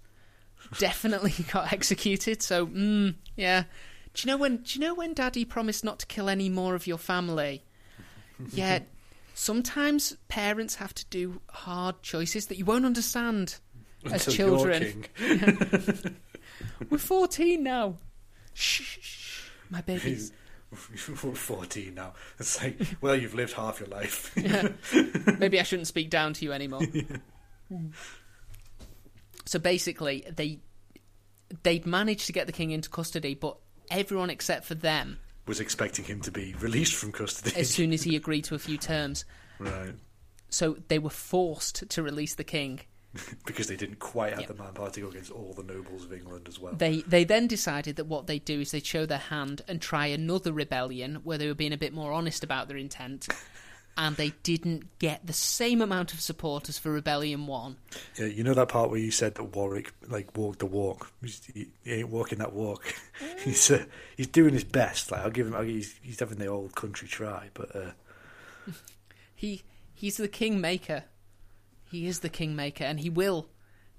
definitely 0.79 1.33
got 1.53 1.73
executed. 1.73 2.42
So, 2.42 2.66
mm, 2.66 3.14
yeah. 3.37 3.64
Do 4.14 4.23
you 4.23 4.27
know 4.33 4.37
when? 4.37 4.59
Do 4.59 4.79
you 4.79 4.81
know 4.87 4.94
when 4.94 5.14
Daddy 5.14 5.44
promised 5.44 5.85
not 5.85 5.99
to 6.01 6.07
kill 6.07 6.29
any 6.29 6.49
more 6.49 6.75
of 6.75 6.87
your 6.87 6.99
family? 6.99 7.62
Yeah. 8.53 8.81
Sometimes 9.40 10.18
parents 10.29 10.74
have 10.74 10.92
to 10.92 11.07
do 11.07 11.40
hard 11.48 12.03
choices 12.03 12.48
that 12.48 12.59
you 12.59 12.66
won't 12.66 12.85
understand 12.85 13.55
as 14.05 14.26
Until 14.26 14.59
children. 14.59 15.07
We're 16.90 16.98
14 16.98 17.62
now. 17.62 17.96
Shh, 18.53 18.83
shh, 18.83 18.98
shh. 19.00 19.48
my 19.70 19.81
babies. 19.81 20.31
We're 20.70 21.16
14 21.16 21.94
now. 21.94 22.12
It's 22.38 22.62
like, 22.62 22.76
well, 23.00 23.16
you've 23.16 23.33
lived 23.33 23.55
half 23.55 23.81
your 23.81 23.88
life. 23.88 24.31
Maybe 25.38 25.59
I 25.59 25.62
shouldn't 25.62 25.88
speak 25.88 26.11
down 26.11 26.35
to 26.35 26.44
you 26.44 26.53
anymore. 26.53 26.83
So 29.46 29.59
basically, 29.59 30.22
they 30.31 30.61
they'd 31.62 31.87
managed 31.87 32.26
to 32.26 32.35
get 32.35 32.46
the 32.46 32.53
king 32.53 32.72
into 32.72 32.90
custody, 32.90 33.35
but 33.37 33.57
everyone 33.90 34.29
except 34.29 34.66
for 34.66 34.74
them, 34.74 35.16
Was 35.46 35.59
expecting 35.61 36.05
him 36.05 36.20
to 36.20 36.31
be 36.31 36.55
released 36.61 36.94
from 36.94 37.12
custody. 37.12 37.57
as 37.57 37.68
soon 37.70 37.92
as 37.92 38.03
he 38.03 38.14
agreed 38.22 38.44
to 38.44 38.55
a 38.55 38.59
few 38.59 38.76
terms, 38.76 39.24
right. 39.59 39.94
so 40.48 40.76
they 40.88 40.98
were 40.98 41.11
forced 41.11 41.88
to 41.90 42.03
release 42.03 42.35
the 42.37 42.44
king. 42.44 42.81
Because 43.44 43.66
they 43.66 43.74
didn't 43.74 43.98
quite 43.98 44.31
have 44.31 44.40
Yep. 44.42 44.48
the 44.57 44.62
manpower 44.62 44.90
to 44.90 45.00
go 45.00 45.09
against 45.09 45.33
all 45.33 45.53
the 45.53 45.64
nobles 45.64 46.05
of 46.05 46.12
England 46.12 46.46
as 46.46 46.61
well. 46.61 46.74
They 46.74 47.03
they 47.03 47.24
then 47.24 47.48
decided 47.48 47.96
that 47.96 48.05
what 48.05 48.29
they'd 48.29 48.44
do 48.44 48.61
is 48.61 48.70
they'd 48.70 48.87
show 48.87 49.05
their 49.07 49.18
hand 49.18 49.62
and 49.66 49.81
try 49.83 50.07
another 50.07 50.53
rebellion 50.53 51.16
where 51.24 51.37
they 51.37 51.48
were 51.48 51.55
being 51.55 51.72
a 51.72 51.76
bit 51.79 51.92
more 51.92 52.12
honest 52.12 52.44
about 52.44 52.68
their 52.68 52.76
intent. 52.76 53.26
And 53.96 54.16
they 54.16 54.33
didn't 54.42 54.98
get 54.98 55.26
the 55.26 55.33
same 55.35 55.83
amount 55.83 56.14
of 56.14 56.20
supporters 56.20 56.79
for 56.79 56.90
Rebellion 56.90 57.46
One. 57.46 57.76
Yeah, 58.18 58.26
you 58.26 58.42
know 58.42 58.55
that 58.55 58.68
part 58.68 58.88
where 58.88 58.98
you 58.98 59.11
said 59.11 59.35
that 59.35 59.44
Warwick 59.55 59.92
like 60.09 60.35
walked 60.37 60.61
the 60.61 60.66
walk. 60.66 61.12
He's, 61.20 61.42
he, 61.53 61.68
ain't 61.87 62.09
walking 62.09 62.38
that 62.38 62.55
walk. 62.55 62.94
he's 63.44 63.70
uh, 63.70 63.85
he's 64.16 64.29
doing 64.29 64.55
his 64.55 64.64
best. 64.64 65.11
Like 65.12 65.20
I'll 65.20 65.31
give 65.31 65.46
him. 65.48 65.55
I'll, 65.55 65.62
he's 65.62 65.94
he's 66.03 66.18
having 66.20 66.38
the 66.38 66.46
old 66.46 66.74
country 66.74 67.09
try, 67.09 67.50
but 67.53 67.76
uh, 67.76 67.90
He 69.35 69.62
he's 69.94 70.16
the 70.16 70.29
kingmaker. 70.29 71.05
He 71.90 72.07
is 72.07 72.20
the 72.20 72.29
kingmaker, 72.29 72.85
and 72.85 73.00
he 73.00 73.11
will. 73.11 73.48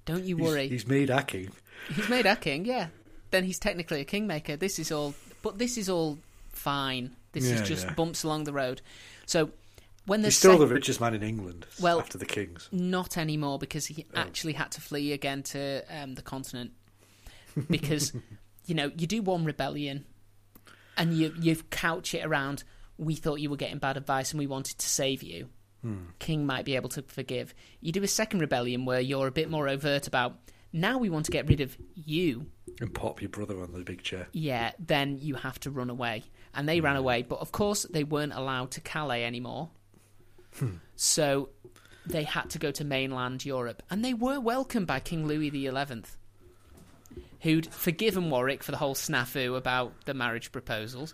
Don't 0.05 0.23
you 0.23 0.37
he's, 0.37 0.45
worry. 0.45 0.67
he's 0.67 0.87
made 0.87 1.09
a 1.09 1.21
king. 1.23 1.51
He's 1.93 2.09
made 2.09 2.25
a 2.25 2.35
king, 2.35 2.65
yeah. 2.65 2.87
Then 3.31 3.43
he's 3.43 3.59
technically 3.59 4.01
a 4.01 4.05
kingmaker. 4.05 4.55
This 4.55 4.79
is 4.79 4.91
all, 4.91 5.13
but 5.41 5.57
this 5.57 5.77
is 5.77 5.89
all 5.89 6.17
fine. 6.49 7.15
This 7.33 7.49
Yeah, 7.49 7.55
is 7.55 7.67
just 7.67 7.85
yeah. 7.87 7.93
bumps 7.93 8.23
along 8.23 8.43
the 8.45 8.53
road. 8.53 8.81
So 9.25 9.51
when 10.05 10.21
the 10.21 10.27
He's 10.27 10.37
still 10.37 10.53
sec- 10.53 10.59
the 10.59 10.67
richest 10.73 10.99
man 11.01 11.13
in 11.13 11.23
England. 11.23 11.65
Well- 11.79 11.99
after 11.99 12.17
the 12.17 12.25
kings. 12.25 12.67
not 12.71 13.17
anymore 13.17 13.59
because 13.59 13.85
he 13.87 14.05
Oh. 14.15 14.19
actually 14.19 14.53
had 14.53 14.71
to 14.71 14.81
flee 14.81 15.11
again 15.13 15.43
to 15.43 15.83
um, 15.89 16.15
the 16.15 16.21
continent 16.21 16.71
because 17.69 18.13
you 18.65 18.75
know 18.75 18.91
you 18.97 19.07
do 19.07 19.21
one 19.21 19.45
rebellion 19.45 20.05
and 20.97 21.13
you 21.13 21.33
you 21.39 21.55
couch 21.69 22.13
it 22.13 22.25
around 22.25 22.63
we 22.97 23.15
thought 23.15 23.39
you 23.39 23.49
were 23.49 23.57
getting 23.57 23.77
bad 23.79 23.97
advice 23.97 24.31
and 24.31 24.39
we 24.39 24.47
wanted 24.47 24.77
to 24.77 24.87
save 24.87 25.23
you 25.23 25.49
king 26.19 26.45
might 26.45 26.63
be 26.63 26.75
able 26.75 26.89
to 26.89 27.01
forgive 27.01 27.55
you 27.79 27.91
do 27.91 28.03
a 28.03 28.07
second 28.07 28.39
rebellion 28.39 28.85
where 28.85 28.99
you're 28.99 29.25
a 29.25 29.31
bit 29.31 29.49
more 29.49 29.67
overt 29.67 30.07
about 30.07 30.37
now 30.71 30.99
we 30.99 31.09
want 31.09 31.25
to 31.25 31.31
get 31.31 31.47
rid 31.49 31.59
of 31.59 31.75
you 31.95 32.45
And 32.79 32.93
pop 32.93 33.19
your 33.19 33.29
brother 33.29 33.59
on 33.63 33.71
the 33.71 33.79
big 33.79 34.03
chair. 34.03 34.27
yeah 34.31 34.71
then 34.77 35.17
you 35.19 35.33
have 35.35 35.59
to 35.61 35.71
run 35.71 35.89
away 35.89 36.23
and 36.53 36.69
they 36.69 36.81
ran 36.81 36.97
away 36.97 37.23
but 37.23 37.39
of 37.39 37.51
course 37.51 37.87
they 37.89 38.03
weren't 38.03 38.33
allowed 38.33 38.69
to 38.71 38.81
calais 38.81 39.25
anymore 39.25 39.71
so 40.95 41.49
they 42.05 42.23
had 42.23 42.49
to 42.51 42.59
go 42.59 42.71
to 42.71 42.83
mainland 42.83 43.45
Europe, 43.45 43.83
and 43.89 44.03
they 44.03 44.13
were 44.13 44.39
welcomed 44.39 44.87
by 44.87 44.99
King 44.99 45.27
Louis 45.27 45.49
XI, 45.49 46.03
who'd 47.41 47.67
forgiven 47.67 48.29
Warwick 48.29 48.63
for 48.63 48.71
the 48.71 48.77
whole 48.77 48.95
snafu 48.95 49.57
about 49.57 49.93
the 50.05 50.13
marriage 50.13 50.51
proposals. 50.51 51.13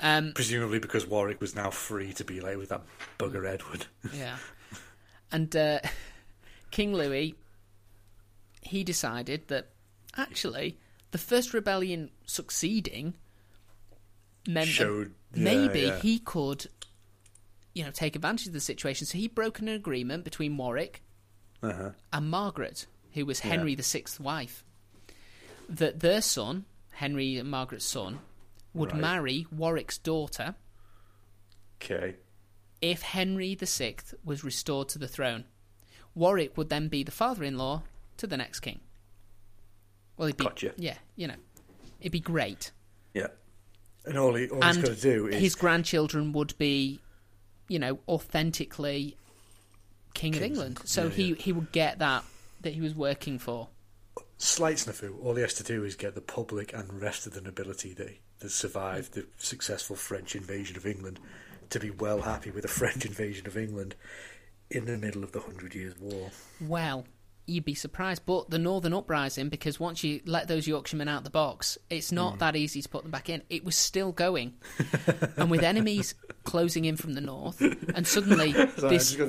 Um, 0.00 0.32
Presumably 0.34 0.78
because 0.78 1.06
Warwick 1.06 1.40
was 1.40 1.56
now 1.56 1.70
free 1.70 2.12
to 2.14 2.24
be 2.24 2.40
like 2.40 2.56
with 2.56 2.68
that 2.68 2.82
bugger 3.18 3.46
Edward. 3.48 3.86
yeah, 4.12 4.36
and 5.32 5.54
uh, 5.56 5.80
King 6.70 6.94
Louis, 6.94 7.34
he 8.62 8.84
decided 8.84 9.48
that 9.48 9.68
actually 10.16 10.78
the 11.10 11.18
first 11.18 11.54
rebellion 11.54 12.10
succeeding 12.26 13.14
meant 14.46 14.68
Showed 14.68 15.14
yeah, 15.34 15.44
maybe 15.44 15.80
yeah. 15.80 15.98
he 16.00 16.18
could, 16.18 16.66
you 17.78 17.84
know, 17.84 17.90
take 17.92 18.16
advantage 18.16 18.48
of 18.48 18.52
the 18.52 18.60
situation. 18.60 19.06
So 19.06 19.16
he 19.18 19.28
broke 19.28 19.60
an 19.60 19.68
agreement 19.68 20.24
between 20.24 20.56
Warwick 20.56 21.00
Uh-huh. 21.62 21.90
and 22.12 22.28
Margaret, 22.28 22.86
who 23.12 23.24
was 23.24 23.38
Yeah. 23.44 23.50
Henry 23.50 23.76
VI's 23.76 24.18
wife, 24.18 24.64
that 25.68 26.00
their 26.00 26.20
son, 26.20 26.64
Henry 26.90 27.36
and 27.36 27.48
Margaret's 27.48 27.84
son, 27.86 28.18
would 28.74 28.90
Right. 28.92 29.00
marry 29.00 29.46
Warwick's 29.52 29.96
daughter 29.98 30.56
Okay. 31.80 32.16
if 32.80 33.02
Henry 33.02 33.54
VI 33.54 33.96
was 34.24 34.42
restored 34.42 34.88
to 34.90 34.98
the 34.98 35.08
throne. 35.08 35.44
Warwick 36.16 36.56
would 36.56 36.68
then 36.68 36.88
be 36.88 37.04
the 37.04 37.12
father-in-law 37.12 37.84
to 38.16 38.26
the 38.26 38.36
next 38.36 38.60
king. 38.60 38.80
Well, 40.16 40.26
he'd 40.26 40.36
be, 40.36 40.44
Gotcha. 40.44 40.74
yeah, 40.76 40.98
you 41.14 41.28
know, 41.28 41.36
it'd 42.00 42.10
be 42.10 42.18
great. 42.18 42.72
Yeah. 43.14 43.28
And 44.04 44.18
all, 44.18 44.34
he, 44.34 44.48
all 44.48 44.60
he's 44.62 44.76
and 44.76 44.84
got 44.84 44.94
to 44.96 45.00
do 45.00 45.28
is 45.28 45.40
his 45.40 45.54
grandchildren 45.54 46.32
would 46.32 46.58
be, 46.58 47.00
you 47.68 47.78
know, 47.78 47.98
authentically 48.08 49.16
king 50.14 50.34
of 50.36 50.42
England. 50.42 50.80
So 50.84 51.04
Yeah, 51.04 51.10
he 51.10 51.22
yeah. 51.30 51.34
he 51.38 51.52
would 51.52 51.72
get 51.72 51.98
that 52.00 52.24
that 52.62 52.74
he 52.74 52.80
was 52.80 52.94
working 52.94 53.38
for. 53.38 53.68
slight 54.38 54.76
snafu. 54.76 55.14
All 55.24 55.34
he 55.34 55.42
has 55.42 55.54
to 55.54 55.62
do 55.64 55.84
is 55.84 55.94
get 55.94 56.14
the 56.14 56.20
public 56.20 56.72
and 56.72 57.00
rest 57.00 57.26
of 57.26 57.34
the 57.34 57.40
nobility 57.40 57.92
that, 57.94 58.18
that 58.40 58.50
survived 58.50 59.14
the 59.14 59.26
successful 59.38 59.96
French 59.96 60.34
invasion 60.36 60.76
of 60.76 60.86
England 60.86 61.18
to 61.70 61.78
be 61.80 61.90
well 61.90 62.22
happy 62.22 62.50
with 62.50 62.64
a 62.64 62.68
French 62.68 63.04
invasion 63.12 63.46
of 63.46 63.56
England 63.56 63.94
in 64.70 64.84
the 64.86 64.96
middle 64.98 65.22
of 65.24 65.32
the 65.32 65.40
Hundred 65.40 65.74
Years' 65.74 65.98
War. 65.98 66.30
Well, 66.60 67.06
you'd 67.48 67.64
be 67.64 67.74
surprised, 67.74 68.22
but 68.26 68.50
the 68.50 68.58
Northern 68.58 68.92
Uprising, 68.92 69.48
because 69.48 69.80
once 69.80 70.04
you 70.04 70.20
let 70.26 70.48
those 70.48 70.66
Yorkshiremen 70.68 71.08
out 71.08 71.24
the 71.24 71.30
box, 71.30 71.78
it's 71.90 72.12
not 72.12 72.34
Hmm. 72.34 72.38
that 72.38 72.56
easy 72.56 72.82
to 72.82 72.88
put 72.88 73.02
them 73.02 73.10
back 73.10 73.28
in. 73.30 73.42
It 73.48 73.64
was 73.64 73.74
still 73.76 74.12
going, 74.12 74.54
and 75.36 75.50
with 75.50 75.62
enemies 75.62 76.14
closing 76.44 76.84
in 76.84 76.96
from 76.96 77.14
the 77.14 77.20
north, 77.20 77.60
and 77.60 78.06
suddenly 78.06 78.52
So 78.76 78.86
I 78.86 78.90
this 78.90 79.12
just 79.14 79.18
got 79.18 79.28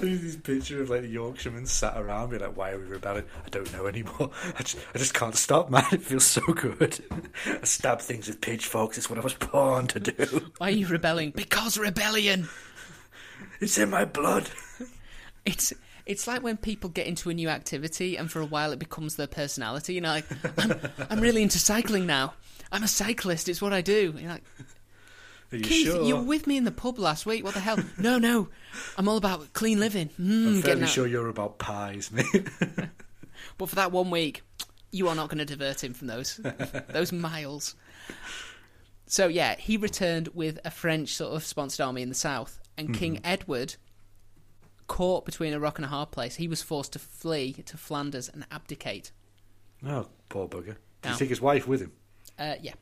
this, 0.00 0.36
picture 0.36 0.82
of 0.82 0.90
like 0.90 1.02
the 1.02 1.08
Yorkshiremen 1.08 1.66
sat 1.66 1.96
around, 1.96 2.30
being 2.30 2.42
like, 2.42 2.56
"Why 2.56 2.70
are 2.72 2.78
we 2.78 2.84
rebelling? 2.86 3.24
I 3.44 3.48
don't 3.48 3.72
know 3.72 3.86
anymore. 3.86 4.30
I 4.58 4.62
just, 4.62 4.78
I 4.94 4.98
just 4.98 5.14
can't 5.14 5.34
stop, 5.36 5.70
man. 5.70 5.84
It 5.92 6.02
feels 6.02 6.24
so 6.24 6.40
good. 6.52 6.98
I 7.46 7.64
stab 7.64 8.00
things 8.00 8.28
with 8.28 8.40
pitchforks. 8.40 8.98
It's 8.98 9.08
what 9.10 9.18
I 9.18 9.22
was 9.22 9.34
born 9.34 9.86
to 9.88 10.00
do. 10.00 10.50
why 10.58 10.68
are 10.68 10.70
you 10.70 10.86
rebelling? 10.86 11.30
Because 11.30 11.78
rebellion. 11.78 12.48
It's 13.60 13.78
in 13.78 13.90
my 13.90 14.04
blood." 14.04 14.48
It's 15.46 15.72
it's 16.10 16.26
like 16.26 16.42
when 16.42 16.56
people 16.56 16.90
get 16.90 17.06
into 17.06 17.30
a 17.30 17.34
new 17.34 17.48
activity 17.48 18.16
and 18.16 18.30
for 18.30 18.40
a 18.40 18.44
while 18.46 18.72
it 18.72 18.78
becomes 18.78 19.16
their 19.16 19.26
personality. 19.26 19.94
You 19.94 20.00
know, 20.00 20.10
like 20.10 20.26
I'm, 20.58 20.74
I'm 21.08 21.20
really 21.20 21.42
into 21.42 21.58
cycling 21.58 22.06
now. 22.06 22.34
I'm 22.72 22.82
a 22.82 22.88
cyclist. 22.88 23.48
It's 23.48 23.62
what 23.62 23.72
I 23.72 23.80
do. 23.80 24.14
You're 24.18 24.30
like, 24.30 24.44
Are 25.52 25.56
you 25.56 25.62
Keith, 25.64 25.86
sure? 25.86 26.04
you 26.04 26.16
were 26.16 26.22
with 26.22 26.46
me 26.46 26.56
in 26.56 26.64
the 26.64 26.70
pub 26.70 26.98
last 26.98 27.26
week. 27.26 27.44
What 27.44 27.54
the 27.54 27.60
hell? 27.60 27.78
no, 27.98 28.18
no. 28.18 28.48
I'm 28.98 29.08
all 29.08 29.16
about 29.16 29.52
clean 29.52 29.80
living. 29.80 30.10
Mm, 30.20 30.46
I'm 30.56 30.62
fairly 30.62 30.86
sure 30.86 31.06
you're 31.06 31.28
about 31.28 31.58
pies, 31.58 32.10
mate. 32.12 32.48
But 33.56 33.68
for 33.70 33.76
that 33.76 33.90
one 33.92 34.10
week, 34.10 34.42
you 34.92 35.08
are 35.08 35.14
not 35.14 35.28
going 35.28 35.38
to 35.38 35.44
divert 35.44 35.82
him 35.82 35.94
from 35.94 36.06
those 36.08 36.40
those 36.90 37.10
miles. 37.12 37.74
So 39.06 39.26
yeah, 39.28 39.56
he 39.56 39.76
returned 39.76 40.28
with 40.28 40.58
a 40.64 40.70
French 40.70 41.14
sort 41.14 41.34
of 41.34 41.44
sponsored 41.44 41.84
army 41.84 42.02
in 42.02 42.08
the 42.10 42.14
south, 42.14 42.60
and 42.78 42.94
King 42.94 43.14
Mm-hmm. 43.16 43.26
Edward, 43.26 43.76
caught 44.90 45.24
between 45.24 45.52
a 45.54 45.60
rock 45.60 45.78
and 45.78 45.84
a 45.84 45.88
hard 45.88 46.10
place, 46.10 46.34
he 46.36 46.48
was 46.48 46.62
forced 46.62 46.92
to 46.94 46.98
flee 46.98 47.52
to 47.52 47.76
Flanders 47.76 48.28
and 48.28 48.44
abdicate. 48.50 49.12
oh, 49.86 50.08
poor 50.28 50.48
bugger. 50.48 50.76
Did 51.02 51.04
No. 51.04 51.12
he 51.12 51.18
take 51.20 51.28
his 51.28 51.40
wife 51.40 51.66
with 51.68 51.80
him? 51.80 51.92
Uh, 52.38 52.56
yeah, 52.60 52.74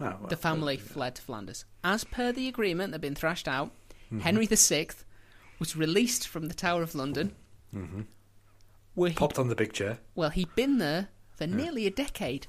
Oh, 0.00 0.04
well, 0.20 0.26
the 0.28 0.36
family 0.36 0.76
well, 0.76 0.84
fled 0.86 1.14
to 1.16 1.22
Flanders. 1.22 1.64
As 1.84 2.02
per 2.04 2.32
the 2.32 2.48
agreement 2.48 2.90
that 2.90 2.96
had 2.96 3.00
been 3.00 3.14
thrashed 3.14 3.46
out, 3.48 3.70
Mm-hmm. 4.06 4.20
Henry 4.20 4.46
VI 4.46 4.88
was 5.58 5.74
released 5.76 6.26
from 6.28 6.48
the 6.48 6.54
Tower 6.54 6.82
of 6.82 6.94
London 6.94 7.34
Mhm. 7.74 8.06
where 8.94 9.08
he, 9.10 9.16
Popped 9.16 9.38
on 9.38 9.48
the 9.48 9.54
big 9.54 9.72
chair. 9.72 10.00
well, 10.14 10.28
he'd 10.30 10.54
been 10.54 10.76
there 10.78 11.08
for 11.30 11.46
nearly 11.46 11.86
a 11.86 11.90
decade, 11.90 12.46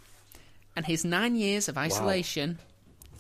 and 0.76 0.86
his 0.88 1.06
nine 1.06 1.36
years 1.36 1.70
of 1.70 1.78
isolation. 1.78 2.60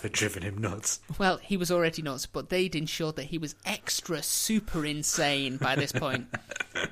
They'd 0.04 0.12
driven 0.12 0.43
him 0.43 0.58
nuts. 0.58 0.99
Well, 1.18 1.38
he 1.38 1.56
was 1.56 1.72
already 1.72 2.01
nuts, 2.01 2.26
but 2.26 2.49
they'd 2.49 2.76
ensured 2.76 3.16
that 3.16 3.24
he 3.24 3.38
was 3.38 3.56
extra 3.66 4.22
super 4.22 4.86
insane 4.86 5.56
by 5.56 5.78
this 5.78 5.93
point. 5.93 6.28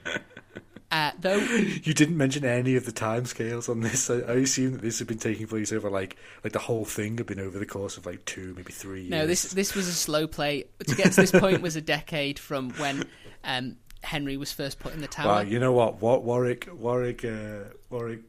uh, 0.92 1.12
though, 1.20 1.36
You 1.36 1.94
didn't 1.94 2.16
mention 2.16 2.46
any 2.46 2.78
of 2.78 2.86
the 2.86 2.94
timescales 2.94 3.68
on 3.68 3.82
this. 3.82 4.10
I, 4.10 4.20
I 4.20 4.36
assume 4.36 4.72
that 4.72 4.82
this 4.82 5.00
had 5.00 5.10
been 5.10 5.18
taking 5.18 5.46
place 5.46 5.74
over 5.74 5.90
like 5.90 6.16
like 6.46 6.54
the 6.54 6.60
whole 6.60 6.86
thing 6.86 7.18
had 7.18 7.28
been 7.28 7.42
over 7.42 7.60
the 7.60 7.66
course 7.66 7.98
of 7.98 8.06
like 8.06 8.24
two, 8.24 8.54
maybe 8.56 8.72
three 8.72 9.02
years. 9.02 9.12
no, 9.12 9.28
this 9.28 9.44
this 9.44 9.76
was 9.76 9.90
a 9.90 9.94
slow 9.94 10.26
play. 10.26 10.64
To 10.88 10.96
get 10.96 11.12
to 11.12 11.20
this 11.20 11.32
point 11.32 11.62
was 11.62 11.76
a 11.76 11.82
decade 11.82 12.40
from 12.40 12.70
when 12.76 13.04
um, 13.44 13.76
Henry 14.04 14.38
was 14.38 14.54
first 14.54 14.80
put 14.80 14.94
in 14.94 15.02
the 15.02 15.08
tower. 15.08 15.28
Wow, 15.28 15.42
you 15.42 15.60
know 15.60 15.74
what? 15.74 16.02
What 16.02 16.24
Warwick, 16.24 16.70
Warwick, 16.72 17.26
uh, 17.26 17.74
Warwick. 17.90 18.22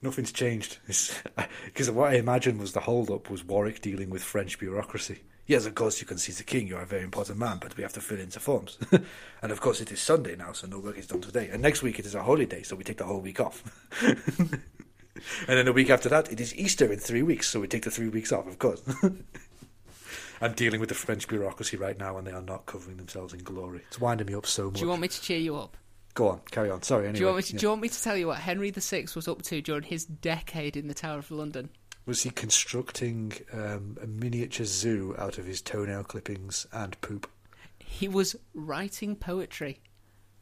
Nothing's 0.00 0.32
changed. 0.32 0.78
Because 0.86 1.90
what 1.90 2.12
I 2.12 2.16
imagined 2.16 2.60
was 2.60 2.72
the 2.72 2.80
hold-up 2.80 3.30
was 3.30 3.44
Warwick 3.44 3.80
dealing 3.80 4.10
with 4.10 4.22
French 4.22 4.58
bureaucracy. 4.58 5.20
Yes, 5.46 5.64
of 5.64 5.74
course 5.74 6.00
you 6.00 6.06
can 6.06 6.18
see 6.18 6.32
the 6.32 6.44
king. 6.44 6.68
You 6.68 6.76
are 6.76 6.82
a 6.82 6.86
very 6.86 7.02
important 7.02 7.38
man, 7.38 7.58
but 7.58 7.76
we 7.76 7.82
have 7.82 7.94
to 7.94 8.00
fill 8.00 8.20
in 8.20 8.28
the 8.28 8.38
forms. 8.38 8.78
and 9.42 9.50
of 9.50 9.60
course 9.60 9.80
it 9.80 9.90
is 9.90 10.00
Sunday 10.00 10.36
now, 10.36 10.52
so 10.52 10.66
no 10.66 10.78
work 10.78 10.98
is 10.98 11.06
done 11.06 11.22
today. 11.22 11.48
And 11.50 11.62
next 11.62 11.82
week 11.82 11.98
it 11.98 12.04
is 12.04 12.14
a 12.14 12.22
holiday, 12.22 12.62
so 12.62 12.76
we 12.76 12.84
take 12.84 12.98
the 12.98 13.06
whole 13.06 13.20
week 13.20 13.40
off. 13.40 13.64
and 14.02 14.60
then 15.46 15.64
the 15.64 15.72
week 15.72 15.88
after 15.88 16.10
that 16.10 16.30
it 16.30 16.38
is 16.38 16.54
Easter 16.54 16.92
in 16.92 16.98
three 16.98 17.22
weeks, 17.22 17.48
so 17.48 17.60
we 17.60 17.66
take 17.66 17.84
the 17.84 17.90
three 17.90 18.10
weeks 18.10 18.30
off. 18.30 18.46
Of 18.46 18.58
course. 18.58 18.82
I'm 20.40 20.52
dealing 20.52 20.80
with 20.80 20.90
the 20.90 20.94
French 20.94 21.26
bureaucracy 21.26 21.76
right 21.76 21.98
now, 21.98 22.18
and 22.18 22.26
they 22.26 22.32
are 22.32 22.42
not 22.42 22.66
covering 22.66 22.98
themselves 22.98 23.32
in 23.32 23.42
glory. 23.42 23.80
It's 23.88 24.00
winding 24.00 24.26
me 24.26 24.34
up 24.34 24.46
so 24.46 24.66
much. 24.66 24.74
do 24.74 24.82
you 24.82 24.88
want 24.88 25.00
me 25.00 25.08
to 25.08 25.20
cheer 25.20 25.38
you 25.38 25.56
up? 25.56 25.76
Go 26.14 26.28
on, 26.28 26.40
carry 26.50 26.70
on. 26.70 26.82
Sorry. 26.82 27.04
Anyway, 27.04 27.14
Do 27.14 27.20
you 27.20 27.26
want 27.26 27.36
me 27.36 27.42
to? 27.44 27.52
Yeah. 27.52 27.58
Do 27.58 27.64
you 27.66 27.70
want 27.70 27.82
me 27.82 27.88
to 27.88 28.02
tell 28.02 28.16
you 28.16 28.26
what 28.26 28.38
Henry 28.38 28.70
VI 28.70 29.06
was 29.14 29.28
up 29.28 29.42
to 29.42 29.62
during 29.62 29.84
his 29.84 30.04
decade 30.04 30.76
in 30.76 30.88
the 30.88 30.94
Tower 30.94 31.18
of 31.18 31.30
London? 31.30 31.70
Was 32.06 32.22
he 32.22 32.30
constructing 32.30 33.32
um, 33.52 33.98
a 34.02 34.06
miniature 34.06 34.64
zoo 34.66 35.14
out 35.18 35.38
of 35.38 35.44
his 35.44 35.60
toenail 35.60 36.04
clippings 36.04 36.66
and 36.72 36.98
poop? 37.02 37.30
He 37.78 38.08
was 38.08 38.34
writing 38.54 39.14
poetry. 39.14 39.80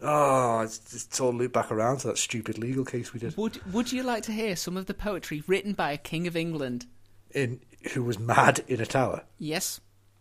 Oh, 0.00 0.60
it's, 0.60 0.78
it's 0.94 1.20
all 1.20 1.32
looped 1.32 1.54
back 1.54 1.72
around 1.72 1.98
to 1.98 2.08
that 2.08 2.18
stupid 2.18 2.58
legal 2.58 2.84
case 2.84 3.12
we 3.12 3.20
did. 3.20 3.36
Would 3.36 3.72
Would 3.72 3.92
you 3.92 4.02
like 4.02 4.22
to 4.24 4.32
hear 4.32 4.54
some 4.54 4.76
of 4.76 4.86
the 4.86 4.94
poetry 4.94 5.42
written 5.46 5.72
by 5.72 5.92
a 5.92 5.96
king 5.98 6.26
of 6.26 6.36
England? 6.36 6.86
In 7.34 7.60
who 7.94 8.02
was 8.02 8.18
mad 8.18 8.62
in 8.68 8.80
a 8.80 8.86
tower? 8.86 9.22
Yes, 9.38 9.80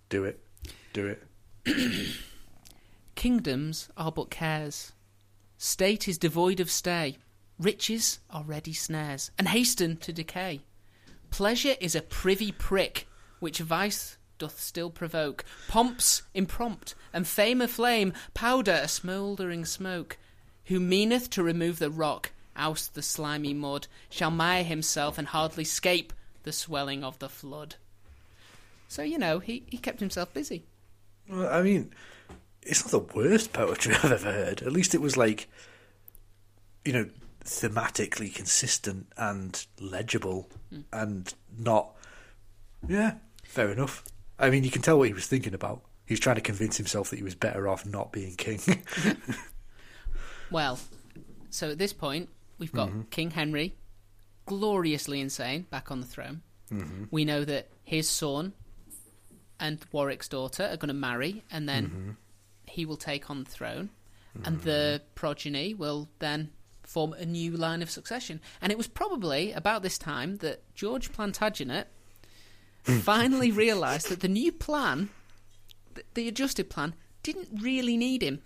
Do 0.09 0.23
it, 0.23 0.39
do 0.93 1.07
it. 1.07 1.23
kingdoms 3.15 3.89
are 3.97 4.11
but 4.11 4.29
cares. 4.29 4.93
State 5.57 6.07
is 6.07 6.17
devoid 6.17 6.59
of 6.59 6.69
stay. 6.69 7.17
Riches 7.57 8.19
are 8.29 8.43
ready 8.43 8.73
snares, 8.73 9.31
and 9.37 9.47
hasten 9.47 9.97
to 9.97 10.11
decay. 10.11 10.61
Pleasure 11.31 11.75
is 11.79 11.95
a 11.95 12.01
privy 12.01 12.51
prick, 12.51 13.07
which 13.39 13.59
vice 13.59 14.17
doth 14.37 14.59
still 14.59 14.89
provoke. 14.89 15.45
Pomps 15.67 16.23
imprompt, 16.33 16.93
and 17.13 17.27
fame 17.27 17.61
a 17.61 17.67
flame, 17.67 18.13
powder 18.33 18.79
a 18.83 18.87
smouldering 18.87 19.65
smoke. 19.65 20.17
Who 20.65 20.79
meaneth 20.79 21.29
to 21.31 21.43
remove 21.43 21.79
the 21.79 21.89
rock, 21.89 22.31
oust 22.55 22.93
the 22.93 23.01
slimy 23.01 23.53
mud, 23.53 23.87
shall 24.09 24.31
mire 24.31 24.63
himself 24.63 25.17
and 25.17 25.27
hardly 25.27 25.63
scape 25.63 26.11
the 26.43 26.51
swelling 26.51 27.03
of 27.03 27.19
the 27.19 27.29
flood. 27.29 27.75
So, 28.87 29.01
you 29.01 29.17
know, 29.17 29.39
he, 29.39 29.63
he 29.67 29.77
kept 29.77 29.99
himself 29.99 30.33
busy. 30.33 30.65
Well, 31.29 31.51
I 31.51 31.61
mean, 31.61 31.91
it's 32.65 32.83
not 32.83 32.91
the 32.91 33.15
worst 33.15 33.53
poetry 33.53 33.95
I've 34.03 34.11
ever 34.11 34.31
heard. 34.31 34.61
At 34.61 34.71
least 34.71 34.95
it 34.95 35.01
was 35.01 35.15
like, 35.15 35.47
you 36.83 36.93
know, 36.93 37.09
thematically 37.43 38.33
consistent 38.33 39.07
and 39.17 39.65
legible, 39.79 40.49
hmm. 40.69 40.81
and 40.91 41.33
not. 41.57 41.95
Yeah, 42.87 43.15
fair 43.43 43.71
enough. 43.71 44.03
I 44.37 44.49
mean, 44.49 44.63
you 44.63 44.71
can 44.71 44.81
tell 44.81 44.97
what 44.97 45.07
he 45.07 45.13
was 45.13 45.27
thinking 45.27 45.53
about. 45.53 45.81
He 46.05 46.13
was 46.13 46.19
trying 46.19 46.35
to 46.35 46.41
convince 46.41 46.77
himself 46.77 47.09
that 47.09 47.17
he 47.17 47.23
was 47.23 47.35
better 47.35 47.67
off 47.67 47.85
not 47.85 48.11
being 48.11 48.35
king. 48.35 48.59
Well, 50.51 50.79
so 51.49 51.71
at 51.71 51.77
this 51.77 51.93
point, 51.93 52.29
we've 52.57 52.71
got 52.71 52.89
mm-hmm. 52.89 53.01
King 53.09 53.31
Henry, 53.31 53.75
gloriously 54.45 55.19
insane, 55.19 55.65
back 55.69 55.91
on 55.91 56.01
the 56.01 56.05
throne. 56.05 56.41
Mm-hmm. 56.71 57.05
We 57.11 57.25
know 57.25 57.43
that 57.45 57.69
his 57.83 58.09
son 58.09 58.53
and 59.59 59.79
Warwick's 59.91 60.27
daughter 60.27 60.63
are 60.63 60.77
going 60.77 60.89
to 60.89 60.93
marry, 60.93 61.43
and 61.51 61.67
then 61.67 61.87
mm-hmm. 61.87 62.11
He 62.75 62.85
will 62.85 62.97
take 62.97 63.29
on 63.29 63.43
the 63.43 63.49
throne, 63.49 63.89
and 64.43 64.61
the 64.61 65.01
mm. 65.01 65.15
progeny 65.15 65.73
will 65.73 66.09
then 66.19 66.51
form 66.83 67.13
a 67.13 67.25
new 67.25 67.51
line 67.51 67.81
of 67.81 67.89
succession. 67.89 68.41
And 68.61 68.71
it 68.71 68.77
was 68.77 68.87
probably 68.87 69.53
about 69.53 69.81
this 69.81 69.97
time 69.97 70.37
that 70.37 70.61
George 70.75 71.11
Plantagenet 71.11 71.85
finally 72.83 73.51
realised 73.51 74.09
that 74.09 74.19
the 74.19 74.27
new 74.27 74.51
plan, 74.51 75.09
th- 75.95 76.05
the 76.13 76.27
adjusted 76.27 76.69
plan, 76.69 76.93
didn't 77.23 77.61
really 77.61 77.97
need 77.97 78.21
him 78.21 78.41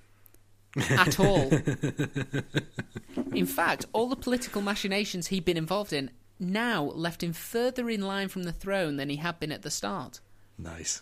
at 0.92 1.20
all. 1.20 1.52
in 3.34 3.48
fact, 3.48 3.88
all 3.92 4.08
the 4.08 4.16
political 4.16 4.62
machinations 4.62 5.28
he'd 5.28 5.44
been 5.44 5.58
involved 5.58 5.92
in 5.92 6.12
now 6.40 6.84
left 6.84 7.24
him 7.24 7.34
further 7.34 7.90
in 7.90 8.02
line 8.02 8.30
from 8.30 8.44
the 8.44 8.54
throne 8.54 8.96
than 8.98 9.10
he 9.10 9.18
had 9.18 9.40
been 9.40 9.52
at 9.52 9.64
the 9.64 9.72
start. 9.72 10.22
nice. 10.58 11.02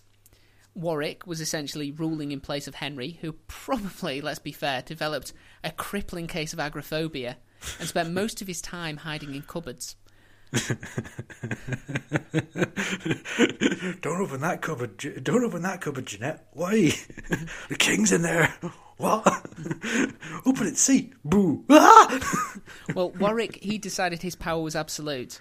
Warwick 0.78 1.26
was 1.26 1.42
essentially 1.42 1.92
ruling 1.92 2.32
in 2.32 2.40
place 2.40 2.68
of 2.68 2.76
Henry, 2.76 3.18
who 3.22 3.34
probably, 3.48 4.22
let's 4.22 4.38
be 4.38 4.52
fair, 4.52 4.84
developed 4.84 5.34
a 5.64 5.72
crippling 5.72 6.28
case 6.28 6.54
of 6.54 6.60
agoraphobia 6.60 7.38
and 7.80 7.90
spent 7.90 8.12
most 8.12 8.44
of 8.44 8.48
his 8.48 8.62
time 8.62 8.98
hiding 8.98 9.34
in 9.34 9.42
cupboards. 9.42 9.96
Don't 14.02 14.22
open 14.22 14.42
that 14.42 14.60
cupboard. 14.62 14.98
Don't 15.24 15.44
open 15.44 15.64
that 15.64 15.82
cupboard, 15.82 16.06
Jeanette. 16.06 16.48
Why? 16.54 16.94
the 17.70 17.76
king's 17.78 18.12
in 18.12 18.22
there. 18.22 18.54
What? 18.98 19.28
open 20.48 20.66
it. 20.66 20.76
See. 20.76 21.14
Boo. 21.24 21.64
Ah! 21.70 22.20
Well, 22.96 23.12
Warwick, 23.12 23.60
he 23.62 23.78
decided 23.78 24.24
his 24.24 24.36
power 24.36 24.64
was 24.64 24.76
absolute. 24.76 25.40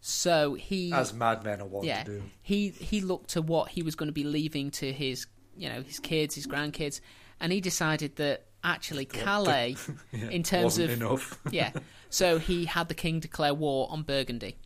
So 0.00 0.54
he 0.54 0.92
As 0.92 1.12
madmen 1.12 1.60
are 1.60 1.66
wont 1.66 1.86
yeah, 1.86 2.04
to 2.04 2.18
do. 2.18 2.22
he 2.42 2.70
he 2.70 3.00
looked 3.00 3.30
to 3.30 3.42
what 3.42 3.70
he 3.70 3.82
was 3.82 3.94
going 3.94 4.08
to 4.08 4.12
be 4.12 4.24
leaving 4.24 4.70
to 4.72 4.92
his 4.92 5.26
you 5.56 5.68
know 5.68 5.82
his 5.82 5.98
kids, 5.98 6.34
his 6.34 6.46
grandkids, 6.46 7.00
and 7.40 7.52
he 7.52 7.60
decided 7.60 8.16
that 8.16 8.46
actually 8.62 9.04
Calais, 9.04 9.76
Yeah, 10.12 10.28
in 10.30 10.42
terms 10.42 10.64
wasn't 10.64 10.90
of 10.92 11.02
enough. 11.02 11.40
yeah, 11.50 11.72
so 12.10 12.38
he 12.38 12.64
had 12.64 12.88
the 12.88 12.94
king 12.94 13.20
declare 13.20 13.54
war 13.54 13.88
on 13.90 14.02
Burgundy. 14.02 14.56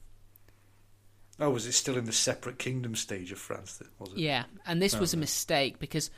Oh, 1.40 1.50
was 1.50 1.66
it 1.66 1.72
still 1.72 1.96
in 1.96 2.04
the 2.04 2.12
separate 2.12 2.58
kingdom 2.58 2.94
stage 2.94 3.32
of 3.32 3.38
France? 3.38 3.78
That 3.78 3.88
was 3.98 4.12
it? 4.12 4.18
Yeah, 4.18 4.44
and 4.66 4.82
this 4.82 4.94
oh, 4.94 5.00
was 5.00 5.14
a 5.14 5.16
mistake 5.16 5.78
because 5.78 6.10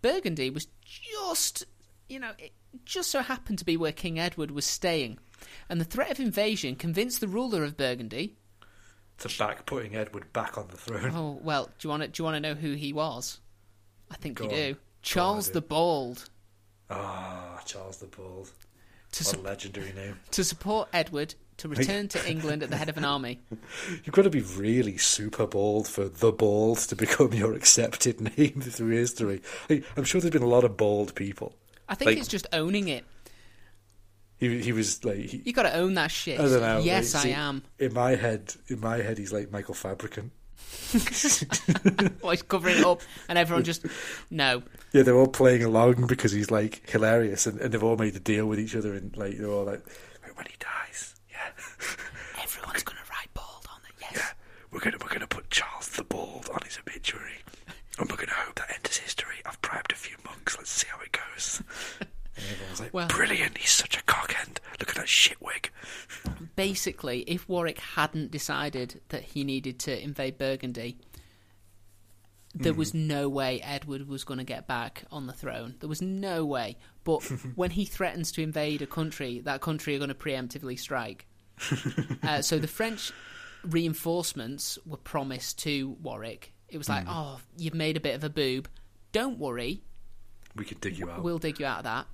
Burgundy 0.00 0.50
was 0.50 0.66
just 0.82 1.64
you 2.08 2.18
know 2.18 2.32
it 2.38 2.52
just 2.86 3.10
so 3.10 3.20
happened 3.20 3.58
to 3.58 3.64
be 3.66 3.76
where 3.76 3.92
King 3.92 4.18
Edward 4.18 4.50
was 4.50 4.64
staying, 4.64 5.18
and 5.68 5.78
the 5.78 5.84
threat 5.84 6.10
of 6.10 6.20
invasion 6.20 6.74
convinced 6.74 7.20
the 7.20 7.28
ruler 7.28 7.64
of 7.64 7.76
Burgundy. 7.76 8.36
To 9.28 9.38
back 9.38 9.66
putting 9.66 9.94
Edward 9.96 10.32
back 10.32 10.56
on 10.58 10.68
the 10.68 10.76
throne. 10.76 11.12
Oh 11.14 11.38
well, 11.42 11.66
do 11.66 11.72
you 11.86 11.90
want 11.90 12.02
to 12.02 12.08
do 12.08 12.20
you 12.20 12.24
want 12.24 12.36
to 12.36 12.40
know 12.40 12.54
who 12.54 12.72
he 12.74 12.92
was? 12.92 13.40
I 14.10 14.16
think 14.16 14.38
Go 14.38 14.44
you 14.44 14.50
on. 14.50 14.56
do. 14.56 14.76
Charles 15.02 15.46
do. 15.48 15.54
the 15.54 15.60
Bald. 15.62 16.28
Ah, 16.90 17.60
Charles 17.64 17.98
the 17.98 18.06
Bald. 18.06 18.50
To, 19.12 19.24
What 19.24 19.34
su- 19.34 19.40
a 19.40 19.42
legendary 19.42 19.92
name. 19.92 20.18
to 20.32 20.42
support 20.44 20.88
Edward 20.92 21.34
to 21.58 21.68
return 21.68 22.08
to 22.08 22.30
England 22.30 22.62
at 22.62 22.70
the 22.70 22.76
head 22.76 22.88
of 22.88 22.96
an 22.96 23.04
army. 23.14 23.38
You've 24.04 24.12
got 24.14 24.22
to 24.22 24.30
be 24.30 24.40
really 24.40 24.96
super 24.98 25.46
bald 25.46 25.86
for 25.86 26.08
the 26.08 26.32
bald 26.32 26.78
to 26.78 26.96
become 26.96 27.32
your 27.32 27.52
accepted 27.54 28.20
name 28.38 28.60
through 28.62 28.90
history. 28.96 29.42
I'm 29.70 30.04
sure 30.04 30.20
there's 30.20 30.32
been 30.32 30.42
a 30.42 30.46
lot 30.46 30.64
of 30.64 30.76
bald 30.76 31.14
people. 31.14 31.54
I 31.88 31.94
think 31.94 32.06
Like- 32.10 32.18
it's 32.18 32.28
just 32.28 32.46
owning 32.52 32.88
it. 32.88 33.04
He 34.42 34.60
he 34.60 34.72
was 34.72 35.04
like 35.04 35.18
he, 35.18 35.40
You 35.44 35.52
got 35.52 35.62
to 35.62 35.74
own 35.74 35.94
that 35.94 36.10
shit. 36.10 36.40
I 36.40 36.42
don't 36.42 36.60
know. 36.60 36.80
Yes, 36.80 37.14
like, 37.14 37.20
I 37.20 37.28
see, 37.28 37.32
am. 37.32 37.62
In 37.78 37.94
my 37.94 38.16
head, 38.16 38.52
in 38.66 38.80
my 38.80 38.96
head, 38.96 39.16
he's 39.16 39.32
like 39.32 39.52
Michael 39.52 39.74
Fabricant. 39.74 40.32
Always 42.24 42.42
covering 42.42 42.78
it 42.78 42.84
up, 42.84 43.02
and 43.28 43.38
everyone 43.38 43.62
just 43.62 43.86
no. 44.30 44.64
Yeah, 44.92 45.02
they're 45.04 45.14
all 45.14 45.28
playing 45.28 45.62
along 45.62 46.08
because 46.08 46.32
he's 46.32 46.50
like 46.50 46.90
hilarious, 46.90 47.46
and, 47.46 47.60
and 47.60 47.72
they've 47.72 47.84
all 47.84 47.96
made 47.96 48.16
a 48.16 48.18
deal 48.18 48.46
with 48.46 48.58
each 48.58 48.74
other, 48.74 48.94
and 48.94 49.16
like 49.16 49.38
they're 49.38 49.46
all 49.46 49.62
like, 49.64 49.86
when 50.34 50.46
he 50.46 50.56
dies, 50.58 51.14
yeah, 51.30 51.52
Everyone's 52.42 52.82
gonna 52.82 52.98
write 53.10 53.32
bald 53.34 53.68
on 53.72 53.78
it. 53.88 53.94
Yes. 54.00 54.10
yeah, 54.16 54.32
we're 54.72 54.80
gonna 54.80 54.98
we're 55.00 55.12
gonna 55.12 55.28
put 55.28 55.50
Charles 55.50 55.88
the 55.90 56.02
Bald 56.02 56.50
on 56.52 56.58
his 56.64 56.78
obituary, 56.78 57.38
and 58.00 58.10
we're 58.10 58.16
gonna 58.16 58.32
hope 58.32 58.56
that 58.56 58.72
enters 58.74 58.96
history. 58.96 59.36
I've 59.46 59.60
bribed 59.62 59.92
a 59.92 59.94
few 59.94 60.16
monks. 60.24 60.58
Let's 60.58 60.72
see 60.72 60.88
how 60.90 60.98
it 61.00 61.12
goes. 61.12 61.62
Everyone's 62.50 62.80
like, 62.80 62.94
Well- 62.94 63.08
brilliant! 63.08 63.58
He's 63.58 63.70
such 63.70 63.96
a 63.98 64.02
cockend. 64.02 64.58
Look 64.80 64.90
at 64.90 64.96
that 64.96 65.08
shit 65.08 65.40
wig. 65.40 65.70
Basically, 66.56 67.20
if 67.22 67.48
Warwick 67.48 67.78
hadn't 67.78 68.30
decided 68.30 69.00
that 69.10 69.22
he 69.22 69.44
needed 69.44 69.78
to 69.80 70.02
invade 70.02 70.38
Burgundy, 70.38 70.98
there 72.54 72.74
was 72.74 72.92
no 72.92 73.28
way 73.28 73.60
Edward 73.62 74.08
was 74.08 74.24
going 74.24 74.38
to 74.38 74.44
get 74.44 74.66
back 74.66 75.04
on 75.10 75.26
the 75.26 75.32
throne. 75.32 75.76
There 75.80 75.88
was 75.88 76.02
no 76.02 76.44
way. 76.44 76.76
But 77.04 77.20
when 77.54 77.70
he 77.70 77.84
threatens 77.84 78.30
to 78.32 78.42
invade 78.42 78.82
a 78.82 78.86
country, 78.86 79.40
that 79.44 79.60
country 79.60 79.94
are 79.94 79.98
going 79.98 80.08
to 80.08 80.14
preemptively 80.14 80.78
strike. 80.78 81.26
uh, 82.22 82.42
so 82.42 82.58
the 82.58 82.66
French 82.68 83.12
reinforcements 83.64 84.78
were 84.84 84.96
promised 84.98 85.58
to 85.60 85.96
Warwick. 86.02 86.52
It 86.68 86.78
was 86.78 86.88
like, 86.88 87.04
oh, 87.08 87.38
you've 87.56 87.74
made 87.74 87.96
a 87.96 88.00
bit 88.00 88.14
of 88.14 88.24
a 88.24 88.30
boob. 88.30 88.68
Don't 89.12 89.38
worry, 89.38 89.82
We 90.56 90.64
could 90.64 90.80
dig 90.80 90.98
you 90.98 91.10
out. 91.10 91.22
we'll 91.22 91.38
dig 91.38 91.60
you 91.60 91.66
out 91.66 91.78
of 91.78 91.84
that. 91.84 92.06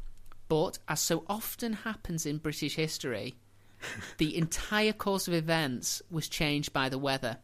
But 0.49 0.79
as 0.89 1.01
so 1.01 1.25
often 1.29 1.75
happens 1.75 2.25
in 2.27 2.39
British 2.39 2.77
history, 2.77 3.37
the 4.17 4.37
entire 4.37 4.93
course 4.93 5.29
of 5.29 5.35
events 5.35 6.03
was 6.11 6.29
changed 6.29 6.73
by 6.73 6.89
the 6.89 6.99
weather 6.99 7.39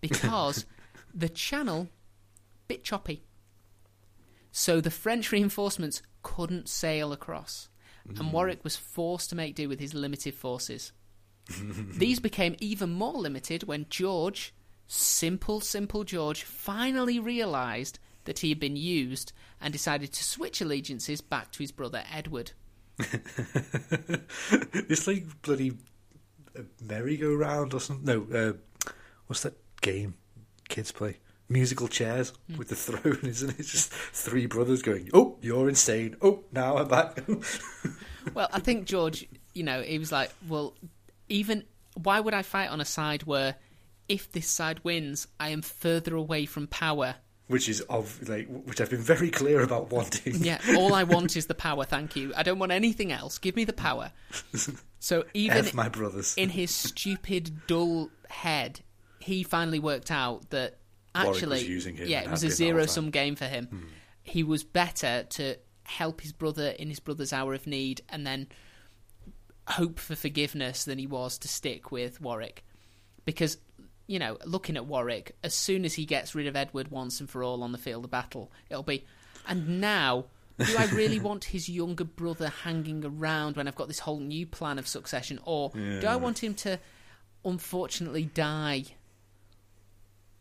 because 0.00 0.66
the 1.14 1.28
channel 1.28 1.88
bit 2.68 2.84
choppy. 2.84 3.24
So 4.52 4.80
the 4.80 4.90
French 4.90 5.32
reinforcements 5.32 6.02
couldn't 6.22 6.68
sail 6.68 7.12
across, 7.12 7.68
and 8.06 8.18
mm. 8.18 8.32
Warwick 8.32 8.62
was 8.62 8.76
forced 8.76 9.30
to 9.30 9.36
make 9.36 9.54
do 9.54 9.68
with 9.68 9.80
his 9.80 9.94
limited 9.94 10.34
forces. 10.34 10.92
These 11.48 12.20
became 12.28 12.56
even 12.58 12.90
more 12.90 13.14
limited 13.14 13.64
when 13.64 13.86
George, 13.88 14.54
simple, 14.86 15.60
simple 15.60 16.04
George, 16.04 16.42
finally 16.42 17.18
realised 17.18 17.98
that 18.24 18.40
he 18.40 18.48
had 18.48 18.60
been 18.60 18.76
used 18.76 19.32
and 19.60 19.72
decided 19.72 20.12
to 20.12 20.24
switch 20.24 20.60
allegiances 20.60 21.20
back 21.20 21.50
to 21.52 21.58
his 21.60 21.72
brother 21.72 22.02
Edward. 22.12 22.52
it's 24.74 25.06
like 25.06 25.24
bloody 25.42 25.72
uh, 26.58 26.62
merry-go-round 26.82 27.72
or 27.74 27.80
something. 27.80 28.04
No, 28.04 28.26
uh, 28.36 28.52
what's 29.26 29.42
that 29.42 29.54
game 29.80 30.14
kids 30.68 30.92
play? 30.92 31.18
Musical 31.48 31.88
chairs 31.88 32.32
with 32.56 32.68
the 32.68 32.76
throne, 32.76 33.18
isn't 33.24 33.50
it? 33.50 33.58
It's 33.58 33.72
just 33.72 33.92
three 33.92 34.46
brothers 34.46 34.82
going, 34.82 35.10
"Oh, 35.12 35.36
you're 35.40 35.68
insane. 35.68 36.14
Oh, 36.22 36.44
now 36.52 36.76
I'm 36.76 36.88
back." 36.88 37.18
Well, 38.34 38.48
I 38.52 38.60
think 38.60 38.86
George, 38.86 39.26
you 39.54 39.62
know, 39.62 39.82
he 39.82 39.98
was 39.98 40.12
like, 40.12 40.30
well, 40.46 40.74
even 41.28 41.64
why 41.94 42.20
would 42.20 42.34
I 42.34 42.42
fight 42.42 42.68
on 42.68 42.80
a 42.80 42.84
side 42.84 43.22
where 43.24 43.56
if 44.08 44.30
this 44.30 44.48
side 44.48 44.80
wins, 44.84 45.26
I 45.38 45.50
am 45.50 45.62
further 45.62 46.14
away 46.14 46.46
from 46.46 46.66
power? 46.66 47.16
Which 47.50 47.68
is 47.68 47.80
of 47.82 48.28
like 48.28 48.46
which 48.48 48.80
I've 48.80 48.90
been 48.90 49.02
very 49.02 49.28
clear 49.28 49.60
about 49.62 49.90
wanting. 49.90 50.36
Yeah, 50.36 50.60
all 50.76 50.94
I 50.94 51.02
want 51.02 51.36
is 51.36 51.46
the 51.46 51.54
power, 51.54 51.84
thank 51.84 52.14
you. 52.14 52.32
I 52.36 52.44
don't 52.44 52.60
want 52.60 52.70
anything 52.70 53.10
else. 53.10 53.38
Give 53.38 53.56
me 53.56 53.64
the 53.64 53.72
power. 53.72 54.12
So 55.00 55.24
even 55.34 55.66
F 55.66 55.74
my 55.74 55.88
brothers. 55.88 56.36
in 56.36 56.48
his 56.48 56.70
stupid, 56.70 57.66
dull 57.66 58.10
head, 58.28 58.80
he 59.18 59.42
finally 59.42 59.80
worked 59.80 60.12
out 60.12 60.48
that 60.50 60.78
actually, 61.12 61.58
was 61.58 61.68
using 61.68 61.96
him 61.96 62.06
yeah, 62.08 62.20
it 62.20 62.30
was 62.30 62.44
a 62.44 62.46
whole 62.46 62.54
zero-sum 62.54 63.10
game 63.10 63.34
for 63.34 63.46
him. 63.46 63.66
Hmm. 63.66 63.78
He 64.22 64.44
was 64.44 64.62
better 64.62 65.24
to 65.30 65.56
help 65.82 66.20
his 66.20 66.32
brother 66.32 66.68
in 66.68 66.88
his 66.88 67.00
brother's 67.00 67.32
hour 67.32 67.52
of 67.52 67.66
need 67.66 68.00
and 68.08 68.24
then 68.24 68.46
hope 69.66 69.98
for 69.98 70.14
forgiveness 70.14 70.84
than 70.84 70.98
he 70.98 71.08
was 71.08 71.36
to 71.38 71.48
stick 71.48 71.90
with 71.90 72.20
Warwick, 72.20 72.64
because 73.24 73.58
you 74.10 74.18
know, 74.18 74.36
looking 74.44 74.76
at 74.76 74.86
Warwick, 74.86 75.36
as 75.44 75.54
soon 75.54 75.84
as 75.84 75.94
he 75.94 76.04
gets 76.04 76.34
rid 76.34 76.48
of 76.48 76.56
Edward 76.56 76.90
once 76.90 77.20
and 77.20 77.30
for 77.30 77.44
all 77.44 77.62
on 77.62 77.70
the 77.70 77.78
field 77.78 78.04
of 78.04 78.10
battle, 78.10 78.50
it'll 78.68 78.82
be, 78.82 79.06
and 79.46 79.80
now. 79.80 80.24
Do 80.58 80.76
I 80.76 80.86
really 80.86 81.18
want 81.20 81.44
his 81.44 81.70
younger 81.70 82.04
brother 82.04 82.48
hanging 82.48 83.02
around 83.02 83.56
when 83.56 83.66
I've 83.66 83.76
got 83.76 83.88
this 83.88 84.00
whole 84.00 84.18
new 84.18 84.44
plan 84.44 84.78
of 84.78 84.86
succession? 84.86 85.38
Or 85.44 85.70
do 85.70 86.06
I 86.06 86.16
want 86.16 86.44
him 86.44 86.52
to 86.56 86.78
unfortunately 87.46 88.24
die? 88.24 88.84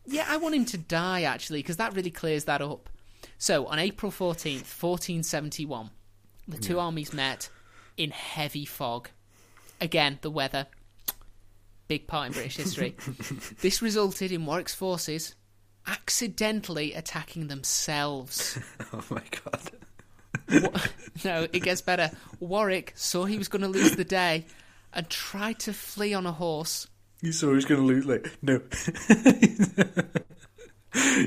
Yeah, 0.06 0.26
I 0.28 0.36
want 0.36 0.56
him 0.56 0.66
to 0.66 0.78
die 0.78 1.22
actually, 1.22 1.60
because 1.60 1.78
that 1.78 1.96
really 1.96 2.12
clears 2.12 2.46
that 2.46 2.62
up. 2.62 2.90
So, 3.38 3.68
on 3.68 3.80
April 3.80 4.12
14th, 4.12 4.66
1471, 4.82 5.92
the 6.50 6.58
two 6.58 6.80
armies 6.80 7.14
met 7.14 7.50
in 7.96 8.12
heavy 8.12 8.66
fog. 8.66 9.10
Again, 9.80 10.20
the 10.22 10.32
weather. 10.32 10.68
Big 11.90 12.06
part 12.06 12.28
in 12.28 12.34
British 12.34 12.58
history. 12.58 12.96
this 13.62 13.82
resulted 13.82 14.32
in 14.32 14.46
Warwick's 14.46 14.76
forces 14.76 15.34
accidentally 15.88 16.94
attacking 16.94 17.48
themselves. 17.48 18.60
oh 18.94 19.04
my 19.10 19.24
god. 19.44 20.64
Wa- 20.64 20.82
no, 21.26 21.48
it 21.52 21.64
gets 21.64 21.82
better. 21.82 22.12
Warwick 22.40 22.94
saw 22.96 23.26
he 23.26 23.40
was 23.40 23.48
going 23.48 23.64
to 23.64 23.68
lose 23.68 23.96
the 23.96 24.06
day 24.06 24.46
and 24.94 25.10
tried 25.10 25.58
to 25.62 25.74
flee 25.74 26.14
on 26.14 26.28
a 26.28 26.32
horse. 26.32 26.88
You 27.22 27.32
saw 27.32 27.48
he 27.48 27.56
was 27.56 27.66
going 27.66 27.82
to 27.82 27.88
lose. 27.88 28.06
Like 28.06 28.38
no, 28.44 28.62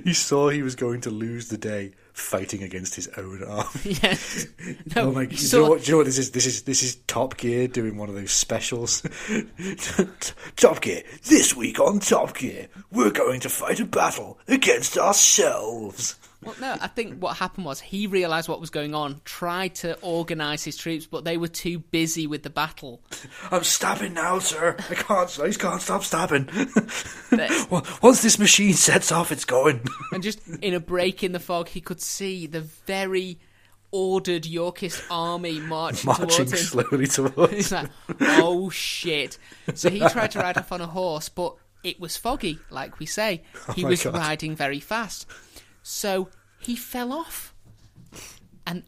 he 0.05 0.15
saw 0.15 0.49
he 0.49 0.63
was 0.63 0.77
going 0.77 1.01
to 1.01 1.11
lose 1.11 1.49
the 1.49 1.59
day 1.59 1.93
fighting 2.13 2.63
against 2.63 2.95
his 2.95 3.09
own 3.17 3.43
army. 3.49 3.69
yes. 3.85 4.47
No, 4.95 5.09
oh 5.09 5.13
my! 5.13 5.27
Do 5.27 5.37
you, 5.37 5.59
know 5.59 5.71
what, 5.71 5.83
do 5.83 5.87
you 5.87 5.93
know 5.93 5.99
what 5.99 6.07
this 6.07 6.19
is? 6.19 6.31
This 6.33 6.47
is 6.47 6.63
this 6.63 6.83
is 6.83 6.97
Top 7.07 7.37
Gear 7.37 7.69
doing 7.69 7.97
one 7.97 8.09
of 8.09 8.15
those 8.15 8.31
specials. 8.31 9.03
Top 10.57 10.81
Gear 10.81 11.03
this 11.25 11.57
week 11.57 11.81
on 11.81 11.99
Top 11.99 12.37
Gear, 12.37 12.69
we're 12.91 13.11
going 13.11 13.41
to 13.41 13.49
fight 13.49 13.81
a 13.81 13.85
battle 13.85 14.39
against 14.49 14.99
ourselves. 14.99 16.17
Well, 16.43 16.55
no, 16.61 16.77
I 16.81 16.89
think 16.89 17.23
what 17.23 17.37
happened 17.37 17.67
was 17.67 17.81
he 17.81 18.07
realised 18.07 18.49
what 18.49 18.61
was 18.61 18.71
going 18.71 18.95
on, 18.95 19.21
tried 19.25 19.77
to 19.77 19.97
organise 20.01 20.65
his 20.65 20.77
troops, 20.77 21.07
but 21.07 21.25
they 21.25 21.37
were 21.37 21.49
too 21.49 21.79
busy 21.79 22.27
with 22.27 22.43
the 22.43 22.51
battle. 22.51 23.01
I'm 23.51 23.63
stabbing 23.65 24.15
now, 24.15 24.41
sir. 24.41 24.77
I 24.91 24.95
can't. 24.95 25.39
I 25.41 25.51
can't 25.53 25.81
stop 25.81 26.03
stabbing. 26.05 26.49
Once 28.03 28.23
this 28.23 28.39
machine 28.39 28.75
sets 28.75 29.13
off, 29.13 29.33
it's 29.33 29.45
going. 29.45 29.81
and 30.13 30.23
just 30.23 30.47
in 30.61 30.75
a 30.75 30.81
break 30.81 31.23
in 31.23 31.33
the 31.33 31.41
fog, 31.41 31.69
he 31.69 31.81
could 31.81 32.01
see 32.01 32.47
the 32.47 32.61
very 32.61 33.39
ordered 33.91 34.47
Yorkist 34.47 35.03
army 35.11 35.61
marching, 35.61 36.07
Marching 36.09 36.29
towards 36.29 36.53
him. 36.53 36.59
slowly 36.59 37.07
towards. 37.07 37.53
He's 37.53 37.73
like, 37.73 37.91
oh 38.21 38.71
shit. 38.71 39.39
So 39.75 39.91
he 39.91 40.01
tried 40.01 40.31
to 40.33 40.39
ride 40.41 40.59
off 40.59 40.73
on 40.73 40.81
a 40.81 40.87
horse, 40.87 41.29
but 41.29 41.55
it 41.85 42.01
was 42.01 42.17
foggy, 42.17 42.59
like 42.71 42.99
we 42.99 43.07
say. 43.07 43.43
Oh 43.69 43.73
he 43.75 43.85
Oh 43.85 43.89
was 43.89 44.03
God. 44.05 44.15
riding 44.15 44.57
very 44.57 44.81
fast. 44.81 45.27
So 45.83 46.29
he 46.61 46.77
fell 46.77 47.13
off. 47.13 47.55
And 48.67 48.85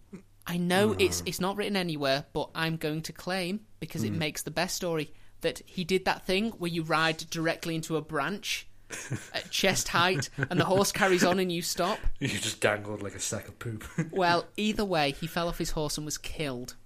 I 0.46 0.56
know 0.56 0.94
it's 0.98 1.22
it's 1.26 1.40
not 1.40 1.56
written 1.56 1.76
anywhere, 1.76 2.26
but 2.32 2.50
I'm 2.54 2.76
going 2.76 3.02
to 3.02 3.12
claim, 3.12 3.60
because 3.80 4.02
Hmm. 4.02 4.08
it 4.08 4.12
makes 4.14 4.42
the 4.42 4.50
best 4.50 4.76
story, 4.76 5.12
that 5.40 5.60
he 5.66 5.84
did 5.84 6.04
that 6.04 6.24
thing 6.26 6.50
where 6.52 6.70
you 6.70 6.82
ride 6.82 7.18
directly 7.30 7.74
into 7.74 7.96
a 7.96 8.00
branch 8.02 8.66
at 9.34 9.50
chest 9.50 9.88
height 9.88 10.30
and 10.50 10.60
the 10.60 10.64
horse 10.64 10.92
carries 10.92 11.24
on 11.24 11.38
and 11.38 11.50
you 11.50 11.60
stop. 11.62 11.98
You 12.20 12.28
just 12.28 12.60
dangled 12.60 13.02
like 13.02 13.14
a 13.14 13.20
sack 13.20 13.48
of 13.48 13.58
poop. 13.58 13.84
Well, 14.12 14.46
either 14.56 14.84
way, 14.84 15.10
he 15.12 15.26
fell 15.26 15.48
off 15.48 15.58
his 15.58 15.70
horse 15.72 15.96
and 15.98 16.04
was 16.04 16.18
killed. 16.18 16.76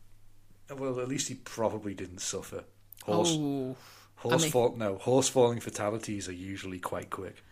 well, 0.75 0.99
at 1.01 1.09
least 1.09 1.29
he 1.29 1.35
probably 1.35 1.95
didn't 1.95 2.21
suffer. 2.21 2.65
Horse, 3.05 3.29
Oh. 3.33 3.77
horse 4.17 4.43
I 4.43 4.45
mean- 4.45 4.51
fall. 4.53 4.75
No, 4.77 4.97
horse 4.99 5.29
falling 5.29 5.61
fatalities 5.61 6.29
are 6.29 6.33
usually 6.33 6.79
quite 6.79 7.11
quick. 7.11 7.43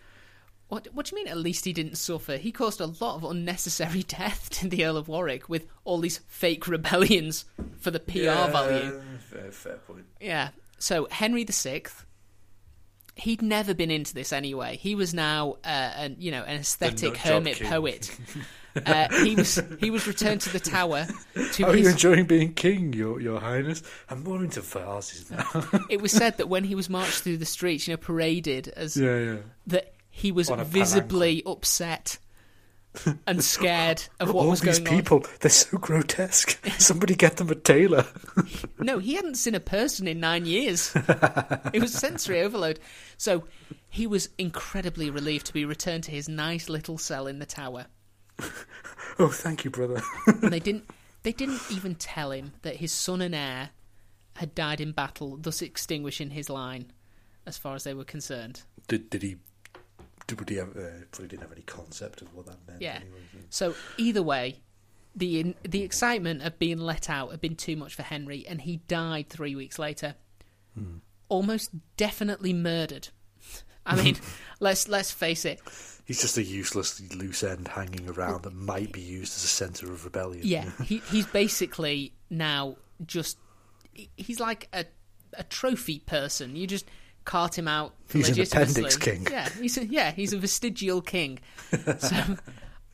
What, 0.69 0.89
what 0.93 1.07
do 1.07 1.15
you 1.15 1.23
mean 1.23 1.31
at 1.31 1.39
least 1.39 1.65
he 1.65 1.73
didn't 1.73 1.97
suffer? 1.97 2.37
He 2.37 2.51
caused 2.51 2.81
a 2.81 2.87
lot 2.87 3.17
of 3.17 3.25
unnecessary 3.25 4.03
death 4.09 4.51
to 4.51 4.69
the 4.69 4.85
Earl 4.85 4.97
of 4.97 5.09
Warwick 5.09 5.49
with 5.49 5.67
all 5.85 5.99
these 5.99 6.19
fake 6.27 6.67
rebellions 6.67 7.45
for 7.79 7.91
the 7.91 8.01
PR 8.01 8.51
value. 8.51 9.01
Fair, 9.31 9.53
fair 9.53 9.77
point. 9.77 10.07
Yeah. 10.21 10.49
So 10.79 11.07
Henry 11.11 11.45
VI, 11.45 11.83
he'd 13.15 13.43
never 13.43 13.75
been 13.75 13.91
into 13.91 14.13
this 14.13 14.33
anyway. 14.33 14.77
He 14.77 14.95
was 14.95 15.15
now, 15.15 15.57
uh, 15.65 15.69
an, 15.69 16.17
you 16.19 16.31
know, 16.33 16.43
an 16.43 16.61
aesthetic 16.61 17.17
hermit 17.17 17.57
king. 17.57 17.69
poet. 17.69 18.19
uh, 18.85 19.09
he 19.23 19.37
was 19.37 19.63
he 19.79 19.91
was 19.91 20.07
returned 20.07 20.43
to 20.43 20.53
the 20.53 20.61
tower. 20.61 21.07
To 21.53 21.63
How 21.65 21.71
are 21.71 21.77
you 21.77 21.89
enjoying 21.89 22.27
being 22.27 22.53
king, 22.53 22.93
your 22.93 23.21
your 23.21 23.41
highness? 23.41 23.83
I'm 24.11 24.23
more 24.23 24.43
into 24.43 24.61
vases 24.61 25.31
now. 25.31 25.47
it 25.89 26.03
was 26.03 26.13
said 26.13 26.37
that 26.39 26.49
when 26.49 26.65
he 26.65 26.75
was 26.75 26.91
marched 26.91 27.23
through 27.23 27.39
the 27.39 27.47
streets, 27.47 27.89
you 27.89 27.95
know, 27.95 27.99
paraded 27.99 28.69
as 28.69 28.97
yeah, 28.99 29.19
yeah. 29.19 29.37
that 29.69 29.95
he 30.17 30.33
was 30.33 30.49
visibly 30.49 31.43
upset 31.45 32.17
and 33.27 33.45
scared 33.45 34.03
of 34.19 34.33
what 34.33 34.45
All 34.45 34.51
was 34.51 34.63
these 34.63 34.79
going 34.79 34.89
on. 34.89 34.97
people, 34.97 35.27
they're 35.41 35.51
so 35.51 35.77
grotesque. 35.77 36.59
Somebody 36.79 37.15
get 37.15 37.37
them 37.37 37.51
a 37.51 37.55
tailor. 37.55 38.07
No, 38.79 38.99
he 38.99 39.13
hadn't 39.13 39.35
seen 39.35 39.55
a 39.55 39.61
person 39.61 40.09
in 40.09 40.19
nine 40.19 40.47
years. 40.47 40.97
it 41.75 41.83
was 41.83 41.93
sensory 41.93 42.41
overload. 42.41 42.81
So 43.19 43.45
he 43.91 44.07
was 44.07 44.31
incredibly 44.39 45.11
relieved 45.11 45.45
to 45.49 45.53
be 45.53 45.67
returned 45.67 46.05
to 46.05 46.13
his 46.13 46.31
nice 46.31 46.71
little 46.71 46.97
cell 46.97 47.27
in 47.27 47.39
the 47.39 47.45
tower. 47.45 47.85
oh, 49.19 49.29
thank 49.29 49.67
you, 49.67 49.71
brother. 49.71 50.01
And 50.27 50.51
they 50.51 50.61
didn't 50.61 50.89
they 51.25 51.33
didn't 51.33 51.61
even 51.71 51.95
tell 51.95 52.31
him 52.31 52.55
that 52.63 52.77
his 52.77 52.91
son 52.91 53.21
and 53.21 53.35
heir 53.35 53.69
had 54.37 54.55
died 54.55 54.81
in 54.81 54.93
battle, 54.93 55.37
thus 55.37 55.61
extinguishing 55.61 56.31
his 56.31 56.49
line, 56.49 56.91
as 57.45 57.59
far 57.59 57.75
as 57.75 57.85
they 57.85 57.93
were 57.93 58.05
concerned. 58.05 58.63
did 58.89 59.11
did 59.11 59.23
he? 59.23 59.37
Did, 60.27 60.41
would 60.41 60.49
he 60.49 60.57
have, 60.57 60.77
uh, 60.77 61.05
probably 61.11 61.29
didn't 61.29 61.43
have 61.43 61.53
any 61.53 61.63
concept 61.63 62.23
of 62.23 62.35
what 62.35 62.47
that 62.47 62.57
meant. 62.67 62.83
Yeah. 62.83 62.97
Anyway. 62.97 63.21
So 63.51 63.75
either 63.97 64.23
way, 64.23 64.61
the 65.15 65.55
the 65.63 65.83
excitement 65.83 66.43
of 66.43 66.59
being 66.59 66.79
let 66.79 67.09
out 67.09 67.31
had 67.31 67.41
been 67.41 67.57
too 67.57 67.77
much 67.77 67.95
for 67.95 68.03
Henry, 68.03 68.45
and 68.47 68.61
he 68.61 68.79
died 68.89 69.31
three 69.31 69.55
weeks 69.55 69.79
later, 69.79 70.15
almost 71.29 71.71
definitely 71.97 72.53
murdered. 72.53 73.09
I 73.87 74.03
mean, 74.03 74.17
let's 74.61 74.89
let's 74.89 75.11
face 75.11 75.45
it. 75.45 75.61
He's 76.05 76.21
just 76.21 76.37
a 76.37 76.43
useless 76.43 77.01
loose 77.15 77.43
end 77.43 77.69
hanging 77.69 78.09
around 78.09 78.43
that 78.43 78.55
might 78.55 78.93
be 78.93 79.01
used 79.01 79.37
as 79.37 79.45
a 79.45 79.49
centre 79.49 79.87
of 79.87 80.05
rebellion. 80.05 80.47
Yeah, 80.47 80.71
he, 80.85 80.99
he's 81.11 81.27
basically 81.27 82.13
now 82.31 82.77
just 83.07 83.39
he's 84.17 84.41
like 84.41 84.69
a 84.73 84.85
a 85.35 85.45
trophy 85.45 86.01
person. 86.01 86.57
You 86.57 86.67
just 86.67 86.87
cart 87.27 87.59
him 87.59 87.69
out. 87.69 87.93
He's 88.11 88.31
an 88.31 88.41
appendix 88.41 88.97
king. 88.97 89.27
Yeah, 89.31 89.51
he's 89.51 89.77
a, 89.77 89.85
yeah 89.85 90.13
he's 90.13 90.33
a 90.33 90.39
vestigial 90.39 91.03
king. 91.03 91.41
So 91.99 92.37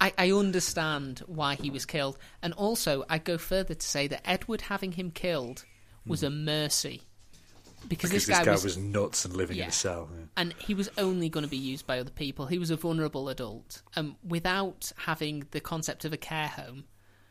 I, 0.00 0.12
I 0.18 0.32
understand 0.32 1.22
why 1.26 1.54
he 1.54 1.70
was 1.70 1.86
killed, 1.86 2.18
and 2.42 2.52
also 2.54 3.04
I 3.08 3.18
go 3.18 3.38
further 3.38 3.74
to 3.74 3.86
say 3.86 4.08
that 4.08 4.28
Edward 4.28 4.62
having 4.62 4.92
him 4.92 5.12
killed 5.12 5.64
was 6.04 6.24
a 6.24 6.30
mercy 6.30 7.02
because, 7.88 8.10
because 8.10 8.10
this 8.10 8.26
this 8.26 8.38
guy, 8.38 8.44
guy 8.44 8.52
was, 8.52 8.64
was, 8.64 8.76
nuts 8.76 9.24
and 9.24 9.36
living 9.36 9.56
Yeah. 9.56 9.64
in 9.64 9.68
a 9.68 9.72
cell. 9.72 10.08
yeah. 10.12 10.24
and 10.36 10.54
he 10.58 10.74
was 10.74 10.88
only 10.98 11.28
going 11.28 11.44
to 11.44 11.50
be 11.50 11.56
used 11.56 11.86
by 11.86 12.00
other 12.00 12.10
people. 12.10 12.46
He 12.46 12.58
was 12.58 12.70
a 12.70 12.76
vulnerable 12.76 13.28
adult, 13.28 13.82
and 13.94 14.16
without 14.26 14.90
having 14.96 15.46
the 15.52 15.60
concept 15.60 16.04
of 16.04 16.12
a 16.12 16.16
care 16.16 16.48
home, 16.48 16.84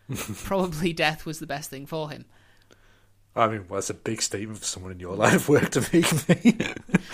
probably 0.45 0.93
death 0.93 1.25
was 1.25 1.39
the 1.39 1.47
best 1.47 1.69
thing 1.69 1.85
for 1.85 2.09
him. 2.09 2.25
I 3.33 3.47
mean, 3.47 3.65
well, 3.69 3.77
that's 3.77 3.89
a 3.89 3.93
big 3.93 4.21
statement 4.21 4.59
for 4.59 4.65
someone 4.65 4.91
in 4.91 4.99
your 4.99 5.15
line 5.17 5.35
of 5.35 5.47
work 5.47 5.69
to 5.71 5.81
make 5.93 6.29
me. 6.29 6.57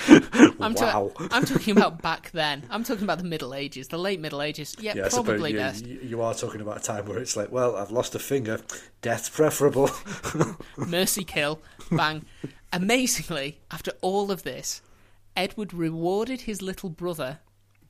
I'm, 0.59 0.73
ta- 0.73 0.99
wow. 0.99 1.11
I'm 1.31 1.45
talking 1.45 1.77
about 1.77 2.01
back 2.01 2.31
then. 2.31 2.63
I'm 2.69 2.83
talking 2.83 3.03
about 3.03 3.19
the 3.19 3.23
Middle 3.23 3.53
Ages, 3.53 3.89
the 3.89 3.99
late 3.99 4.19
Middle 4.19 4.41
Ages. 4.41 4.75
Yeah, 4.79 4.93
yeah, 4.95 5.05
I 5.05 5.09
suppose 5.09 5.25
probably 5.25 5.51
you, 5.51 5.57
best. 5.57 5.85
you, 5.85 5.99
you 6.01 6.21
are 6.21 6.33
talking 6.33 6.61
about 6.61 6.77
a 6.77 6.83
time 6.83 7.05
where 7.05 7.19
it's 7.19 7.37
like, 7.37 7.51
well, 7.51 7.75
I've 7.75 7.91
lost 7.91 8.15
a 8.15 8.19
finger, 8.19 8.59
death's 9.01 9.29
preferable. 9.29 9.91
Mercy 10.77 11.23
kill, 11.23 11.61
bang. 11.91 12.25
Amazingly, 12.73 13.59
after 13.71 13.91
all 14.01 14.31
of 14.31 14.43
this, 14.43 14.81
Edward 15.35 15.73
rewarded 15.73 16.41
his 16.41 16.61
little 16.61 16.89
brother, 16.89 17.39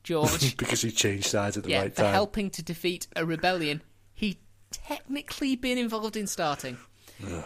George, 0.04 0.58
because 0.58 0.82
he 0.82 0.92
changed 0.92 1.28
sides 1.28 1.58
at 1.58 1.64
the 1.64 1.70
yeah, 1.70 1.82
right 1.84 1.96
for 1.96 2.02
time. 2.02 2.14
helping 2.14 2.50
to 2.52 2.62
defeat 2.62 3.08
a 3.16 3.26
rebellion 3.26 3.82
he'd 4.14 4.38
technically 4.72 5.56
been 5.56 5.78
involved 5.78 6.18
in 6.18 6.28
starting. 6.28 6.78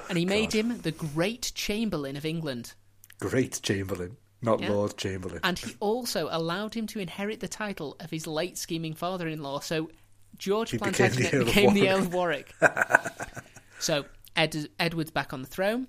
And 0.09 0.17
he 0.17 0.25
made 0.25 0.51
God. 0.51 0.53
him 0.53 0.81
the 0.81 0.91
Great 0.91 1.51
Chamberlain 1.55 2.15
of 2.17 2.25
England. 2.25 2.73
Great 3.19 3.59
Chamberlain, 3.61 4.17
not 4.41 4.59
Yeah. 4.59 4.71
Lord 4.71 4.97
Chamberlain. 4.97 5.39
And 5.43 5.57
he 5.59 5.75
also 5.79 6.27
allowed 6.31 6.73
him 6.73 6.87
to 6.87 6.99
inherit 6.99 7.39
the 7.39 7.47
title 7.47 7.95
of 7.99 8.09
his 8.09 8.27
late 8.27 8.57
scheming 8.57 8.93
father 8.93 9.27
in 9.27 9.41
law. 9.43 9.59
So 9.59 9.89
George 10.37 10.71
He 10.71 10.77
became 10.77 10.93
Plantagenet 10.93 11.31
the 11.31 11.37
Earl 11.37 11.41
of 11.41 11.47
became 11.47 11.73
the 11.73 11.89
Earl 11.89 11.99
of 11.99 12.13
Warwick. 12.13 12.53
so 13.79 14.05
Ed- 14.35 14.69
Edward's 14.79 15.11
back 15.11 15.33
on 15.33 15.41
the 15.41 15.47
throne 15.47 15.87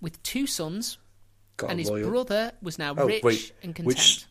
with 0.00 0.22
two 0.22 0.46
sons, 0.46 0.98
Got 1.56 1.70
and 1.70 1.78
his 1.78 1.88
loyal. 1.88 2.10
brother 2.10 2.52
was 2.62 2.78
now 2.78 2.94
Oh, 2.96 3.06
rich 3.06 3.22
wait, 3.22 3.52
and 3.62 3.74
content. 3.74 3.86
which- 3.86 4.24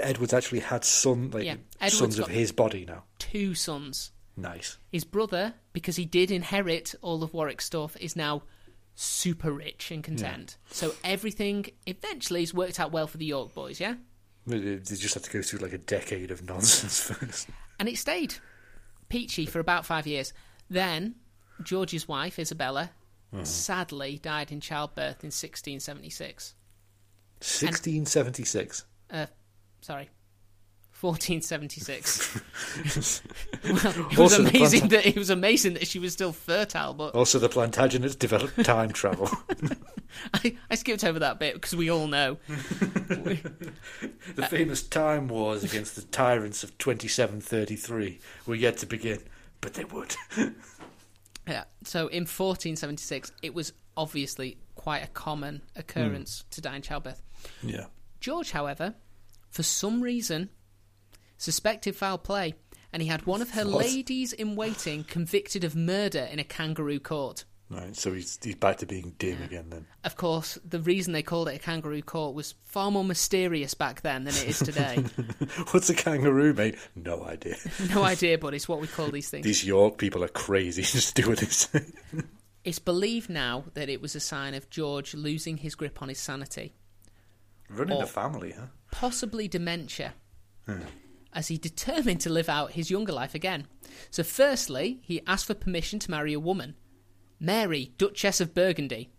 Edward's 0.00 0.32
actually 0.34 0.58
had 0.58 0.84
son, 0.84 1.30
like 1.30 1.44
Yeah, 1.44 1.54
Edward's 1.80 1.98
sons 1.98 2.18
of 2.18 2.26
his 2.26 2.50
body 2.50 2.84
now. 2.84 3.04
Two 3.20 3.54
sons. 3.54 4.10
Nice. 4.36 4.78
His 4.90 5.04
brother, 5.04 5.54
because 5.72 5.96
he 5.96 6.04
did 6.04 6.30
inherit 6.30 6.94
all 7.02 7.22
of 7.22 7.32
Warwick's 7.32 7.66
stuff, 7.66 7.96
is 8.00 8.16
now 8.16 8.42
super 8.94 9.52
rich 9.52 9.90
and 9.90 10.02
content. 10.02 10.56
So 10.70 10.94
everything 11.04 11.66
eventually 11.86 12.40
has 12.40 12.54
worked 12.54 12.80
out 12.80 12.92
well 12.92 13.06
for 13.06 13.18
the 13.18 13.26
York 13.26 13.54
boys, 13.54 13.80
yeah? 13.80 13.94
They 14.46 14.78
just 14.78 15.14
had 15.14 15.22
to 15.24 15.30
go 15.30 15.42
through 15.42 15.60
like 15.60 15.72
a 15.72 15.78
decade 15.78 16.30
of 16.30 16.46
nonsense 16.46 17.00
first. 17.10 17.48
And 17.78 17.88
it 17.88 17.96
stayed 17.96 18.34
peachy 19.08 19.46
for 19.46 19.58
about 19.58 19.86
five 19.86 20.06
years. 20.06 20.32
Then 20.68 21.16
George's 21.62 22.06
wife, 22.08 22.38
Isabella, 22.38 22.90
sadly 23.42 24.18
died 24.18 24.52
in 24.52 24.60
childbirth 24.60 25.24
in 25.24 25.28
1676. 25.28 26.54
1676. 27.38 28.84
Uh, 29.10 29.26
sorry. 29.80 30.08
1476. 31.04 32.40
well, 33.64 33.74
it 34.10 34.18
was 34.18 34.18
Also 34.18 34.46
amazing 34.46 34.88
that 34.88 35.06
it 35.06 35.16
was 35.16 35.28
amazing 35.28 35.74
that 35.74 35.86
she 35.86 35.98
was 35.98 36.14
still 36.14 36.32
fertile, 36.32 36.94
but 36.94 37.14
Also, 37.14 37.38
the 37.38 37.48
Plantagenets 37.48 38.18
developed 38.18 38.64
time 38.64 38.90
travel. 38.90 39.28
I, 40.34 40.56
I 40.70 40.74
skipped 40.76 41.04
over 41.04 41.18
that 41.18 41.38
bit 41.38 41.54
because 41.54 41.76
we 41.76 41.90
all 41.90 42.06
know. 42.06 42.38
the 42.48 44.46
famous 44.48 44.82
time 44.82 45.28
wars 45.28 45.62
against 45.62 45.96
the 45.96 46.02
tyrants 46.02 46.64
of 46.64 46.76
2733 46.78 48.18
were 48.46 48.54
yet 48.54 48.78
to 48.78 48.86
begin, 48.86 49.20
but 49.60 49.74
they 49.74 49.84
would. 49.84 50.16
Yeah. 51.46 51.64
So 51.84 52.08
in 52.08 52.22
1476, 52.22 53.32
it 53.42 53.54
was 53.54 53.74
obviously 53.96 54.56
quite 54.74 55.04
a 55.04 55.08
common 55.08 55.62
hmm. 55.74 55.80
occurrence 55.80 56.44
to 56.52 56.60
die 56.60 56.76
in 56.76 56.82
childbirth. 56.82 57.22
yeah. 57.62 57.86
George, 58.20 58.52
however, 58.52 58.94
for 59.50 59.62
some 59.62 60.00
reason, 60.00 60.48
suspected 61.36 61.96
foul 61.96 62.18
play, 62.18 62.54
and 62.92 63.02
he 63.02 63.08
had 63.08 63.26
one 63.26 63.42
of 63.42 63.50
her 63.50 63.64
What? 63.64 63.84
ladies 63.86 64.32
in 64.32 64.56
waiting 64.56 65.04
convicted 65.04 65.64
of 65.64 65.74
murder 65.76 66.28
in 66.30 66.38
a 66.38 66.44
kangaroo 66.44 67.00
court. 67.00 67.44
Right, 67.70 67.96
so 67.96 68.12
he's, 68.12 68.38
he's 68.42 68.54
back 68.56 68.76
to 68.78 68.86
being 68.86 69.14
dim 69.18 69.42
again 69.42 69.70
then. 69.70 69.86
Of 70.04 70.16
course, 70.16 70.58
the 70.64 70.78
reason 70.80 71.12
they 71.14 71.22
called 71.22 71.48
it 71.48 71.56
a 71.56 71.58
kangaroo 71.58 72.02
court 72.02 72.34
was 72.34 72.54
far 72.62 72.90
more 72.90 73.02
mysterious 73.04 73.72
back 73.72 74.02
then 74.02 74.24
than 74.24 74.34
it 74.34 74.44
is 74.46 74.58
today. 74.58 74.96
What's 75.70 75.88
a 75.88 75.94
kangaroo, 75.94 76.52
mate? 76.52 76.76
No 76.94 77.24
idea. 77.24 77.56
no 77.94 78.04
idea, 78.04 78.36
but 78.38 78.52
it's 78.52 78.68
what 78.68 78.80
we 78.82 78.86
call 78.86 79.08
these 79.08 79.30
things. 79.30 79.44
These 79.44 79.64
York 79.66 79.96
people 79.96 80.22
are 80.22 80.28
crazy. 80.28 80.82
Just 80.84 81.14
do 81.16 81.26
what 81.30 81.38
they 81.38 81.46
say. 81.46 81.80
It's 82.64 82.78
believed 82.78 83.30
now 83.30 83.64
that 83.72 83.88
it 83.88 84.00
was 84.02 84.14
a 84.14 84.20
sign 84.20 84.52
of 84.54 84.68
George 84.70 85.14
losing 85.14 85.56
his 85.56 85.74
grip 85.74 86.02
on 86.02 86.10
his 86.10 86.18
sanity. 86.18 86.74
Running 87.70 87.96
Or- 87.96 88.04
a 88.04 88.06
family, 88.06 88.52
huh? 88.52 88.66
possibly 88.92 89.48
dementia, 89.48 90.12
hmm. 90.66 90.80
As 91.34 91.48
he 91.48 91.58
determined 91.58 92.20
to 92.20 92.30
live 92.30 92.48
out 92.48 92.72
his 92.72 92.90
younger 92.90 93.12
life 93.12 93.34
again. 93.34 93.66
So, 94.10 94.22
firstly, 94.22 95.00
he 95.02 95.22
asked 95.26 95.46
for 95.46 95.54
permission 95.54 95.98
to 96.00 96.10
marry 96.10 96.32
a 96.32 96.40
woman, 96.40 96.76
Mary, 97.40 97.92
Duchess 97.98 98.40
of 98.40 98.54
Burgundy, 98.54 99.10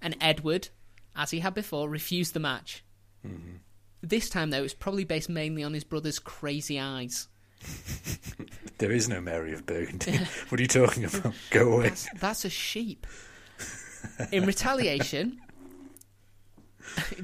and 0.00 0.16
Edward, 0.20 0.68
as 1.16 1.30
he 1.30 1.40
had 1.40 1.54
before, 1.54 1.88
refused 1.88 2.34
the 2.34 2.40
match. 2.40 2.84
Mm-hmm. 3.26 3.56
This 4.02 4.28
time, 4.28 4.50
though, 4.50 4.64
it's 4.64 4.74
probably 4.74 5.04
based 5.04 5.28
mainly 5.28 5.62
on 5.64 5.74
his 5.74 5.84
brother's 5.84 6.18
crazy 6.18 6.78
eyes. 6.78 7.28
There 8.82 8.90
is 8.90 9.08
no 9.08 9.20
Mary 9.20 9.52
of 9.52 9.64
Burgundy. 9.64 10.18
what 10.48 10.58
are 10.58 10.62
you 10.62 10.66
talking 10.66 11.04
about? 11.04 11.32
Go 11.50 11.74
away. 11.74 11.84
That's, 11.84 12.08
that's 12.18 12.44
a 12.44 12.50
sheep. 12.50 13.06
In 14.32 14.44
retaliation, 14.44 15.40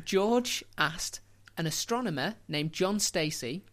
George 0.05 0.63
asked 0.79 1.19
an 1.57 1.67
astronomer 1.67 2.37
named 2.47 2.73
John 2.73 3.01
Stacy 3.01 3.65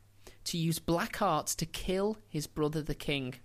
to 0.45 0.57
use 0.57 0.79
black 0.79 1.21
arts 1.21 1.55
to 1.55 1.65
kill 1.65 2.17
his 2.27 2.47
brother 2.47 2.81
the 2.81 2.95
king. 2.95 3.35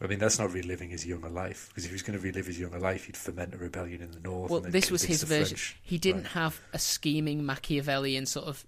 I 0.00 0.06
mean, 0.06 0.20
that's 0.20 0.38
not 0.38 0.52
reliving 0.52 0.90
his 0.90 1.04
younger 1.04 1.28
life. 1.28 1.68
Because 1.68 1.84
if 1.84 1.90
he 1.90 1.94
was 1.94 2.02
going 2.02 2.16
to 2.18 2.24
relive 2.24 2.46
his 2.46 2.58
younger 2.60 2.78
life, 2.78 3.06
he'd 3.06 3.16
foment 3.16 3.52
a 3.54 3.58
rebellion 3.58 4.00
in 4.00 4.12
the 4.12 4.20
north. 4.20 4.50
Well, 4.50 4.60
this 4.60 4.90
was 4.92 5.02
his 5.02 5.24
version. 5.24 5.56
French. 5.56 5.76
He 5.82 5.98
didn't 5.98 6.22
Right. 6.22 6.32
have 6.32 6.60
a 6.72 6.78
scheming 6.78 7.44
Machiavellian 7.44 8.26
sort 8.26 8.46
of, 8.46 8.64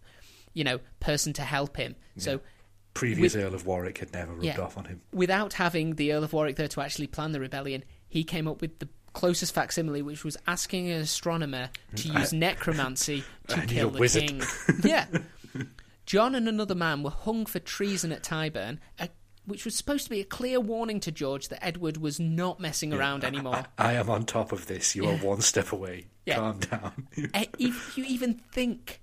you 0.54 0.64
know, 0.64 0.80
person 0.98 1.32
to 1.34 1.42
help 1.42 1.76
him. 1.76 1.94
So, 2.18 2.40
Previous 2.94 3.34
with- 3.34 3.44
Earl 3.44 3.54
of 3.54 3.64
Warwick 3.64 3.98
had 3.98 4.12
never 4.12 4.32
rubbed 4.32 4.44
Yeah. 4.44 4.58
off 4.60 4.76
on 4.76 4.86
him. 4.86 5.02
without 5.12 5.52
having 5.52 5.94
the 5.94 6.12
Earl 6.12 6.24
of 6.24 6.32
Warwick 6.32 6.56
there 6.56 6.66
to 6.66 6.80
actually 6.80 7.06
plan 7.06 7.30
the 7.30 7.38
rebellion, 7.38 7.84
he 8.08 8.24
came 8.24 8.48
up 8.48 8.60
with 8.60 8.80
the 8.80 8.88
closest 9.12 9.54
facsimile, 9.54 10.02
which 10.02 10.24
was 10.24 10.36
asking 10.48 10.90
an 10.90 11.00
astronomer 11.00 11.70
to 11.94 12.08
mm. 12.08 12.18
use 12.18 12.32
necromancy 12.32 13.22
to 13.46 13.56
I 13.58 13.66
kill 13.66 13.90
the 13.90 14.00
wizard. 14.00 14.26
king. 14.26 14.42
yeah. 14.82 15.06
John 16.10 16.34
and 16.34 16.48
another 16.48 16.74
man 16.74 17.04
were 17.04 17.10
hung 17.10 17.46
for 17.46 17.60
treason 17.60 18.10
at 18.10 18.24
Tyburn, 18.24 18.78
a, 18.98 19.10
which 19.44 19.64
was 19.64 19.76
supposed 19.76 20.02
to 20.02 20.10
be 20.10 20.20
a 20.20 20.24
clear 20.24 20.58
warning 20.58 20.98
to 20.98 21.12
George 21.12 21.46
that 21.50 21.64
Edward 21.64 21.98
was 21.98 22.18
not 22.18 22.58
messing 22.58 22.92
around 22.92 23.22
anymore. 23.22 23.66
I 23.78 23.92
am 23.92 24.10
on 24.10 24.24
top 24.24 24.50
of 24.50 24.66
this. 24.66 24.96
You 24.96 25.06
are 25.06 25.14
one 25.18 25.40
step 25.40 25.70
away. 25.70 26.06
Yeah. 26.26 26.34
Calm 26.34 26.58
down. 26.58 27.06
Eh, 27.34 27.44
if 27.60 27.96
you 27.96 28.04
even 28.04 28.34
think, 28.34 29.00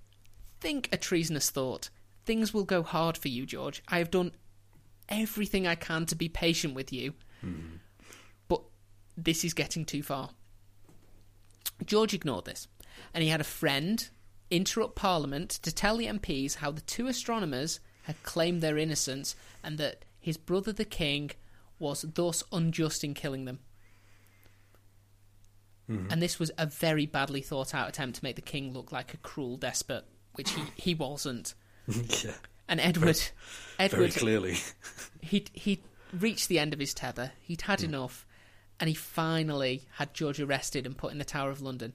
think 0.60 0.90
a 0.92 0.98
treasonous 0.98 1.50
thought, 1.50 1.90
things 2.26 2.54
will 2.54 2.66
go 2.66 2.84
hard 2.84 3.18
for 3.18 3.30
you, 3.30 3.46
George. 3.46 3.82
I 3.88 4.00
have 4.00 4.12
done 4.12 4.34
everything 5.08 5.66
I 5.66 5.76
can 5.76 6.06
to 6.08 6.16
be 6.16 6.28
patient 6.28 6.74
with 6.74 6.92
you, 6.92 7.14
but 8.50 8.62
this 9.16 9.46
is 9.46 9.54
getting 9.54 9.86
too 9.86 10.04
far. 10.04 10.32
George 11.86 12.14
ignored 12.14 12.46
this, 12.46 12.68
and 13.14 13.24
he 13.24 13.30
had 13.30 13.42
a 13.42 13.46
friend 13.46 14.10
interrupt 14.50 14.96
Parliament 14.96 15.50
to 15.50 15.74
tell 15.74 15.98
the 15.98 16.08
MPs 16.08 16.56
how 16.56 16.72
the 16.72 16.82
two 16.82 17.08
astronomers 17.08 17.80
had 18.04 18.22
claimed 18.24 18.62
their 18.62 18.78
innocence 18.78 19.36
and 19.64 19.78
that 19.78 20.06
his 20.20 20.38
brother 20.38 20.72
the 20.72 20.86
king 20.86 21.32
was 21.80 22.02
thus 22.02 22.44
unjust 22.52 23.04
in 23.04 23.14
killing 23.14 23.46
them. 23.46 23.60
Mm-hmm. 25.90 26.12
And 26.12 26.22
this 26.22 26.40
was 26.40 26.52
a 26.58 26.66
very 26.66 27.06
badly 27.06 27.42
thought 27.42 27.74
out 27.74 27.88
attempt 27.88 28.18
to 28.18 28.24
make 28.24 28.36
the 28.36 28.42
king 28.42 28.74
look 28.74 28.92
like 28.92 29.14
a 29.14 29.18
cruel 29.18 29.58
despot, 29.58 30.06
which 30.34 30.52
he, 30.52 30.64
he 30.76 30.94
wasn't. 30.94 31.54
yeah. 31.88 32.34
And 32.68 32.82
Edward, 32.82 33.18
Very 33.78 33.90
Edward, 33.90 34.14
clearly. 34.14 34.58
he 35.22 35.46
he 35.54 35.82
reached 36.18 36.50
the 36.50 36.60
end 36.60 36.74
of 36.74 36.80
his 36.80 36.94
tether. 36.94 37.32
He'd 37.42 37.62
had 37.62 37.80
hmm. 37.80 37.88
enough, 37.88 38.26
and 38.80 38.90
he 38.90 38.94
finally 38.94 39.84
had 39.94 40.14
George 40.14 40.42
arrested 40.42 40.86
and 40.86 40.98
put 40.98 41.14
in 41.14 41.20
the 41.20 41.26
Tower 41.26 41.52
of 41.52 41.62
London. 41.62 41.94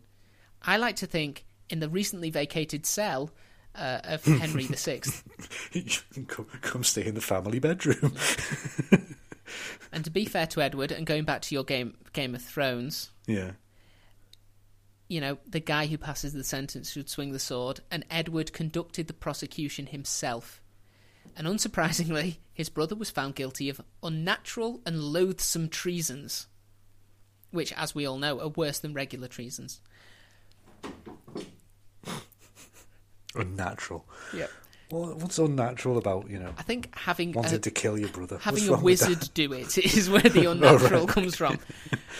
I 0.62 0.78
like 0.78 0.96
to 0.96 1.07
think 1.07 1.44
in 1.73 1.81
the 1.81 1.89
recently 1.89 2.31
vacated 2.31 2.87
cell 2.87 3.31
uh, 3.75 4.01
of 4.05 4.25
Henry 4.25 4.66
VI. 4.66 5.01
come, 6.29 6.47
come 6.61 6.85
stay 6.85 7.07
in 7.07 7.16
the 7.16 7.20
family 7.20 7.59
bedroom. 7.59 8.14
And 9.93 10.05
to 10.05 10.11
be 10.11 10.25
fair 10.25 10.47
to 10.49 10.62
Edward, 10.62 10.93
and 10.93 11.07
going 11.07 11.25
back 11.25 11.43
to 11.43 11.55
your 11.55 11.64
game 11.64 11.95
Game 12.14 12.35
of 12.35 12.43
Thrones, 12.43 13.11
yeah. 13.27 13.53
you 15.09 15.20
know, 15.20 15.37
the 15.47 15.61
guy 15.61 15.87
who 15.87 15.99
passes 15.99 16.33
the 16.33 16.45
sentence 16.45 16.91
should 16.91 17.11
swing 17.11 17.33
the 17.33 17.39
sword, 17.39 17.81
and 17.91 18.05
Edward 18.11 18.55
conducted 18.55 19.07
the 19.07 19.12
prosecution 19.12 19.87
himself. 19.87 20.62
And 21.37 21.47
unsurprisingly, 21.47 22.39
his 22.55 22.70
brother 22.70 22.95
was 22.95 23.11
found 23.11 23.35
guilty 23.35 23.68
of 23.68 23.81
unnatural 24.03 24.81
and 24.87 24.99
loathsome 24.99 25.68
treasons, 25.68 26.47
which, 27.51 27.73
as 27.75 27.95
we 27.95 28.07
all 28.07 28.18
know, 28.18 28.41
are 28.41 28.49
worse 28.49 28.79
than 28.79 28.95
regular 28.95 29.29
treasons. 29.29 29.83
Unnatural. 33.35 34.05
Yeah. 34.35 34.47
Well, 34.91 35.14
what's 35.14 35.39
unnatural 35.39 35.97
about, 35.97 36.28
you 36.28 36.39
know, 36.39 36.53
I 36.59 36.62
think 36.62 36.95
having 36.95 37.33
wanted 37.33 37.55
a, 37.55 37.59
to 37.61 37.70
kill 37.70 37.99
your 37.99 38.11
brother? 38.11 38.39
having 38.39 38.68
a 38.68 38.72
wrong 38.72 38.83
with 38.83 39.01
that? 39.01 39.09
wizard 39.09 39.30
do 39.33 39.53
it 39.55 39.78
is 39.97 40.11
where 40.11 40.20
the 40.20 40.47
oh, 40.47 40.53
unnatural 40.53 41.07
comes 41.07 41.35
from. 41.35 41.59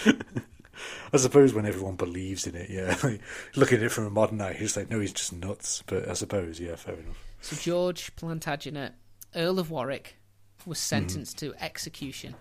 I 1.13 1.19
suppose 1.19 1.53
when 1.53 1.67
everyone 1.67 1.97
believes 1.97 2.47
in 2.47 2.55
it, 2.55 2.71
yeah. 2.71 2.97
Like, 3.03 3.21
looking 3.55 3.79
at 3.79 3.85
it 3.85 3.91
from 3.91 4.07
a 4.07 4.11
modern 4.11 4.41
eye, 4.41 4.55
he's 4.55 4.77
like, 4.77 4.91
no, 4.91 5.01
he's 5.01 5.13
just 5.13 5.35
nuts. 5.35 5.83
But 5.87 6.09
I 6.09 6.15
suppose, 6.15 6.59
yeah, 6.59 6.77
fair 6.77 6.95
enough. 6.95 7.23
So 7.43 7.57
George 7.57 8.17
Plantagenet, 8.17 8.93
Earl 9.35 9.59
of 9.59 9.71
Warwick, 9.71 10.17
was 10.65 10.79
mm-hmm. 10.79 10.83
sentenced 10.83 11.39
to 11.39 11.55
execution, 11.61 12.35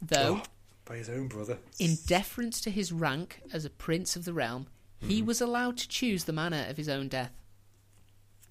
though. 0.00 0.40
Oh, 0.40 0.42
by 0.86 0.96
his 0.96 1.10
own 1.10 1.28
brother. 1.28 1.58
In 1.78 1.96
deference 2.06 2.60
to 2.62 2.70
his 2.70 2.92
rank 2.92 3.42
as 3.52 3.64
a 3.64 3.70
prince 3.70 4.16
of 4.16 4.24
the 4.24 4.32
realm, 4.32 4.66
he 5.00 5.18
mm-hmm. 5.18 5.26
was 5.26 5.40
allowed 5.40 5.76
to 5.78 5.88
choose 5.88 6.24
the 6.24 6.32
manner 6.32 6.66
of 6.68 6.76
his 6.76 6.88
own 6.88 7.08
death. 7.08 7.32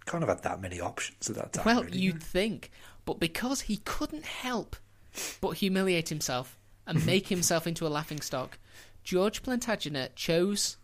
Can't 0.10 0.24
have 0.24 0.30
had 0.30 0.43
that 0.43 0.60
many 0.60 0.82
options 0.82 1.30
at 1.30 1.36
that 1.36 1.53
time. 1.53 1.66
Well, 1.66 1.84
really. 1.84 1.99
you'd 1.99 2.24
think, 2.24 2.72
but 3.05 3.20
because 3.20 3.62
he 3.62 3.78
couldn't 3.78 4.26
help 4.26 4.76
but 5.39 5.51
humiliate 5.51 6.10
himself 6.10 6.57
and 6.88 6.97
mm-hmm. 6.97 7.05
make 7.05 7.28
himself 7.28 7.68
into 7.68 7.86
a 7.86 7.89
laughing 7.89 8.20
stock, 8.22 8.57
George 9.03 9.43
Plantagenet 9.43 10.16
chose. 10.16 10.78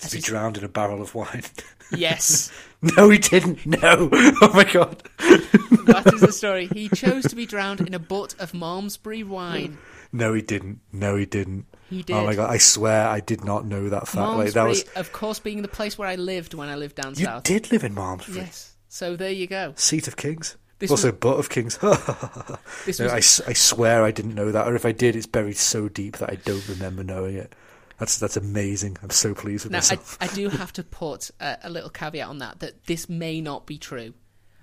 to 0.00 0.10
be 0.10 0.16
his- 0.16 0.24
drowned 0.24 0.56
in 0.56 0.64
a 0.64 0.68
barrel 0.68 1.02
of 1.02 1.14
wine. 1.14 1.42
Yes, 1.92 2.52
no, 2.96 3.10
he 3.10 3.18
didn't. 3.18 3.66
No. 3.66 4.08
Oh 4.40 4.52
my 4.54 4.62
god. 4.62 5.02
that 5.18 6.12
is 6.14 6.20
the 6.20 6.30
story. 6.32 6.68
He 6.72 6.88
chose 6.88 7.24
to 7.24 7.34
be 7.34 7.46
drowned 7.46 7.80
in 7.80 7.94
a 7.94 7.98
butt 7.98 8.36
of 8.38 8.54
Malmesbury 8.54 9.24
wine. 9.24 9.76
No, 10.12 10.32
he 10.32 10.40
didn't. 10.40 10.78
No, 10.92 11.16
he 11.16 11.26
didn't. 11.26 11.66
He 11.88 12.04
did. 12.04 12.14
Oh 12.14 12.24
my 12.24 12.36
god! 12.36 12.48
I 12.48 12.58
swear, 12.58 13.08
I 13.08 13.18
did 13.18 13.42
not 13.44 13.66
know 13.66 13.88
that 13.88 14.06
fact. 14.06 14.14
Like 14.14 14.52
that 14.52 14.54
Malmesbury, 14.54 14.68
was. 14.68 14.84
of 14.94 15.12
course, 15.12 15.40
being 15.40 15.62
the 15.62 15.68
place 15.68 15.98
where 15.98 16.06
I 16.06 16.14
lived 16.14 16.54
when 16.54 16.68
I 16.68 16.76
lived 16.76 16.94
down 16.94 17.14
You 17.16 17.24
south. 17.24 17.42
did 17.42 17.72
live 17.72 17.82
in 17.82 17.92
Malmesbury, 17.94 18.38
Yes. 18.42 18.69
So 18.92 19.14
there 19.14 19.30
you 19.30 19.46
go. 19.46 19.72
seat 19.76 20.08
of 20.08 20.16
kings. 20.16 20.56
This 20.80 20.90
also, 20.90 21.10
was- 21.12 21.18
butt 21.20 21.38
of 21.38 21.48
kings. 21.48 21.78
This 22.86 22.98
No, 22.98 23.04
was 23.14 23.40
I, 23.46 23.50
I 23.50 23.52
swear 23.52 24.02
I 24.02 24.10
didn't 24.10 24.34
know 24.34 24.50
that, 24.50 24.66
or 24.66 24.74
if 24.74 24.84
I 24.84 24.92
did, 24.92 25.14
it's 25.14 25.26
buried 25.26 25.56
so 25.56 25.88
deep 25.88 26.16
that 26.18 26.30
I 26.30 26.36
don't 26.36 26.66
remember 26.68 27.04
knowing 27.04 27.36
it. 27.36 27.54
That's 27.98 28.18
that's 28.18 28.36
amazing. 28.36 28.96
I'm 29.02 29.10
so 29.10 29.32
pleased 29.34 29.64
with 29.64 29.72
Now, 29.72 29.78
I, 29.78 29.80
myself. 29.80 30.18
I 30.20 30.26
do 30.28 30.48
have 30.60 30.72
to 30.74 30.82
put 30.82 31.30
a, 31.38 31.58
a 31.64 31.70
little 31.70 31.90
caveat 31.90 32.26
on 32.26 32.38
that 32.38 32.60
that 32.60 32.84
this 32.86 33.08
may 33.08 33.40
not 33.40 33.64
be 33.66 33.78
true, 33.78 34.14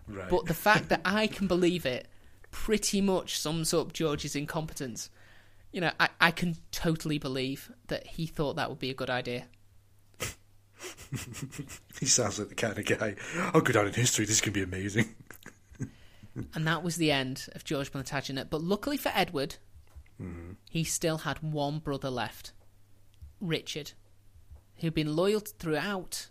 right. 0.08 0.28
but 0.30 0.46
the 0.48 0.54
fact 0.56 0.90
that 0.90 1.02
I 1.06 1.28
can 1.28 1.48
believe 1.48 1.86
it 1.86 2.08
pretty 2.52 3.00
much 3.00 3.40
sums 3.40 3.74
up 3.74 3.94
George's 3.94 4.36
incompetence. 4.36 5.10
You 5.72 5.82
know, 5.82 5.92
I, 6.00 6.10
I 6.20 6.32
can 6.32 6.58
totally 6.72 7.20
believe 7.20 7.72
that 7.88 8.08
he 8.08 8.26
thought 8.26 8.56
that 8.56 8.70
would 8.70 8.80
be 8.80 8.90
a 8.90 8.96
good 8.96 9.10
idea. 9.12 9.46
he 12.00 12.06
sounds 12.06 12.40
like 12.40 12.50
the 12.50 12.56
kind 12.56 12.78
of 12.78 12.86
guy. 12.86 13.16
I'll 13.54 13.62
go 13.62 13.74
down 13.74 13.88
in 13.88 13.94
history. 13.94 14.26
This 14.26 14.42
can 14.42 14.54
be 14.54 14.64
amazing. 14.64 15.16
And 16.54 16.68
that 16.68 16.84
was 16.84 16.98
the 16.98 17.12
end 17.12 17.48
of 17.56 17.64
George 17.64 17.92
Plantagenet. 17.92 18.52
But 18.52 18.62
luckily 18.62 18.96
for 18.96 19.12
Edward, 19.16 19.56
mm-hmm. 20.22 20.52
he 20.70 20.84
still 20.84 21.18
had 21.18 21.40
one 21.40 21.80
brother 21.80 22.12
left 22.12 22.52
Richard, 23.42 23.94
who'd 24.76 24.94
been 24.94 25.16
loyal 25.16 25.40
throughout 25.40 26.30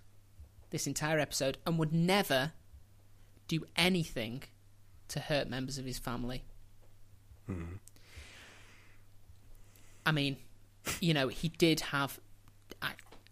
this 0.70 0.86
entire 0.86 1.18
episode 1.18 1.58
and 1.66 1.76
would 1.78 1.92
never 1.92 2.52
do 3.48 3.64
anything 3.74 4.44
to 5.08 5.20
hurt 5.20 5.48
members 5.48 5.78
of 5.78 5.84
his 5.84 5.98
family. 5.98 6.44
Mm-hmm. 7.50 7.76
I 10.04 10.12
mean, 10.12 10.36
you 11.00 11.14
know, 11.14 11.28
he 11.28 11.48
did 11.48 11.80
have 11.80 12.20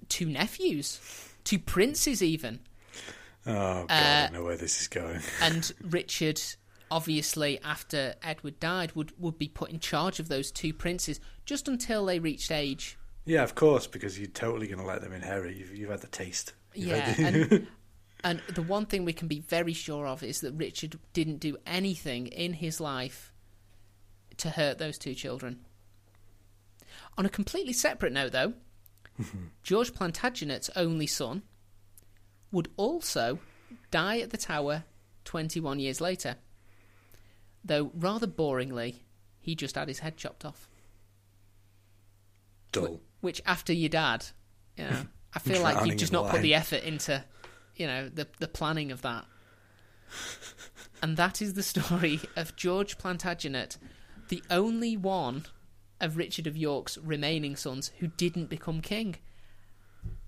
two 0.09 0.26
nephews, 0.26 1.00
two 1.44 1.59
princes, 1.59 2.22
even. 2.22 2.61
Oh 3.46 3.84
god, 3.86 3.90
Uh, 3.90 4.26
I 4.28 4.30
know 4.32 4.44
where 4.44 4.57
this 4.57 4.80
is 4.80 4.88
going. 4.88 5.20
and 5.42 5.70
Richard, 5.82 6.40
obviously, 6.90 7.61
after 7.62 8.14
Edward 8.22 8.59
died, 8.61 8.92
would, 8.94 9.12
would 9.20 9.38
be 9.38 9.48
put 9.48 9.70
in 9.70 9.80
charge 9.80 10.18
of 10.20 10.28
those 10.28 10.50
two 10.50 10.72
princes 10.72 11.20
just 11.44 11.68
until 11.68 12.07
they 12.07 12.18
reached 12.18 12.50
age. 12.50 12.96
Yeah, 13.26 13.42
of 13.42 13.55
course, 13.55 13.86
because 13.86 14.18
you're 14.18 14.28
totally 14.28 14.66
going 14.66 14.80
to 14.80 14.84
let 14.86 15.00
them 15.02 15.12
inherit. 15.12 15.57
You've, 15.57 15.76
you've 15.76 15.90
had 15.90 16.00
the 16.00 16.07
taste. 16.09 16.52
You've 16.74 16.88
Yeah, 16.88 17.12
the- 17.14 17.26
and, 17.26 17.66
and 18.24 18.42
the 18.55 18.62
one 18.62 18.86
thing 18.86 19.05
we 19.05 19.12
can 19.12 19.28
be 19.28 19.40
very 19.40 19.72
sure 19.72 20.07
of 20.07 20.22
is 20.22 20.40
that 20.40 20.52
Richard 20.52 20.98
didn't 21.12 21.38
do 21.38 21.57
anything 21.66 22.26
in 22.28 22.55
his 22.55 22.80
life 22.80 23.32
to 24.38 24.50
hurt 24.50 24.78
those 24.78 24.98
two 24.98 25.14
children. 25.14 25.61
On 27.16 27.24
a 27.24 27.30
completely 27.30 27.72
separate 27.72 28.12
note, 28.12 28.32
though, 28.32 28.55
George 29.62 29.92
Plantagenet's 29.92 30.70
only 30.76 31.06
son 31.06 31.42
would 32.50 32.68
also 32.76 33.38
die 33.90 34.18
at 34.18 34.30
the 34.30 34.36
Tower 34.36 34.84
21 35.24 35.80
years 35.80 36.00
later. 36.00 36.36
Though, 37.64 37.90
rather 37.94 38.26
boringly, 38.26 38.96
he 39.40 39.54
just 39.54 39.76
had 39.76 39.88
his 39.88 40.00
head 40.00 40.16
chopped 40.16 40.44
off. 40.44 40.68
dull. 42.72 43.00
Which, 43.20 43.40
after 43.46 43.72
your 43.72 43.88
dad, 43.88 44.26
you 44.76 44.84
know, 44.84 45.06
I 45.34 45.38
feel 45.38 45.62
like 45.62 45.86
you've 45.86 45.96
just 45.96 46.12
not 46.12 46.30
put 46.30 46.42
the 46.42 46.54
effort 46.54 46.82
into, 46.82 47.24
you 47.76 47.86
know, 47.86 48.08
the 48.08 48.26
the 48.38 48.48
planning 48.48 48.92
of 48.92 49.02
that. 49.02 49.24
and 51.02 51.16
that 51.16 51.40
is 51.40 51.54
the 51.54 51.62
story 51.62 52.20
of 52.36 52.54
George 52.56 52.98
Plantagenet, 52.98 53.78
the 54.28 54.42
only 54.50 54.96
one 54.96 55.44
of 56.01 56.16
Richard 56.16 56.47
of 56.47 56.57
York's 56.57 56.99
remaining 56.99 57.57
sons 57.57 57.90
who 57.99 58.07
didn't 58.09 58.47
become 58.51 58.80
king. 58.80 59.16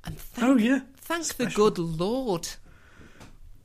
And 0.05 0.19
thank, 0.19 0.47
Oh 0.47 0.57
yeah. 0.57 0.81
thank 0.97 1.27
the 1.35 1.47
good 1.47 1.79
Lord 1.79 2.49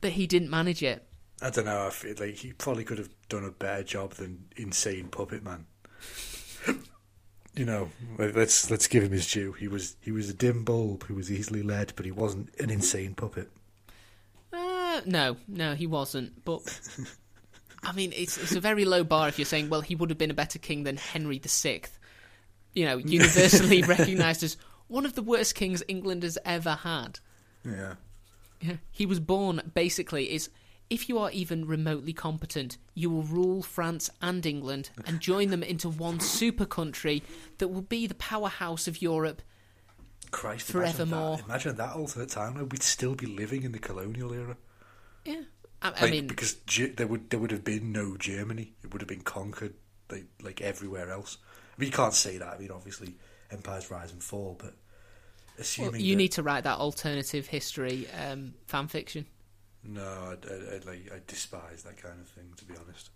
that 0.00 0.10
he 0.14 0.26
didn't 0.26 0.50
manage 0.50 0.82
it. 0.82 1.06
I 1.40 1.50
don't 1.50 1.64
know. 1.64 1.86
I 1.86 1.90
feel 1.90 2.14
like 2.18 2.36
he 2.36 2.52
probably 2.52 2.84
could 2.84 2.98
have 2.98 3.10
done 3.28 3.44
a 3.44 3.50
better 3.50 3.82
job 3.82 4.12
than 4.14 4.44
insane 4.56 5.08
puppet 5.08 5.42
man. 5.42 5.66
you 7.54 7.64
know, 7.64 7.90
let- 8.18 8.34
let's 8.36 8.70
let's 8.70 8.86
give 8.86 9.02
him 9.02 9.12
his 9.12 9.30
due. 9.30 9.52
He 9.52 9.68
was 9.68 9.96
he 10.00 10.10
was 10.12 10.28
a 10.30 10.34
dim 10.34 10.64
bulb 10.64 11.04
who 11.04 11.14
was 11.14 11.30
easily 11.30 11.62
led, 11.62 11.92
but 11.96 12.04
he 12.04 12.12
wasn't 12.12 12.54
an 12.60 12.70
insane 12.70 13.14
puppet. 13.14 13.50
Uh, 14.52 15.00
no, 15.06 15.36
no, 15.48 15.74
he 15.74 15.86
wasn't. 15.86 16.44
But 16.44 16.62
I 17.82 17.92
mean, 17.92 18.12
it's 18.14 18.38
it's 18.38 18.54
a 18.54 18.60
very 18.60 18.84
low 18.84 19.04
bar 19.04 19.28
if 19.28 19.38
you're 19.38 19.46
saying, 19.46 19.68
well, 19.68 19.80
he 19.80 19.94
would 19.94 20.10
have 20.10 20.18
been 20.18 20.30
a 20.30 20.34
better 20.34 20.58
king 20.58 20.84
than 20.84 20.96
Henry 20.96 21.40
VI. 21.44 21.82
You 22.74 22.86
know, 22.86 22.96
universally 22.98 23.82
recognised 23.86 24.42
as 24.42 24.56
one 24.88 25.04
of 25.04 25.14
the 25.14 25.22
worst 25.22 25.54
kings 25.54 25.82
England 25.88 26.22
has 26.22 26.38
ever 26.44 26.74
had. 26.74 27.18
Yeah. 27.64 27.94
Yeah. 28.60 28.76
He 28.90 29.06
was 29.06 29.20
born 29.20 29.72
basically 29.74 30.32
is 30.32 30.48
if 30.90 31.08
you 31.08 31.18
are 31.18 31.30
even 31.30 31.66
remotely 31.66 32.12
competent, 32.12 32.76
you 32.94 33.08
will 33.08 33.22
rule 33.22 33.62
France 33.62 34.10
and 34.20 34.44
England 34.44 34.90
and 35.06 35.20
join 35.20 35.48
them 35.48 35.62
into 35.62 35.88
one 35.88 36.20
super 36.20 36.66
country 36.66 37.22
that 37.58 37.68
will 37.68 37.82
be 37.82 38.06
the 38.06 38.14
powerhouse 38.14 38.86
of 38.86 39.00
Europe. 39.00 39.40
Christ, 40.30 40.70
Forevermore. 40.70 41.38
Imagine 41.46 41.46
that, 41.46 41.48
imagine 41.48 41.76
that 41.76 41.96
alternate 41.96 42.28
timeline. 42.28 42.70
We'd 42.70 42.82
still 42.82 43.14
be 43.14 43.26
living 43.26 43.62
in 43.62 43.72
the 43.72 43.78
colonial 43.78 44.32
era. 44.34 44.56
Yeah. 45.24 45.42
I, 45.82 45.88
I 45.88 46.00
Like, 46.02 46.10
mean, 46.10 46.26
because 46.26 46.54
Ge- 46.66 46.94
there 46.96 47.06
would 47.06 47.30
there 47.30 47.40
would 47.40 47.50
have 47.50 47.64
been 47.64 47.92
no 47.92 48.16
Germany. 48.16 48.74
It 48.84 48.92
would 48.92 49.00
have 49.02 49.08
been 49.08 49.22
conquered 49.22 49.74
like 50.10 50.26
like 50.42 50.60
everywhere 50.60 51.10
else. 51.10 51.38
I 51.76 51.80
mean, 51.80 51.86
you 51.90 51.96
can't 51.96 52.14
say 52.14 52.38
that. 52.38 52.48
I 52.54 52.58
mean, 52.58 52.70
obviously, 52.70 53.14
empires 53.50 53.90
rise 53.90 54.12
and 54.12 54.22
fall, 54.22 54.56
but 54.58 54.74
assuming 55.58 55.92
well, 55.92 56.00
you 56.00 56.14
that- 56.14 56.18
need 56.18 56.32
to 56.32 56.42
write 56.42 56.64
that 56.64 56.78
alternative 56.78 57.46
history 57.46 58.06
um, 58.10 58.54
fan 58.66 58.88
fiction. 58.88 59.26
no, 59.84 60.02
I, 60.02 60.32
I, 60.52 60.54
I 60.76 60.78
like 60.86 61.12
I 61.12 61.20
despise 61.26 61.82
that 61.84 61.96
kind 61.96 62.20
of 62.20 62.28
thing. 62.28 62.52
To 62.56 62.64
be 62.64 62.74
honest, 62.76 63.10